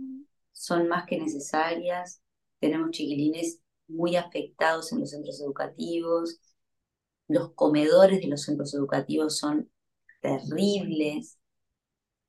son 0.53 0.87
más 0.87 1.05
que 1.07 1.19
necesarias. 1.19 2.21
Tenemos 2.59 2.91
chiquilines 2.91 3.61
muy 3.87 4.15
afectados 4.15 4.91
en 4.91 5.01
los 5.01 5.11
centros 5.11 5.41
educativos, 5.41 6.39
los 7.27 7.53
comedores 7.53 8.21
de 8.21 8.27
los 8.27 8.43
centros 8.43 8.73
educativos 8.73 9.37
son 9.37 9.71
terribles. 10.21 11.39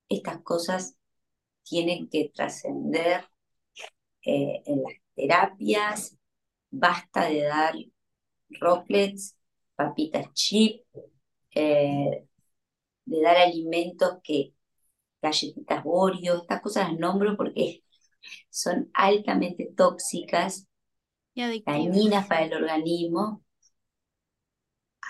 Estas 0.09 0.43
cosas 0.43 0.97
tienen 1.63 2.09
que 2.09 2.31
trascender 2.35 3.25
eh, 4.23 4.63
en 4.67 4.83
las 4.83 4.95
terapias. 5.15 6.17
Basta 6.71 7.25
de 7.25 7.43
dar 7.43 7.75
rocklets, 8.61 9.37
papitas 9.75 10.33
chip, 10.35 10.85
eh, 11.55 12.27
de 13.05 13.23
dar 13.23 13.37
alimentos 13.37 14.19
que, 14.23 14.55
galletitas 15.23 15.83
Oreo, 15.85 16.43
estas 16.43 16.61
cosas 16.61 16.91
las 16.91 16.99
nombro 16.99 17.37
porque 17.37 17.83
son 18.51 18.91
altamente 18.95 19.73
tóxicas, 19.77 20.67
y 21.35 21.63
dañinas 21.63 22.27
para 22.27 22.45
el 22.45 22.55
organismo 22.55 23.43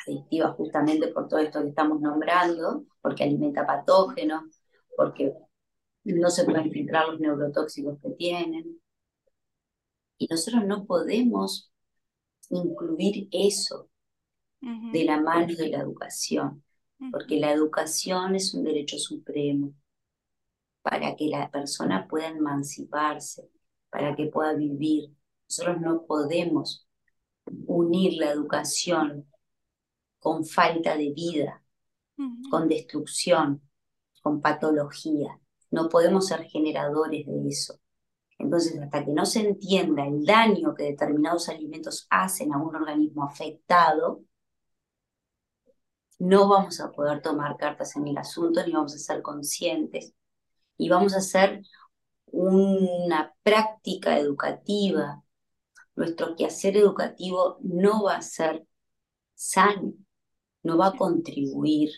adictiva 0.07 0.53
justamente 0.53 1.09
por 1.09 1.29
todo 1.29 1.41
esto 1.41 1.63
que 1.63 1.69
estamos 1.69 2.01
nombrando, 2.01 2.85
porque 3.01 3.25
alimenta 3.25 3.67
patógenos, 3.67 4.45
porque 4.97 5.35
no 6.05 6.31
se 6.31 6.45
pueden 6.45 6.71
filtrar 6.71 7.09
los 7.09 7.21
neurotóxicos 7.21 7.99
que 8.01 8.11
tienen. 8.11 8.81
Y 10.19 10.27
nosotros 10.29 10.65
no 10.67 10.85
podemos 10.85 11.73
incluir 12.51 13.29
eso 13.31 13.89
de 14.61 15.05
la 15.05 15.21
mano 15.21 15.55
de 15.55 15.69
la 15.69 15.79
educación, 15.79 16.63
porque 17.11 17.41
la 17.41 17.53
educación 17.53 18.35
es 18.35 18.53
un 18.53 18.65
derecho 18.65 18.99
supremo 18.99 19.73
para 20.83 21.17
que 21.17 21.29
la 21.29 21.51
persona 21.51 22.07
pueda 22.09 22.29
emanciparse, 22.29 23.49
para 23.89 24.15
que 24.15 24.27
pueda 24.27 24.55
vivir. 24.55 25.11
Nosotros 25.49 25.81
no 25.81 26.05
podemos 26.07 26.87
unir 27.67 28.15
la 28.15 28.31
educación 28.31 29.27
con 30.19 30.45
falta 30.45 30.97
de 30.97 31.13
vida, 31.13 31.63
con 32.51 32.69
destrucción, 32.69 33.63
con 34.23 34.41
patología. 34.41 35.40
No 35.71 35.89
podemos 35.89 36.27
ser 36.27 36.45
generadores 36.45 37.27
de 37.27 37.49
eso. 37.49 37.81
Entonces, 38.39 38.81
hasta 38.81 39.05
que 39.05 39.13
no 39.13 39.27
se 39.27 39.41
entienda 39.41 40.07
el 40.07 40.25
daño 40.25 40.75
que 40.75 40.85
determinados 40.85 41.49
alimentos 41.49 42.07
hacen 42.11 42.53
a 42.55 42.59
un 42.59 42.75
organismo 42.75 43.25
afectado, 43.25 44.23
no 46.19 46.49
vamos 46.49 46.81
a 46.81 46.91
poder 46.91 47.23
tomar 47.23 47.57
cartas 47.57 47.97
en 47.97 48.07
el 48.09 48.19
asunto 48.19 48.65
ni 48.65 48.73
vamos 48.73 48.95
a 48.95 48.99
ser 48.99 49.23
conscientes. 49.23 50.15
Y 50.77 50.89
vamos 50.89 51.15
a 51.15 51.19
hacer 51.19 51.63
una 52.27 53.35
práctica 53.43 54.19
educativa. 54.19 55.23
Nuestro 55.97 56.37
quehacer 56.37 56.77
educativo 56.77 57.59
no 57.63 58.05
va 58.05 58.17
a 58.17 58.23
ser 58.23 58.67
sano 59.35 59.95
no 60.63 60.77
va 60.77 60.89
a 60.89 60.97
contribuir 60.97 61.91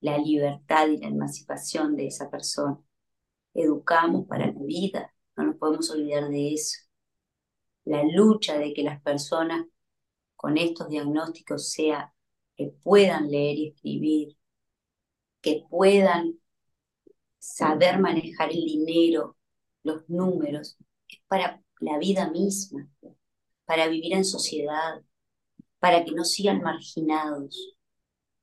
la 0.00 0.18
libertad 0.18 0.88
y 0.88 0.98
la 0.98 1.08
emancipación 1.08 1.96
de 1.96 2.06
esa 2.06 2.30
persona. 2.30 2.78
Educamos 3.54 4.26
para 4.26 4.46
la 4.46 4.62
vida, 4.62 5.12
no 5.36 5.44
nos 5.44 5.56
podemos 5.56 5.90
olvidar 5.90 6.28
de 6.28 6.54
eso. 6.54 6.78
La 7.84 8.04
lucha 8.04 8.58
de 8.58 8.72
que 8.72 8.82
las 8.82 9.00
personas 9.02 9.66
con 10.36 10.56
estos 10.58 10.88
diagnósticos 10.88 11.70
sea 11.70 12.14
que 12.56 12.68
puedan 12.82 13.30
leer 13.30 13.58
y 13.58 13.68
escribir, 13.68 14.36
que 15.40 15.64
puedan 15.68 16.38
saber 17.38 17.98
manejar 17.98 18.50
el 18.50 18.64
dinero, 18.64 19.36
los 19.82 20.08
números, 20.08 20.76
es 21.08 21.20
para 21.26 21.62
la 21.80 21.98
vida 21.98 22.30
misma, 22.30 22.88
para 23.64 23.88
vivir 23.88 24.12
en 24.12 24.24
sociedad, 24.24 25.02
para 25.78 26.04
que 26.04 26.12
no 26.12 26.24
sigan 26.24 26.60
marginados. 26.60 27.76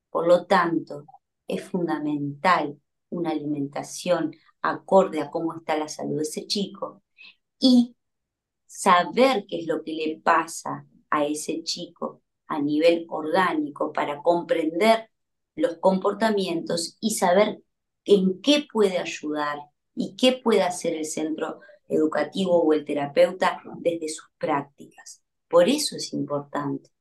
Por 0.10 0.28
lo 0.28 0.46
tanto, 0.46 1.06
es 1.48 1.64
fundamental 1.64 2.80
una 3.10 3.32
alimentación 3.32 4.34
acorde 4.62 5.22
a 5.22 5.30
cómo 5.30 5.56
está 5.56 5.78
la 5.78 5.88
salud 5.88 6.18
de 6.18 6.24
ese 6.24 6.48
chico 6.48 7.04
y 7.60 7.96
saber 8.66 9.46
qué 9.48 9.60
es 9.62 9.68
lo 9.68 9.84
que 9.84 9.94
le 9.94 10.20
pasa 10.24 10.86
a 11.10 11.26
ese 11.26 11.64
chico 11.64 12.22
a 12.48 12.60
nivel 12.60 13.06
orgánico 13.10 13.92
para 13.94 14.22
comprender 14.22 15.10
los 15.56 15.78
comportamientos 15.78 16.98
y 17.00 17.12
saber 17.16 17.62
en 18.06 18.42
qué 18.42 18.68
puede 18.72 18.98
ayudar 19.00 19.60
y 19.96 20.16
qué 20.16 20.40
puede 20.44 20.64
hacer 20.64 20.94
el 20.96 21.06
centro 21.06 21.62
educativo 21.88 22.62
o 22.62 22.74
el 22.74 22.86
terapeuta 22.86 23.62
desde 23.80 24.10
sus 24.10 24.28
prácticas. 24.38 25.22
Por 25.48 25.70
eso 25.70 25.96
es 25.96 26.14
importante 26.14 26.92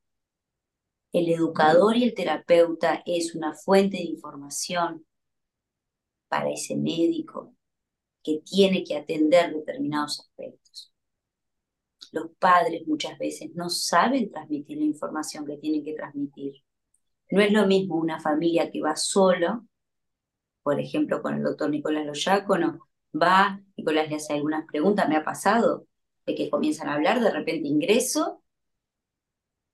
el 1.19 1.31
educador 1.31 1.97
y 1.97 2.05
el 2.05 2.15
terapeuta 2.15 3.03
es 3.07 3.35
una 3.35 3.55
fuente 3.55 3.97
de 3.97 4.05
información 4.05 5.07
para 6.29 6.51
ese 6.51 6.77
médico 6.77 7.55
que 8.23 8.41
tiene 8.45 8.85
que 8.85 8.97
atender 8.97 9.53
determinados 9.55 10.21
aspectos. 10.21 10.93
Los 12.13 12.31
padres 12.39 12.87
muchas 12.87 13.19
veces 13.19 13.51
no 13.55 13.69
saben 13.69 14.31
transmitir 14.31 14.79
la 14.79 14.85
información 14.85 15.47
que 15.47 15.59
tienen 15.59 15.85
que 15.85 15.95
transmitir. 15.95 16.55
No 17.31 17.41
es 17.41 17.53
lo 17.53 17.67
mismo 17.67 17.97
una 17.97 18.21
familia 18.21 18.71
que 18.71 18.81
va 18.81 18.97
solo, 18.97 19.67
por 20.63 20.81
ejemplo, 20.81 21.23
con 21.23 21.35
el 21.35 21.43
doctor 21.43 21.71
Nicolás 21.71 22.07
Loyácono, 22.07 22.89
va, 23.15 23.61
Nicolás 23.77 24.09
le 24.09 24.17
hace 24.17 24.35
algunas 24.35 24.67
preguntas, 24.67 25.09
me 25.09 25.17
ha 25.17 25.25
pasado, 25.25 25.87
de 26.27 26.35
que 26.35 26.51
comienzan 26.51 26.89
a 26.89 26.95
hablar, 26.95 27.21
de 27.21 27.31
repente 27.31 27.69
ingreso 27.69 28.43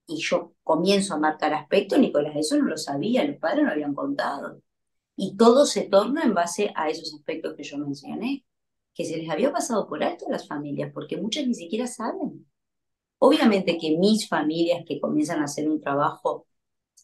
y 0.06 0.18
yo 0.20 0.54
comienzo 0.62 1.14
a 1.14 1.18
marcar 1.18 1.54
aspectos, 1.54 1.98
Nicolás 1.98 2.34
eso 2.36 2.56
no 2.58 2.64
lo 2.66 2.76
sabía, 2.76 3.24
los 3.24 3.38
padres 3.38 3.64
no 3.64 3.70
habían 3.70 3.94
contado. 3.94 4.60
Y 5.16 5.36
todo 5.36 5.66
se 5.66 5.82
torna 5.82 6.22
en 6.24 6.34
base 6.34 6.72
a 6.74 6.88
esos 6.88 7.14
aspectos 7.14 7.54
que 7.56 7.64
yo 7.64 7.78
mencioné, 7.78 8.44
que 8.94 9.04
se 9.04 9.16
les 9.16 9.30
había 9.30 9.52
pasado 9.52 9.88
por 9.88 10.02
alto 10.02 10.26
a 10.26 10.32
las 10.32 10.48
familias, 10.48 10.90
porque 10.92 11.16
muchas 11.16 11.46
ni 11.46 11.54
siquiera 11.54 11.86
saben. 11.86 12.46
Obviamente 13.18 13.78
que 13.78 13.96
mis 13.98 14.28
familias 14.28 14.84
que 14.86 15.00
comienzan 15.00 15.40
a 15.40 15.44
hacer 15.44 15.68
un 15.68 15.80
trabajo 15.80 16.46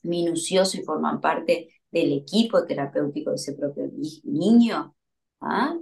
minucioso 0.03 0.79
y 0.79 0.85
forman 0.85 1.21
parte 1.21 1.69
del 1.91 2.13
equipo 2.13 2.65
terapéutico 2.67 3.31
de 3.31 3.37
ese 3.37 3.55
propio 3.55 3.91
niño, 4.25 4.95
¿ah? 5.41 5.77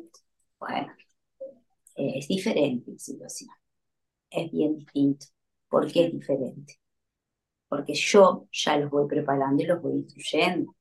bueno, 0.59 0.93
es 1.97 2.29
diferente 2.29 2.93
la 2.93 2.99
situación. 2.99 3.51
Es 4.31 4.51
bien 4.53 4.77
distinto. 4.77 5.27
¿Por 5.68 5.91
qué 5.91 6.07
es 6.07 6.12
diferente? 6.12 6.79
porque 7.68 7.95
yo 7.95 8.49
ya 8.53 8.77
los 8.79 8.91
voy 8.91 9.09
preparando 9.09 9.62
y 9.62 9.66
los 9.66 9.83
voy 9.83 9.95
instruyendo, 9.97 10.74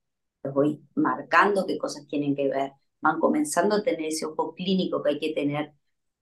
voy 0.53 0.81
marcando 0.95 1.65
qué 1.65 1.77
cosas 1.77 2.07
tienen 2.07 2.35
que 2.35 2.49
ver, 2.49 2.73
van 3.01 3.19
comenzando 3.19 3.75
a 3.75 3.83
tener 3.83 4.05
ese 4.07 4.25
ojo 4.25 4.53
clínico 4.53 5.03
que 5.03 5.11
hay 5.11 5.19
que 5.19 5.33
tener 5.33 5.73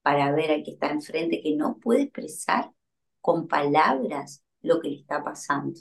para 0.01 0.31
ver 0.33 0.51
al 0.51 0.63
que 0.63 0.71
está 0.71 0.91
enfrente, 0.91 1.41
que 1.41 1.55
no 1.55 1.77
puede 1.79 2.03
expresar 2.03 2.71
con 3.21 3.47
palabras 3.47 4.43
lo 4.61 4.79
que 4.81 4.89
le 4.89 4.95
está 4.97 5.23
pasando. 5.23 5.79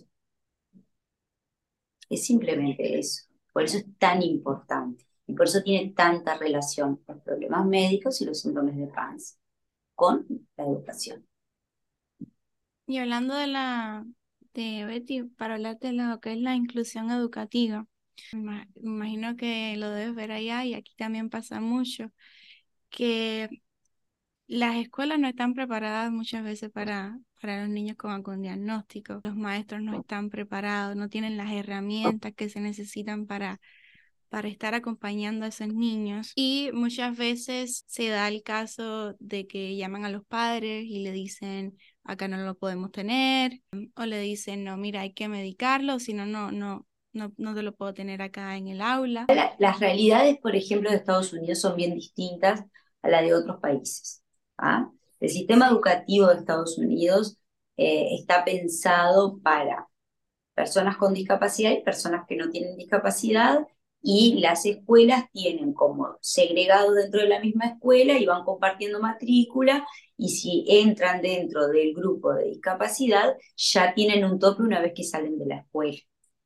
Es 2.08 2.26
simplemente 2.26 2.98
eso. 2.98 3.24
Por 3.52 3.64
eso 3.64 3.78
es 3.78 3.86
tan 3.98 4.22
importante. 4.22 5.06
Y 5.26 5.34
por 5.34 5.46
eso 5.46 5.62
tiene 5.62 5.92
tanta 5.92 6.36
relación 6.36 7.00
los 7.06 7.22
problemas 7.22 7.66
médicos 7.66 8.20
y 8.20 8.24
los 8.24 8.40
síndromes 8.40 8.76
de 8.76 8.86
panza 8.86 9.36
con 9.94 10.26
la 10.56 10.64
educación. 10.64 11.26
Y 12.86 12.98
hablando 12.98 13.34
de 13.34 13.46
la 13.46 14.04
de 14.54 14.84
Betty, 14.84 15.22
para 15.22 15.54
hablarte 15.54 15.88
de 15.88 15.92
lo 15.94 16.20
que 16.20 16.32
es 16.32 16.38
la 16.38 16.54
inclusión 16.54 17.10
educativa, 17.10 17.86
me 18.32 18.66
imagino 18.76 19.36
que 19.36 19.76
lo 19.76 19.90
debes 19.90 20.14
ver 20.14 20.32
allá 20.32 20.64
y 20.64 20.74
aquí 20.74 20.92
también 20.96 21.30
pasa 21.30 21.60
mucho, 21.60 22.12
que 22.90 23.48
las 24.46 24.76
escuelas 24.76 25.18
no 25.18 25.28
están 25.28 25.54
preparadas 25.54 26.12
muchas 26.12 26.44
veces 26.44 26.70
para, 26.70 27.18
para 27.40 27.62
los 27.62 27.70
niños 27.70 27.96
con 27.96 28.10
algún 28.10 28.42
diagnóstico. 28.42 29.20
Los 29.24 29.36
maestros 29.36 29.82
no 29.82 30.00
están 30.00 30.30
preparados, 30.30 30.94
no 30.94 31.08
tienen 31.08 31.36
las 31.36 31.50
herramientas 31.52 32.34
que 32.34 32.50
se 32.50 32.60
necesitan 32.60 33.26
para, 33.26 33.60
para 34.28 34.48
estar 34.48 34.74
acompañando 34.74 35.44
a 35.44 35.48
esos 35.48 35.68
niños. 35.68 36.32
Y 36.34 36.70
muchas 36.74 37.16
veces 37.16 37.84
se 37.86 38.08
da 38.08 38.28
el 38.28 38.42
caso 38.42 39.14
de 39.20 39.46
que 39.46 39.76
llaman 39.76 40.04
a 40.04 40.10
los 40.10 40.24
padres 40.26 40.84
y 40.84 41.02
le 41.02 41.12
dicen, 41.12 41.78
acá 42.04 42.28
no 42.28 42.36
lo 42.36 42.54
podemos 42.56 42.92
tener, 42.92 43.60
o 43.94 44.04
le 44.04 44.20
dicen, 44.20 44.64
no, 44.64 44.76
mira, 44.76 45.00
hay 45.00 45.12
que 45.14 45.28
medicarlo, 45.28 45.98
si 45.98 46.14
no, 46.14 46.26
no, 46.26 46.50
no, 46.50 46.86
no 47.12 47.54
te 47.54 47.62
lo 47.62 47.74
puedo 47.74 47.94
tener 47.94 48.22
acá 48.22 48.56
en 48.56 48.68
el 48.68 48.80
aula. 48.80 49.26
las 49.58 49.80
realidades, 49.80 50.38
por 50.38 50.56
ejemplo, 50.56 50.90
de 50.90 50.96
Estados 50.96 51.32
Unidos 51.32 51.60
son 51.60 51.76
bien 51.76 51.94
distintas 51.94 52.64
a 53.02 53.08
las 53.08 53.22
de 53.22 53.34
otros 53.34 53.60
países. 53.60 54.22
¿ah? 54.58 54.90
El 55.20 55.28
sistema 55.28 55.68
educativo 55.68 56.28
de 56.28 56.36
Estados 56.36 56.78
Unidos 56.78 57.38
eh, 57.76 58.14
está 58.18 58.44
pensado 58.44 59.38
para 59.42 59.88
personas 60.54 60.96
con 60.96 61.14
discapacidad 61.14 61.72
y 61.72 61.82
personas 61.82 62.24
que 62.28 62.36
no 62.36 62.50
tienen 62.50 62.76
discapacidad 62.76 63.66
y 64.02 64.40
las 64.40 64.66
escuelas 64.66 65.30
tienen 65.32 65.72
como 65.72 66.18
segregado 66.20 66.92
dentro 66.92 67.20
de 67.20 67.28
la 67.28 67.40
misma 67.40 67.66
escuela 67.66 68.18
y 68.18 68.26
van 68.26 68.44
compartiendo 68.44 69.00
matrícula 69.00 69.86
y 70.16 70.30
si 70.30 70.64
entran 70.68 71.22
dentro 71.22 71.68
del 71.68 71.94
grupo 71.94 72.34
de 72.34 72.46
discapacidad 72.46 73.36
ya 73.56 73.94
tienen 73.94 74.24
un 74.24 74.38
tope 74.38 74.62
una 74.62 74.80
vez 74.80 74.92
que 74.94 75.04
salen 75.04 75.38
de 75.38 75.46
la 75.46 75.56
escuela, 75.58 75.98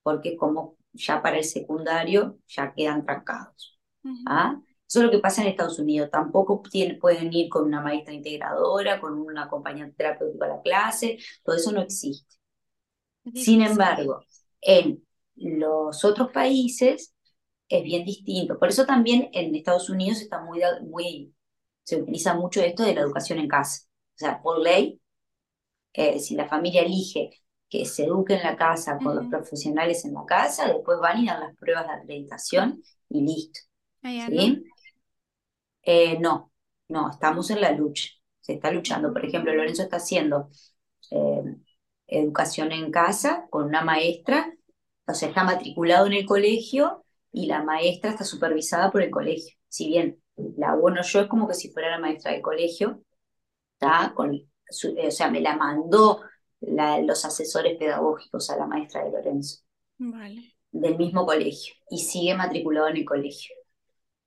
porque 0.06 0.36
como 0.36 0.76
ya 0.92 1.20
para 1.20 1.38
el 1.38 1.42
secundario 1.42 2.38
ya 2.46 2.72
quedan 2.72 3.04
trancados. 3.04 3.76
¿ah? 4.24 4.56
Eso 4.88 5.00
es 5.00 5.04
lo 5.04 5.10
que 5.10 5.18
pasa 5.18 5.42
en 5.42 5.48
Estados 5.48 5.80
Unidos. 5.80 6.10
Tampoco 6.12 6.62
pueden 7.00 7.32
ir 7.32 7.48
con 7.48 7.64
una 7.64 7.80
maestra 7.80 8.14
integradora, 8.14 9.00
con 9.00 9.14
una 9.18 9.46
acompañante 9.46 9.96
terapéutica 9.96 10.44
a 10.44 10.48
la 10.48 10.62
clase. 10.62 11.18
Todo 11.42 11.56
eso 11.56 11.72
no 11.72 11.80
existe. 11.80 12.36
Sin 13.34 13.62
embargo, 13.62 14.20
en 14.60 15.04
los 15.34 16.04
otros 16.04 16.30
países 16.30 17.12
es 17.68 17.82
bien 17.82 18.04
distinto. 18.04 18.60
Por 18.60 18.68
eso 18.68 18.86
también 18.86 19.28
en 19.32 19.56
Estados 19.56 19.90
Unidos 19.90 20.20
está 20.20 20.40
muy, 20.40 20.60
muy 20.88 21.34
se 21.82 21.96
utiliza 21.96 22.34
mucho 22.34 22.60
esto 22.60 22.84
de 22.84 22.94
la 22.94 23.00
educación 23.00 23.40
en 23.40 23.48
casa. 23.48 23.82
O 24.14 24.18
sea, 24.18 24.40
por 24.40 24.60
ley, 24.60 25.00
eh, 25.94 26.20
si 26.20 26.36
la 26.36 26.46
familia 26.48 26.82
elige 26.82 27.30
que 27.78 27.84
se 27.84 28.04
eduque 28.04 28.34
en 28.34 28.42
la 28.42 28.56
casa 28.56 28.98
con 29.02 29.16
los 29.16 29.26
profesionales 29.26 30.04
en 30.04 30.14
la 30.14 30.24
casa, 30.24 30.66
después 30.68 30.98
van 31.00 31.22
y 31.22 31.26
dan 31.26 31.40
las 31.40 31.56
pruebas 31.56 31.86
de 31.86 31.92
acreditación 31.92 32.82
y 33.08 33.20
listo. 33.22 33.60
¿Sí? 34.02 34.64
Eh, 35.82 36.18
no, 36.18 36.52
no, 36.88 37.10
estamos 37.10 37.50
en 37.50 37.60
la 37.60 37.72
lucha. 37.72 38.10
Se 38.40 38.54
está 38.54 38.70
luchando. 38.70 39.12
Por 39.12 39.24
ejemplo, 39.24 39.52
Lorenzo 39.52 39.82
está 39.82 39.96
haciendo 39.96 40.48
eh, 41.10 41.42
educación 42.06 42.72
en 42.72 42.90
casa 42.90 43.46
con 43.50 43.64
una 43.64 43.82
maestra, 43.82 44.52
o 45.06 45.14
sea, 45.14 45.28
está 45.28 45.44
matriculado 45.44 46.06
en 46.06 46.14
el 46.14 46.26
colegio 46.26 47.04
y 47.32 47.46
la 47.46 47.62
maestra 47.62 48.10
está 48.10 48.24
supervisada 48.24 48.90
por 48.90 49.02
el 49.02 49.10
colegio. 49.10 49.56
Si 49.68 49.88
bien 49.88 50.22
la 50.56 50.74
bueno 50.74 51.02
yo 51.02 51.20
es 51.20 51.28
como 51.28 51.48
que 51.48 51.54
si 51.54 51.70
fuera 51.70 51.90
la 51.90 51.98
maestra 51.98 52.32
del 52.32 52.42
colegio, 52.42 53.02
está 53.74 54.12
con, 54.14 54.34
o 54.34 55.10
sea, 55.10 55.30
me 55.30 55.40
la 55.40 55.56
mandó 55.56 56.22
los 56.60 57.24
asesores 57.24 57.76
pedagógicos 57.78 58.50
a 58.50 58.56
la 58.56 58.66
maestra 58.66 59.04
de 59.04 59.10
Lorenzo. 59.10 59.60
Vale. 59.98 60.54
Del 60.72 60.96
mismo 60.96 61.24
colegio 61.24 61.74
y 61.90 61.98
sigue 61.98 62.34
matriculado 62.34 62.88
en 62.88 62.98
el 62.98 63.04
colegio 63.04 63.54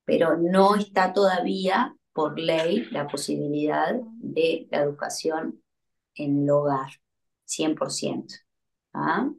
pero 0.10 0.38
no 0.38 0.76
está 0.76 1.14
todavía 1.14 1.96
por 2.14 2.40
ley 2.40 2.86
la 2.90 3.08
posibilidad 3.08 3.94
de 4.18 4.68
la 4.72 4.80
educación 4.80 5.62
en 6.16 6.42
el 6.42 6.50
hogar, 6.50 6.90
100%. 7.46 8.34
¿ah? 8.92 9.30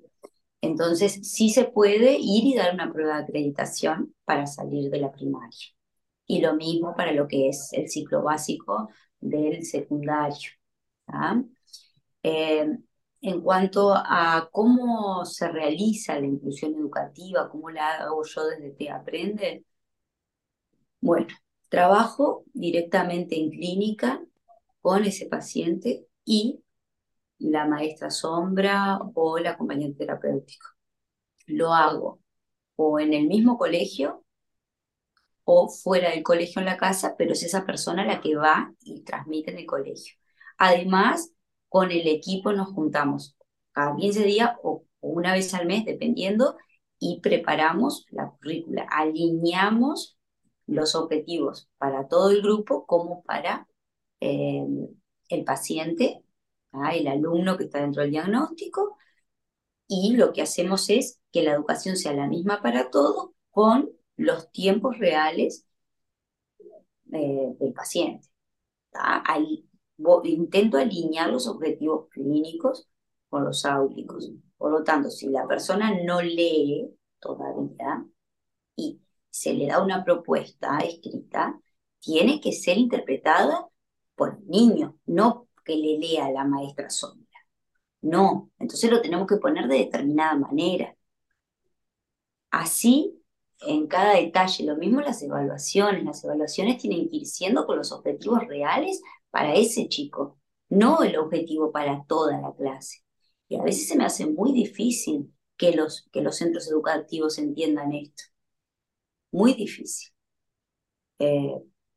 Entonces, 0.61 1.29
sí 1.29 1.51
se 1.51 1.65
puede 1.65 2.19
ir 2.21 2.45
y 2.45 2.55
dar 2.55 2.73
una 2.73 2.93
prueba 2.93 3.17
de 3.17 3.25
acreditación 3.25 4.15
para 4.25 4.47
salir 4.47 4.93
de 4.93 5.01
la 5.01 5.11
primaria. 5.11 5.75
Y 6.25 6.41
lo 6.41 6.55
mismo 6.55 6.95
para 6.95 7.11
lo 7.11 7.27
que 7.27 7.49
es 7.49 7.73
el 7.73 7.91
ciclo 7.91 8.23
básico 8.23 8.91
del 9.19 9.65
secundario. 9.65 10.53
¿ah? 11.09 11.43
En 12.23 13.41
cuanto 13.43 13.93
a 13.95 14.49
cómo 14.53 15.25
se 15.25 15.49
realiza 15.49 16.19
la 16.19 16.27
inclusión 16.27 16.75
educativa, 16.75 17.49
cómo 17.51 17.71
la 17.71 17.99
hago 17.99 18.25
yo 18.25 18.47
desde 18.47 18.71
Te 18.71 18.91
Aprende, 18.91 19.65
bueno, 21.01 21.29
trabajo 21.69 22.45
directamente 22.53 23.37
en 23.39 23.51
clínica 23.51 24.23
con 24.81 25.05
ese 25.05 25.27
paciente 25.27 26.07
y 26.25 26.63
la 27.39 27.67
maestra 27.67 28.11
sombra 28.11 28.99
o 29.15 29.39
el 29.39 29.47
acompañante 29.47 29.99
terapéutico. 29.99 30.67
Lo 31.47 31.73
hago 31.75 32.21
o 32.77 33.01
en 33.01 33.15
el 33.15 33.27
mismo 33.27 33.59
colegio 33.59 34.25
o 35.45 35.69
fuera 35.69 36.11
del 36.11 36.23
colegio 36.23 36.61
en 36.61 36.67
la 36.67 36.77
casa, 36.77 37.15
pero 37.19 37.33
es 37.33 37.43
esa 37.43 37.65
persona 37.67 38.05
la 38.05 38.21
que 38.21 38.37
va 38.37 38.73
y 38.83 39.03
transmite 39.03 39.51
en 39.51 39.59
el 39.59 39.67
colegio. 39.67 40.15
Además, 40.59 41.33
con 41.71 41.93
el 41.93 42.07
equipo 42.09 42.53
nos 42.53 42.69
juntamos 42.73 43.37
cada 43.73 43.97
15 43.97 44.25
días 44.25 44.51
o 44.63 44.85
una 45.01 45.33
vez 45.33 45.55
al 45.55 45.67
mes, 45.67 45.87
dependiendo, 45.87 46.59
y 46.99 47.21
preparamos 47.21 48.07
la 48.11 48.31
currícula, 48.31 48.87
alineamos 48.91 50.19
los 50.67 50.95
objetivos 50.95 51.71
para 51.79 52.09
todo 52.09 52.31
el 52.31 52.43
grupo 52.43 52.87
como 52.87 53.23
para 53.23 53.69
eh, 54.21 54.67
el 55.29 55.45
paciente, 55.45 56.23
¿ah? 56.73 56.95
el 56.95 57.07
alumno 57.09 57.57
que 57.57 57.65
está 57.65 57.81
dentro 57.81 58.03
del 58.03 58.11
diagnóstico, 58.11 58.99
y 59.87 60.17
lo 60.17 60.33
que 60.33 60.43
hacemos 60.43 60.91
es 60.91 61.21
que 61.33 61.43
la 61.43 61.53
educación 61.53 61.97
sea 61.97 62.13
la 62.13 62.27
misma 62.27 62.63
para 62.63 62.91
todos 62.91 63.31
con 63.51 63.91
los 64.17 64.51
tiempos 64.53 64.99
reales 64.99 65.67
eh, 67.13 67.55
del 67.59 67.73
paciente. 67.73 68.29
Intento 70.25 70.79
alinear 70.79 71.31
los 71.31 71.47
objetivos 71.47 72.09
clínicos 72.11 72.89
con 73.29 73.45
los 73.45 73.65
áulicos. 73.65 74.31
Por 74.57 74.73
lo 74.73 74.85
tanto, 74.85 75.11
si 75.11 75.29
la 75.29 75.47
persona 75.47 75.93
no 76.05 76.21
lee 76.21 76.91
todavía 77.19 78.05
y 78.77 79.01
se 79.31 79.55
le 79.55 79.67
da 79.67 79.83
una 79.83 80.05
propuesta 80.05 80.79
escrita, 80.79 81.59
tiene 82.01 82.41
que 82.41 82.53
ser 82.53 82.79
interpretada 82.79 83.69
por 84.15 84.37
el 84.37 84.47
niño, 84.49 84.99
no 85.07 85.49
que 85.65 85.77
le 85.77 85.99
lea 85.99 86.31
la 86.31 86.45
maestra 86.45 86.91
sombra. 86.91 87.27
No, 88.03 88.51
entonces 88.59 88.91
lo 88.91 89.01
tenemos 89.03 89.27
que 89.27 89.37
poner 89.37 89.69
de 89.69 89.79
determinada 89.79 90.35
manera. 90.37 90.97
Así, 92.51 93.23
en 93.61 93.87
cada 93.87 94.15
detalle, 94.15 94.65
lo 94.65 94.77
mismo 94.77 95.01
las 95.01 95.23
evaluaciones, 95.23 96.05
las 96.05 96.25
evaluaciones 96.25 96.81
tienen 96.81 97.09
que 97.09 97.17
ir 97.17 97.27
siendo 97.27 97.67
con 97.67 97.77
los 97.77 97.93
objetivos 97.93 98.47
reales 98.47 99.03
para 99.31 99.55
ese 99.55 99.89
chico, 99.89 100.39
no 100.69 101.03
el 101.03 101.17
objetivo 101.19 101.73
para 101.73 102.05
toda 102.07 102.41
la 102.41 102.55
clase. 102.55 102.99
Y 103.49 103.57
a 103.57 103.63
veces 103.63 103.89
se 103.89 103.97
me 103.97 104.05
hace 104.05 104.27
muy 104.27 104.53
difícil 104.53 105.33
que 105.57 105.73
los, 105.73 106.09
que 106.13 106.23
los 106.23 106.37
centros 106.37 106.69
educativos 106.69 107.39
entiendan 107.39 107.93
esto 107.93 108.25
muy 109.33 109.55
difícil. 109.55 110.13
Eh, 111.19 111.55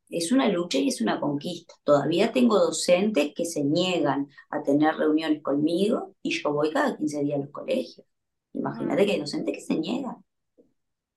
es 0.10 0.32
una 0.32 0.48
lucha 0.50 0.78
y 0.78 0.90
es 0.90 1.02
una 1.02 1.20
conquista. 1.20 1.74
Todavía 1.84 2.32
tengo 2.32 2.60
docentes 2.60 3.34
que 3.36 3.46
se 3.46 3.64
niegan 3.64 4.28
a 4.50 4.62
tener 4.62 4.96
reuniones 4.96 5.42
conmigo 5.42 6.16
y 6.22 6.32
yo 6.32 6.54
voy 6.54 6.72
cada 6.72 6.98
15 6.98 7.24
días 7.24 7.38
a 7.38 7.42
los 7.44 7.52
colegios. 7.52 8.06
Imagínate 8.54 9.06
que 9.06 9.14
hay 9.14 9.20
docentes 9.20 9.56
que 9.56 9.62
se 9.62 9.76
niegan, 9.76 10.24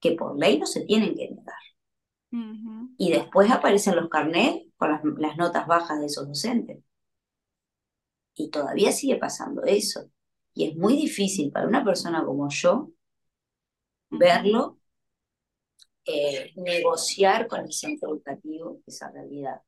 que 0.01 0.13
por 0.13 0.39
ley 0.39 0.59
no 0.59 0.67
se 0.67 0.83
tienen 0.83 1.15
que 1.15 1.31
negar. 1.31 1.55
Y 2.99 3.11
después 3.11 3.51
aparecen 3.51 3.97
los 3.97 4.09
carnets 4.09 4.66
con 4.77 4.91
las, 5.19 5.37
notas 5.37 5.67
bajas 5.67 6.01
de 6.01 6.07
esos 6.07 6.29
docentes. 6.29 6.79
Y 8.35 8.51
todavía 8.51 8.93
sigue 8.93 9.17
pasando 9.17 9.63
eso. 9.65 10.11
Y 10.55 10.69
es 10.69 10.77
muy 10.77 10.97
difícil 10.97 11.51
para 11.53 11.67
una 11.67 11.85
persona 11.85 12.25
como 12.25 12.49
yo 12.51 12.91
verlo 14.11 14.79
eh, 16.05 16.53
negociar 16.57 17.49
con 17.49 17.61
el 17.61 17.73
centro 17.73 18.11
educativo 18.11 18.81
esa 18.87 19.11
realidad. 19.11 19.61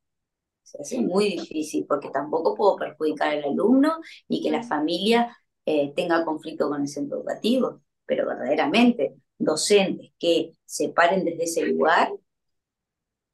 Se 0.63 0.81
hace 0.83 1.01
muy 1.01 1.31
difícil 1.31 1.87
porque 1.87 2.11
tampoco 2.11 2.55
puedo 2.55 2.77
perjudicar 2.77 3.31
al 3.31 3.45
alumno 3.45 4.01
ni 4.29 4.43
que 4.43 4.51
la 4.51 4.63
familia 4.63 5.37
eh, 5.65 5.93
tenga 5.97 6.25
conflicto 6.25 6.69
con 6.69 6.83
el 6.83 6.89
centro 6.89 7.19
educativo, 7.19 7.83
pero 8.07 8.27
verdaderamente 8.27 9.17
docentes 9.39 10.13
que 10.19 10.53
se 10.65 10.91
paren 10.91 11.25
desde 11.25 11.45
ese 11.45 11.67
lugar 11.67 12.13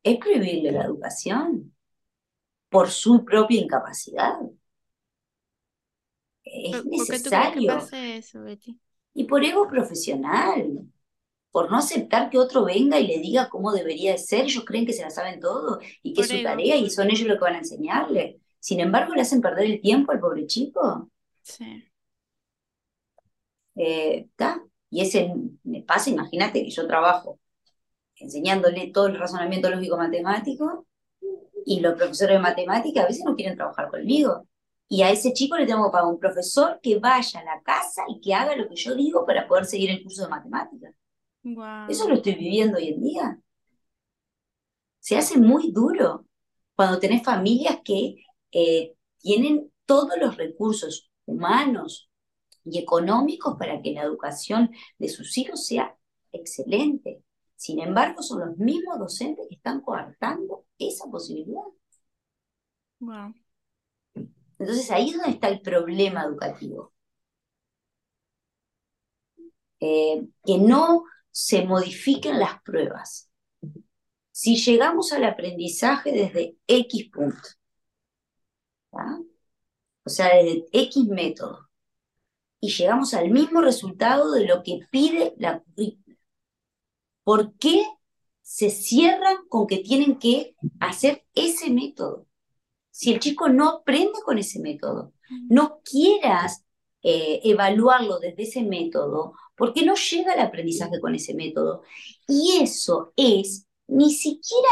es 0.05 0.19
prohibirle 0.19 0.71
la 0.71 0.85
educación 0.85 1.75
por 2.69 2.91
su 2.91 3.25
propia 3.25 3.61
incapacidad. 3.61 4.39
Es 6.45 6.85
necesario. 6.85 7.79
eso, 7.93 8.43
Betty? 8.43 8.79
Y 9.15 9.25
por 9.25 9.43
ego 9.43 9.67
profesional, 9.67 10.87
por 11.51 11.71
no 11.71 11.79
aceptar 11.79 12.29
que 12.29 12.39
otro 12.39 12.65
venga 12.65 13.01
y 13.01 13.07
le 13.07 13.19
diga 13.19 13.49
cómo 13.49 13.73
debería 13.73 14.13
de 14.13 14.19
ser, 14.19 14.45
ellos 14.45 14.65
creen 14.65 14.85
que 14.85 14.93
se 14.93 15.03
la 15.03 15.11
saben 15.11 15.41
todo 15.41 15.81
y 16.03 16.13
que 16.13 16.21
es 16.21 16.29
su 16.29 16.43
tarea 16.43 16.77
y 16.77 16.91
son 16.91 17.11
ellos 17.11 17.27
los 17.27 17.39
que 17.39 17.45
van 17.45 17.55
a 17.55 17.59
enseñarle. 17.59 18.41
Sin 18.61 18.81
embargo, 18.81 19.15
le 19.15 19.23
hacen 19.23 19.41
perder 19.41 19.67
el 19.67 19.81
tiempo 19.81 20.13
al 20.13 20.21
pobre 20.21 20.47
chico. 20.47 21.11
Sí. 21.43 21.85
Eh, 23.77 24.29
y 24.91 25.01
ese 25.01 25.33
me 25.65 25.83
pasa, 25.83 26.11
imagínate 26.11 26.63
que 26.63 26.71
yo 26.71 26.87
trabajo 26.87 27.41
enseñándole 28.25 28.91
todo 28.93 29.07
el 29.07 29.19
razonamiento 29.19 29.71
lógico 29.71 29.97
matemático 29.97 30.87
y 31.65 31.81
los 31.81 31.95
profesores 31.95 32.37
de 32.37 32.43
matemática 32.43 33.03
a 33.03 33.07
veces 33.07 33.25
no 33.25 33.37
quieren 33.37 33.57
trabajar 33.57 33.91
conmigo. 33.91 34.47
Y 34.89 35.03
a 35.03 35.11
ese 35.11 35.33
chico 35.33 35.57
le 35.57 35.67
tengo 35.67 35.85
que 35.85 35.93
pagar 35.93 36.11
un 36.11 36.19
profesor 36.19 36.79
que 36.83 36.99
vaya 36.99 37.41
a 37.41 37.45
la 37.45 37.63
casa 37.63 38.03
y 38.09 38.21
que 38.21 38.35
haga 38.35 38.55
lo 38.57 38.69
que 38.69 38.77
yo 38.77 38.95
digo 38.95 39.25
para 39.25 39.47
poder 39.49 39.65
seguir 39.65 39.91
el 39.91 40.03
curso 40.03 40.25
de 40.25 40.29
matemáticas. 40.29 40.95
Eso 41.89 42.09
lo 42.09 42.15
estoy 42.15 42.35
viviendo 42.35 42.79
hoy 42.79 42.89
en 42.89 43.03
día. 43.03 43.39
Se 44.99 45.17
hace 45.17 45.39
muy 45.39 45.71
duro 45.73 46.27
cuando 46.75 46.99
tenés 46.99 47.23
familias 47.23 47.79
que 47.85 48.17
eh, 48.53 48.95
tienen 49.19 49.71
todos 49.85 50.17
los 50.19 50.37
recursos 50.37 51.11
humanos 51.27 52.11
y 52.65 52.79
económicos 52.79 53.57
para 53.59 53.83
que 53.83 53.93
la 53.93 54.03
educación 54.03 54.71
de 54.99 55.09
sus 55.09 55.37
hijos 55.37 55.67
sea 55.67 55.97
excelente. 56.33 57.24
Sin 57.57 57.81
embargo, 57.81 58.23
son 58.23 58.41
los 58.41 58.59
mismos 58.59 58.99
docentes 58.99 59.47
que 59.49 59.57
están 59.57 59.81
coartando 59.81 60.67
esa 60.79 61.07
posibilidad. 61.11 61.63
Entonces 64.59 64.91
ahí 64.91 65.11
es 65.11 65.17
donde 65.17 65.33
está 65.33 65.49
el 65.49 65.61
problema 65.61 66.25
educativo. 66.25 66.93
Eh, 69.81 70.27
que 70.45 70.59
no 70.59 71.05
se 71.31 71.65
modifiquen 71.67 72.39
las 72.39 72.63
pruebas. 72.63 73.31
Si 74.31 74.57
llegamos 74.57 75.13
al 75.13 75.25
aprendizaje 75.25 76.13
desde 76.13 76.57
X 76.67 77.11
punto, 77.11 77.49
o 78.91 80.09
sea, 80.11 80.35
desde 80.37 80.67
X 80.73 81.05
método, 81.07 81.69
y 82.61 82.71
llegamos 82.71 83.13
al 83.15 83.31
mismo 83.31 83.61
resultado 83.61 84.33
de 84.33 84.47
lo 84.47 84.63
que 84.63 84.81
pide 84.91 85.35
la 85.37 85.63
¿por 87.25 87.57
qué 87.57 87.85
se 88.43 88.71
cierran 88.71 89.49
con 89.49 89.67
que 89.67 89.79
tienen 89.79 90.19
que 90.19 90.55
hacer 90.81 91.25
ese 91.35 91.71
método? 91.71 92.27
Si 92.91 93.13
el 93.13 93.21
chico 93.21 93.49
no 93.49 93.69
aprende 93.69 94.21
con 94.25 94.39
ese 94.39 94.61
método, 94.61 95.13
no 95.49 95.81
quieras 95.83 96.65
eh, 97.03 97.41
evaluarlo 97.45 98.19
desde 98.19 98.45
ese 98.45 98.63
método, 98.63 99.35
porque 99.57 99.85
no 99.85 99.95
llega 99.95 100.33
al 100.33 100.41
aprendizaje 100.41 101.01
con 101.01 101.15
ese 101.15 101.35
método. 101.35 101.83
Y 102.29 102.59
eso 102.61 103.13
es 103.17 103.67
ni 103.87 104.13
siquiera 104.13 104.69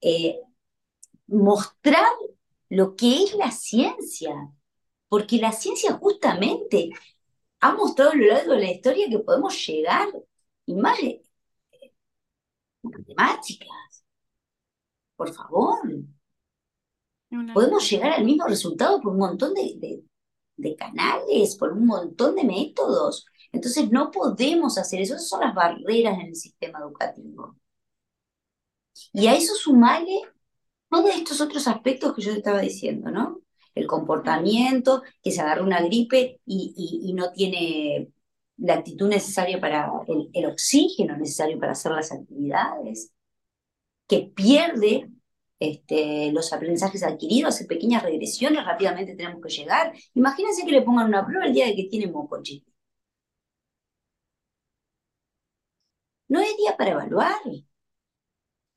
eh, 0.00 0.40
mostrar 1.26 2.12
lo 2.68 2.96
que 2.96 3.24
es 3.24 3.34
la 3.34 3.50
ciencia, 3.50 4.52
porque 5.08 5.38
la 5.38 5.52
ciencia 5.52 5.94
justamente 5.94 6.90
ha 7.60 7.72
mostrado 7.74 8.12
a 8.12 8.14
lo 8.14 8.26
largo 8.26 8.52
de 8.52 8.60
la 8.60 8.70
historia 8.70 9.08
que 9.08 9.18
podemos 9.18 9.66
llegar, 9.66 10.08
y 10.66 10.74
más 10.74 10.98
matemáticas, 12.82 14.04
por 15.16 15.32
favor. 15.32 15.80
Podemos 17.54 17.88
llegar 17.90 18.12
al 18.12 18.24
mismo 18.24 18.46
resultado 18.46 19.00
por 19.00 19.12
un 19.12 19.18
montón 19.18 19.54
de, 19.54 20.76
canales, 20.76 21.56
por 21.56 21.72
un 21.72 21.86
montón 21.86 22.34
de 22.36 22.44
métodos. 22.44 23.26
Entonces 23.52 23.90
no 23.90 24.10
podemos 24.10 24.76
hacer 24.78 25.00
eso, 25.00 25.14
esas 25.14 25.28
son 25.28 25.40
las 25.40 25.54
barreras 25.54 26.18
en 26.20 26.26
el 26.26 26.36
sistema 26.36 26.80
educativo. 26.80 27.56
Y 29.12 29.26
a 29.26 29.34
eso 29.34 29.54
sumarle 29.54 30.20
todos 30.90 31.10
estos 31.14 31.40
otros 31.40 31.66
aspectos 31.68 32.14
que 32.14 32.22
yo 32.22 32.32
te 32.32 32.38
estaba 32.38 32.60
diciendo, 32.60 33.10
¿no? 33.10 33.40
El 33.74 33.86
comportamiento, 33.86 35.02
que 35.22 35.32
se 35.32 35.40
agarra 35.40 35.62
una 35.62 35.80
gripe 35.80 36.40
y, 36.44 37.12
no 37.14 37.32
tiene 37.32 38.12
la 38.62 38.74
actitud 38.74 39.08
necesaria 39.08 39.60
para 39.60 39.90
el, 40.06 40.30
el, 40.32 40.46
oxígeno 40.46 41.16
necesario 41.16 41.58
para 41.58 41.72
hacer 41.72 41.92
las 41.92 42.12
actividades, 42.12 43.12
que 44.06 44.30
pierde 44.34 45.10
este, 45.58 46.32
los 46.32 46.52
aprendizajes 46.52 47.02
adquiridos, 47.02 47.54
hace 47.54 47.66
pequeñas 47.66 48.02
regresiones, 48.02 48.64
rápidamente 48.64 49.16
tenemos 49.16 49.42
que 49.42 49.48
llegar. 49.48 49.92
Imagínense 50.14 50.64
que 50.64 50.72
le 50.72 50.82
pongan 50.82 51.08
una 51.08 51.26
prueba 51.26 51.46
el 51.46 51.54
día 51.54 51.66
de 51.66 51.74
que 51.76 51.88
tiene 51.90 52.06
moco, 52.10 52.40
No 56.28 56.40
es 56.40 56.56
día 56.56 56.76
para 56.76 56.92
evaluar. 56.92 57.40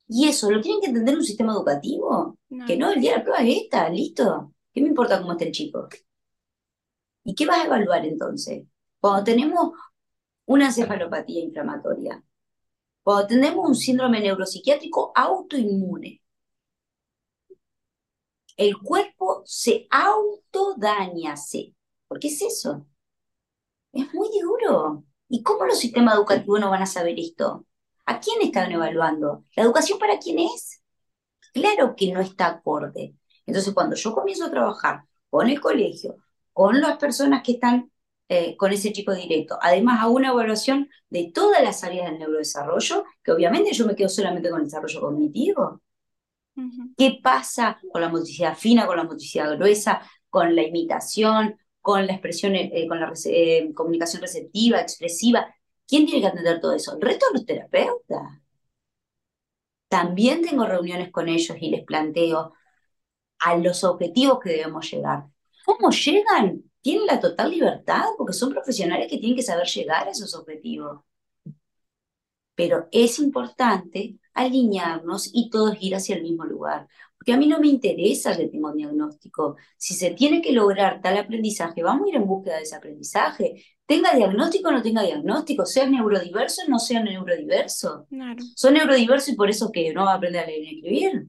Y 0.08 0.28
eso, 0.28 0.50
¿lo 0.50 0.60
tienen 0.60 0.80
que 0.80 0.88
entender 0.88 1.16
un 1.16 1.24
sistema 1.24 1.52
educativo? 1.52 2.38
Que 2.66 2.76
no, 2.76 2.90
el 2.92 3.00
día 3.00 3.12
de 3.12 3.18
la 3.18 3.24
prueba 3.24 3.42
es 3.42 3.62
esta, 3.62 3.88
listo. 3.88 4.52
¿Qué 4.72 4.80
me 4.80 4.88
importa 4.88 5.20
cómo 5.20 5.32
esté 5.32 5.46
el 5.46 5.52
chico? 5.52 5.88
¿Y 7.24 7.34
qué 7.34 7.46
vas 7.46 7.60
a 7.60 7.66
evaluar 7.66 8.04
entonces? 8.04 8.64
Cuando 9.00 9.24
tenemos 9.24 9.72
una 10.46 10.66
encefalopatía 10.66 11.42
inflamatoria, 11.42 12.22
cuando 13.02 13.26
tenemos 13.28 13.68
un 13.68 13.74
síndrome 13.74 14.20
neuropsiquiátrico 14.20 15.12
autoinmune, 15.14 16.22
el 18.56 18.78
cuerpo 18.78 19.42
se 19.44 19.86
autodaña, 19.90 21.34
¿Por 22.08 22.18
qué 22.18 22.28
es 22.28 22.40
eso? 22.42 22.86
Es 23.92 24.12
muy 24.14 24.28
duro. 24.40 25.04
¿Y 25.28 25.42
cómo 25.42 25.66
los 25.66 25.78
sistemas 25.78 26.14
educativos 26.14 26.60
no 26.60 26.70
van 26.70 26.82
a 26.82 26.86
saber 26.86 27.18
esto? 27.18 27.66
¿A 28.06 28.20
quién 28.20 28.40
están 28.42 28.70
evaluando? 28.72 29.44
¿La 29.56 29.64
educación 29.64 29.98
para 29.98 30.18
quién 30.18 30.38
es? 30.38 30.82
Claro 31.52 31.94
que 31.96 32.12
no 32.12 32.20
está 32.20 32.46
acorde. 32.46 33.14
Entonces, 33.46 33.74
cuando 33.74 33.96
yo 33.96 34.14
comienzo 34.14 34.44
a 34.46 34.50
trabajar 34.50 35.04
con 35.30 35.48
el 35.48 35.60
colegio, 35.60 36.16
con 36.52 36.80
las 36.80 36.98
personas 36.98 37.42
que 37.42 37.52
están 37.52 37.90
eh, 38.28 38.56
con 38.56 38.72
ese 38.72 38.92
chico 38.92 39.14
directo, 39.14 39.58
además 39.60 40.02
hago 40.02 40.14
una 40.14 40.30
evaluación 40.30 40.88
de 41.10 41.30
todas 41.32 41.62
las 41.62 41.84
áreas 41.84 42.10
del 42.10 42.18
neurodesarrollo, 42.18 43.04
que 43.22 43.32
obviamente 43.32 43.72
yo 43.72 43.86
me 43.86 43.94
quedo 43.94 44.08
solamente 44.08 44.50
con 44.50 44.60
el 44.60 44.66
desarrollo 44.66 45.00
cognitivo, 45.00 45.80
¿Qué 46.96 47.20
pasa 47.22 47.78
con 47.92 48.00
la 48.00 48.08
motricidad 48.08 48.56
fina, 48.56 48.86
con 48.86 48.96
la 48.96 49.04
motricidad 49.04 49.54
gruesa, 49.56 50.00
con 50.30 50.56
la 50.56 50.62
imitación, 50.62 51.56
con 51.80 52.06
la 52.06 52.12
expresión, 52.14 52.54
eh, 52.56 52.86
con 52.88 52.98
la 53.00 53.12
eh, 53.26 53.72
comunicación 53.74 54.22
receptiva, 54.22 54.80
expresiva? 54.80 55.54
¿Quién 55.86 56.06
tiene 56.06 56.22
que 56.22 56.26
atender 56.28 56.60
todo 56.60 56.72
eso? 56.72 56.94
El 56.94 57.02
resto 57.02 57.26
de 57.26 57.32
los 57.34 57.46
terapeutas. 57.46 58.22
También 59.88 60.42
tengo 60.42 60.66
reuniones 60.66 61.10
con 61.12 61.28
ellos 61.28 61.56
y 61.60 61.70
les 61.70 61.84
planteo 61.84 62.54
a 63.40 63.56
los 63.56 63.84
objetivos 63.84 64.40
que 64.40 64.50
debemos 64.50 64.90
llegar. 64.90 65.26
¿Cómo 65.64 65.90
llegan? 65.90 66.62
Tienen 66.86 67.06
la 67.08 67.18
total 67.18 67.50
libertad 67.50 68.04
porque 68.16 68.32
son 68.32 68.52
profesionales 68.52 69.08
que 69.10 69.18
tienen 69.18 69.34
que 69.34 69.42
saber 69.42 69.66
llegar 69.66 70.06
a 70.06 70.12
esos 70.12 70.32
objetivos. 70.36 71.00
Pero 72.54 72.86
es 72.92 73.18
importante 73.18 74.14
alinearnos 74.34 75.28
y 75.32 75.50
todos 75.50 75.76
ir 75.80 75.96
hacia 75.96 76.14
el 76.14 76.22
mismo 76.22 76.44
lugar. 76.44 76.86
Porque 77.18 77.32
a 77.32 77.38
mí 77.38 77.48
no 77.48 77.58
me 77.58 77.66
interesa 77.66 78.36
que 78.36 78.46
tenga 78.46 78.70
un 78.70 78.76
diagnóstico. 78.76 79.56
Si 79.76 79.94
se 79.94 80.12
tiene 80.12 80.40
que 80.40 80.52
lograr 80.52 81.00
tal 81.02 81.18
aprendizaje, 81.18 81.82
vamos 81.82 82.06
a 82.06 82.10
ir 82.10 82.14
en 82.14 82.26
búsqueda 82.28 82.58
de 82.58 82.62
ese 82.62 82.76
aprendizaje. 82.76 83.64
Tenga 83.84 84.14
diagnóstico 84.14 84.68
o 84.68 84.72
no 84.72 84.80
tenga 84.80 85.02
diagnóstico, 85.02 85.66
sea 85.66 85.86
neurodiverso 85.86 86.62
o 86.68 86.70
no 86.70 86.78
sea 86.78 87.02
neurodiverso. 87.02 88.06
Claro. 88.08 88.44
Son 88.54 88.74
neurodiverso 88.74 89.32
y 89.32 89.34
por 89.34 89.50
eso 89.50 89.72
que 89.72 89.92
no 89.92 90.04
va 90.04 90.12
a 90.12 90.16
aprender 90.18 90.44
a 90.44 90.46
leer 90.46 90.62
y 90.62 90.76
escribir. 90.76 91.26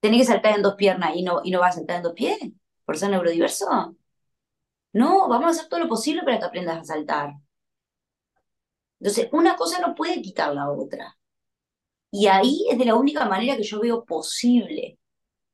Tiene 0.00 0.16
que 0.16 0.24
saltar 0.24 0.56
en 0.56 0.62
dos 0.62 0.76
piernas 0.76 1.14
y 1.14 1.22
no, 1.22 1.42
y 1.44 1.50
no 1.50 1.60
va 1.60 1.66
a 1.66 1.72
saltar 1.72 1.98
en 1.98 2.04
dos 2.04 2.14
pies 2.14 2.38
por 2.86 2.96
ser 2.96 3.10
neurodiverso. 3.10 3.94
No, 4.94 5.28
vamos 5.28 5.46
a 5.46 5.50
hacer 5.50 5.68
todo 5.68 5.80
lo 5.80 5.88
posible 5.88 6.22
para 6.22 6.38
que 6.38 6.46
aprendas 6.46 6.78
a 6.78 6.84
saltar. 6.84 7.34
Entonces, 8.98 9.28
una 9.32 9.56
cosa 9.56 9.80
no 9.80 9.94
puede 9.94 10.22
quitar 10.22 10.54
la 10.54 10.70
otra. 10.70 11.18
Y 12.10 12.26
ahí 12.28 12.64
es 12.70 12.78
de 12.78 12.84
la 12.84 12.94
única 12.94 13.26
manera 13.26 13.56
que 13.56 13.64
yo 13.64 13.80
veo 13.80 14.04
posible 14.04 14.98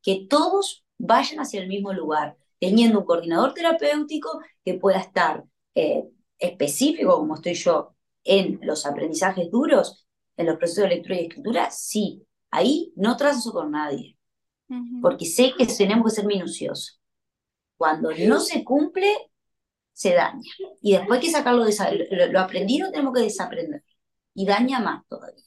que 0.03 0.27
todos 0.29 0.85
vayan 0.99 1.41
hacia 1.41 1.61
el 1.63 1.69
mismo 1.69 1.93
lugar, 1.93 2.37
teniendo 2.59 3.01
un 3.01 3.07
coordinador 3.07 3.55
terapéutico 3.55 4.41
que 4.65 4.75
pueda 4.75 4.99
estar 5.01 5.45
eh, 5.75 6.05
específico, 6.39 7.17
como 7.17 7.37
estoy 7.37 7.55
yo, 7.55 7.95
en 8.25 8.61
los 8.63 8.87
aprendizajes 8.87 9.51
duros, 9.51 10.07
en 10.37 10.47
los 10.47 10.57
procesos 10.59 10.85
de 10.85 10.97
lectura 10.97 11.17
y 11.17 11.27
escritura, 11.27 11.71
sí, 11.71 12.27
ahí 12.51 12.93
no 12.97 13.17
transo 13.17 13.53
con 13.53 13.71
nadie, 13.71 14.19
porque 15.01 15.27
sé 15.27 15.55
que 15.57 15.67
tenemos 15.67 16.05
que 16.05 16.17
ser 16.17 16.27
minuciosos. 16.27 17.01
Cuando 17.77 18.11
no 18.13 18.41
se 18.41 18.63
cumple, 18.63 19.30
se 19.93 20.15
daña. 20.15 20.43
Y 20.83 20.93
después 20.93 21.21
que 21.21 21.31
sacarlo, 21.31 21.65
lo, 21.65 22.27
lo 22.33 22.41
aprendido 22.41 22.91
tenemos 22.91 23.15
que 23.15 23.23
desaprender. 23.23 23.85
Y 24.35 24.47
daña 24.47 24.81
más 24.81 25.07
todavía. 25.09 25.45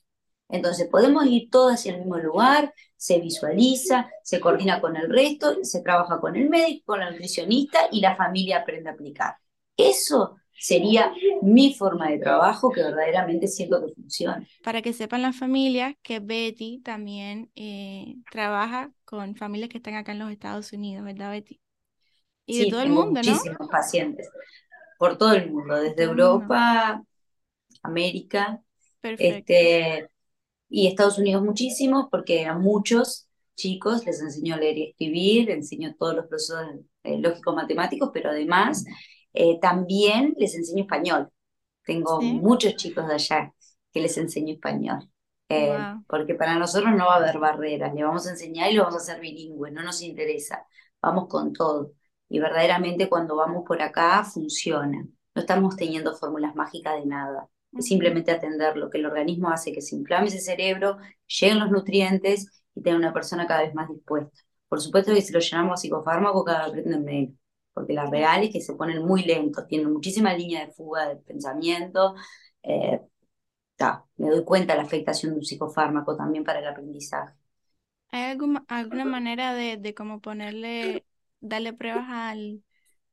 Entonces 0.50 0.88
podemos 0.88 1.26
ir 1.26 1.50
todos 1.50 1.74
hacia 1.74 1.94
el 1.94 2.00
mismo 2.00 2.18
lugar, 2.20 2.74
se 2.96 3.20
visualiza, 3.20 4.10
se 4.24 4.40
coordina 4.40 4.80
con 4.82 4.96
el 4.96 5.10
resto, 5.10 5.56
se 5.64 5.82
trabaja 5.82 6.20
con 6.20 6.36
el 6.36 6.48
médico, 6.50 6.94
con 6.94 7.02
el 7.02 7.12
nutricionista 7.12 7.80
y 7.92 8.02
la 8.02 8.16
familia 8.16 8.60
aprende 8.60 8.90
a 8.90 8.94
aplicar. 8.94 9.36
Eso 9.76 10.38
sería 10.56 11.12
mi 11.42 11.74
forma 11.74 12.10
de 12.10 12.20
trabajo 12.20 12.70
que 12.72 12.84
verdaderamente 12.84 13.48
siento 13.48 13.84
que 13.84 13.94
funciona. 13.94 14.48
Para 14.64 14.84
que 14.84 14.94
sepan 14.94 15.24
las 15.24 15.36
familias 15.36 15.96
que 16.04 16.20
Betty 16.20 16.82
también 16.84 17.52
eh, 17.56 18.18
trabaja 18.32 18.92
con 19.06 19.36
familias 19.36 19.70
que 19.70 19.78
están 19.78 19.96
acá 19.96 20.12
en 20.12 20.20
los 20.20 20.32
Estados 20.32 20.72
Unidos, 20.72 21.04
¿verdad 21.04 21.32
Betty? 21.32 21.63
Y 22.46 22.66
de 22.66 22.72
todo 22.72 22.82
el 22.82 22.90
mundo, 22.90 23.22
¿no? 23.22 23.32
Muchísimos 23.32 23.70
pacientes, 23.70 24.30
por 24.98 25.18
todo 25.18 25.34
el 25.34 25.52
mundo, 25.52 25.76
desde 25.76 26.04
Europa, 26.04 27.02
América, 27.82 28.62
este, 29.02 30.10
y 30.70 30.88
Estados 30.88 31.18
Unidos 31.18 31.44
muchísimos, 31.44 32.08
porque 32.10 32.46
a 32.46 32.56
muchos 32.56 33.28
chicos 33.56 34.06
les 34.06 34.22
enseño 34.22 34.56
a 34.56 34.58
leer 34.58 34.78
y 34.78 34.90
escribir, 34.90 35.46
les 35.46 35.58
enseño 35.58 35.96
todos 35.98 36.16
los 36.16 36.28
procesos 36.28 36.66
eh, 37.04 37.20
lógicos 37.20 37.56
matemáticos, 37.56 38.10
pero 38.14 38.30
además 38.30 38.84
eh, 39.34 39.60
también 39.60 40.34
les 40.38 40.56
enseño 40.56 40.84
español. 40.84 41.30
Tengo 41.86 42.22
muchos 42.22 42.76
chicos 42.76 43.08
de 43.08 43.14
allá 43.14 43.54
que 43.92 44.02
les 44.02 44.18
enseño 44.18 44.54
español. 44.54 45.10
Eh, 45.50 45.78
porque 46.08 46.34
para 46.34 46.58
nosotros 46.58 46.94
no 46.96 47.06
va 47.06 47.16
a 47.16 47.18
haber 47.18 47.38
barreras, 47.38 47.94
le 47.94 48.04
vamos 48.04 48.26
a 48.26 48.32
enseñar 48.32 48.72
y 48.72 48.76
lo 48.76 48.84
vamos 48.84 48.96
a 48.96 49.12
hacer 49.12 49.22
bilingüe, 49.22 49.70
no 49.70 49.84
nos 49.84 50.02
interesa, 50.02 50.66
vamos 51.02 51.28
con 51.28 51.54
todo. 51.54 51.92
Y 52.34 52.40
verdaderamente 52.40 53.10
cuando 53.10 53.36
vamos 53.36 53.64
por 53.66 53.82
acá 53.82 54.24
funciona, 54.24 55.06
no 55.36 55.42
estamos 55.42 55.76
teniendo 55.78 56.16
fórmulas 56.16 56.56
mágicas 56.56 56.96
de 57.00 57.06
nada 57.06 57.48
simplemente 57.80 58.32
atender 58.32 58.78
lo 58.78 58.90
que 58.90 59.00
el 59.00 59.06
organismo 59.06 59.50
hace 59.50 59.72
que 59.72 59.82
se 59.82 59.96
inflame 59.96 60.28
ese 60.28 60.40
cerebro, 60.40 60.98
lleguen 61.28 61.60
los 61.60 61.72
nutrientes 61.72 62.48
y 62.76 62.82
tenga 62.82 62.98
una 62.98 63.14
persona 63.14 63.48
cada 63.48 63.64
vez 63.64 63.74
más 63.74 63.90
dispuesta. 63.90 64.32
Por 64.68 64.82
supuesto 64.82 65.14
que 65.14 65.22
si 65.22 65.34
lo 65.34 65.40
llenamos 65.40 65.74
a 65.74 65.78
psicofármaco, 65.78 66.44
cada 66.44 66.60
vez 66.64 66.70
aprenden 66.70 67.04
menos, 67.04 67.36
porque 67.74 67.94
la 67.94 68.06
real 68.06 68.44
es 68.44 68.52
que 68.52 68.62
se 68.62 68.76
ponen 68.76 69.04
muy 69.04 69.24
lentos, 69.24 69.68
tienen 69.68 69.92
muchísima 69.92 70.34
línea 70.34 70.66
de 70.66 70.72
fuga 70.72 71.08
del 71.08 71.20
pensamiento. 71.20 72.16
Eh, 72.64 73.02
me 74.18 74.30
doy 74.30 74.44
cuenta 74.44 74.74
de 74.74 74.80
la 74.80 74.86
afectación 74.86 75.34
de 75.34 75.40
un 75.40 75.46
psicofármaco 75.46 76.16
también 76.16 76.44
para 76.44 76.60
el 76.60 76.68
aprendizaje. 76.68 77.34
¿Hay 78.12 78.24
alguna, 78.32 78.64
alguna 78.68 79.06
manera 79.06 79.54
de, 79.54 79.78
de 79.78 79.94
cómo 79.96 80.22
ponerle, 80.22 81.06
darle 81.44 81.74
pruebas 81.74 82.06
al, 82.10 82.64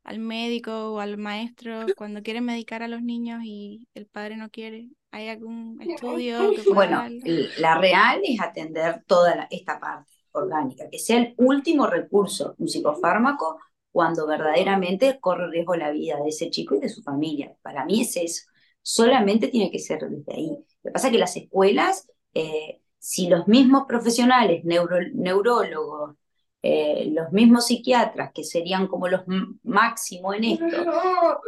al 0.04 0.18
médico 0.18 0.92
o 0.92 1.00
al 1.00 1.18
maestro 1.18 1.86
cuando 1.96 2.22
quiere 2.22 2.40
medicar 2.40 2.82
a 2.82 2.88
los 2.88 3.02
niños 3.02 3.40
y 3.44 3.86
el 3.94 4.06
padre 4.06 4.36
no 4.36 4.48
quiere? 4.50 4.88
¿Hay 5.10 5.28
algún 5.28 5.80
estudio 5.82 6.52
que 6.54 6.62
Bueno, 6.72 7.02
la 7.58 7.78
real 7.78 8.20
es 8.22 8.40
atender 8.40 9.02
toda 9.06 9.48
esta 9.50 9.80
parte 9.80 10.12
orgánica, 10.32 10.88
que 10.88 10.98
sea 10.98 11.18
el 11.18 11.34
último 11.36 11.86
recurso, 11.86 12.54
un 12.58 12.68
psicofármaco, 12.68 13.58
cuando 13.90 14.24
verdaderamente 14.26 15.18
corre 15.18 15.50
riesgo 15.50 15.74
la 15.74 15.90
vida 15.90 16.16
de 16.22 16.28
ese 16.28 16.48
chico 16.48 16.76
y 16.76 16.80
de 16.80 16.88
su 16.88 17.02
familia. 17.02 17.56
Para 17.62 17.84
mí 17.84 18.02
es 18.02 18.16
eso. 18.16 18.44
Solamente 18.82 19.48
tiene 19.48 19.70
que 19.70 19.80
ser 19.80 20.00
desde 20.08 20.32
ahí. 20.32 20.48
Lo 20.82 20.90
que 20.90 20.92
pasa 20.92 21.08
es 21.08 21.12
que 21.12 21.18
las 21.18 21.36
escuelas, 21.36 22.08
eh, 22.34 22.80
si 22.98 23.28
los 23.28 23.48
mismos 23.48 23.86
profesionales, 23.88 24.62
neurólogos, 24.64 26.14
eh, 26.62 27.10
los 27.12 27.32
mismos 27.32 27.66
psiquiatras, 27.66 28.32
que 28.34 28.44
serían 28.44 28.86
como 28.86 29.08
los 29.08 29.22
máximos 29.62 30.36
en 30.36 30.44
esto, 30.44 30.66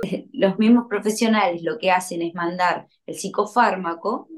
los 0.32 0.58
mismos 0.58 0.86
profesionales 0.88 1.62
lo 1.62 1.78
que 1.78 1.90
hacen 1.90 2.22
es 2.22 2.34
mandar 2.34 2.88
el 3.06 3.14
psicofármaco, 3.14 4.28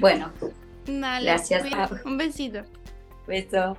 bueno, 0.00 0.30
gracias. 0.86 1.64
Un 2.04 2.16
besito. 2.16 2.62
Beso. 3.26 3.76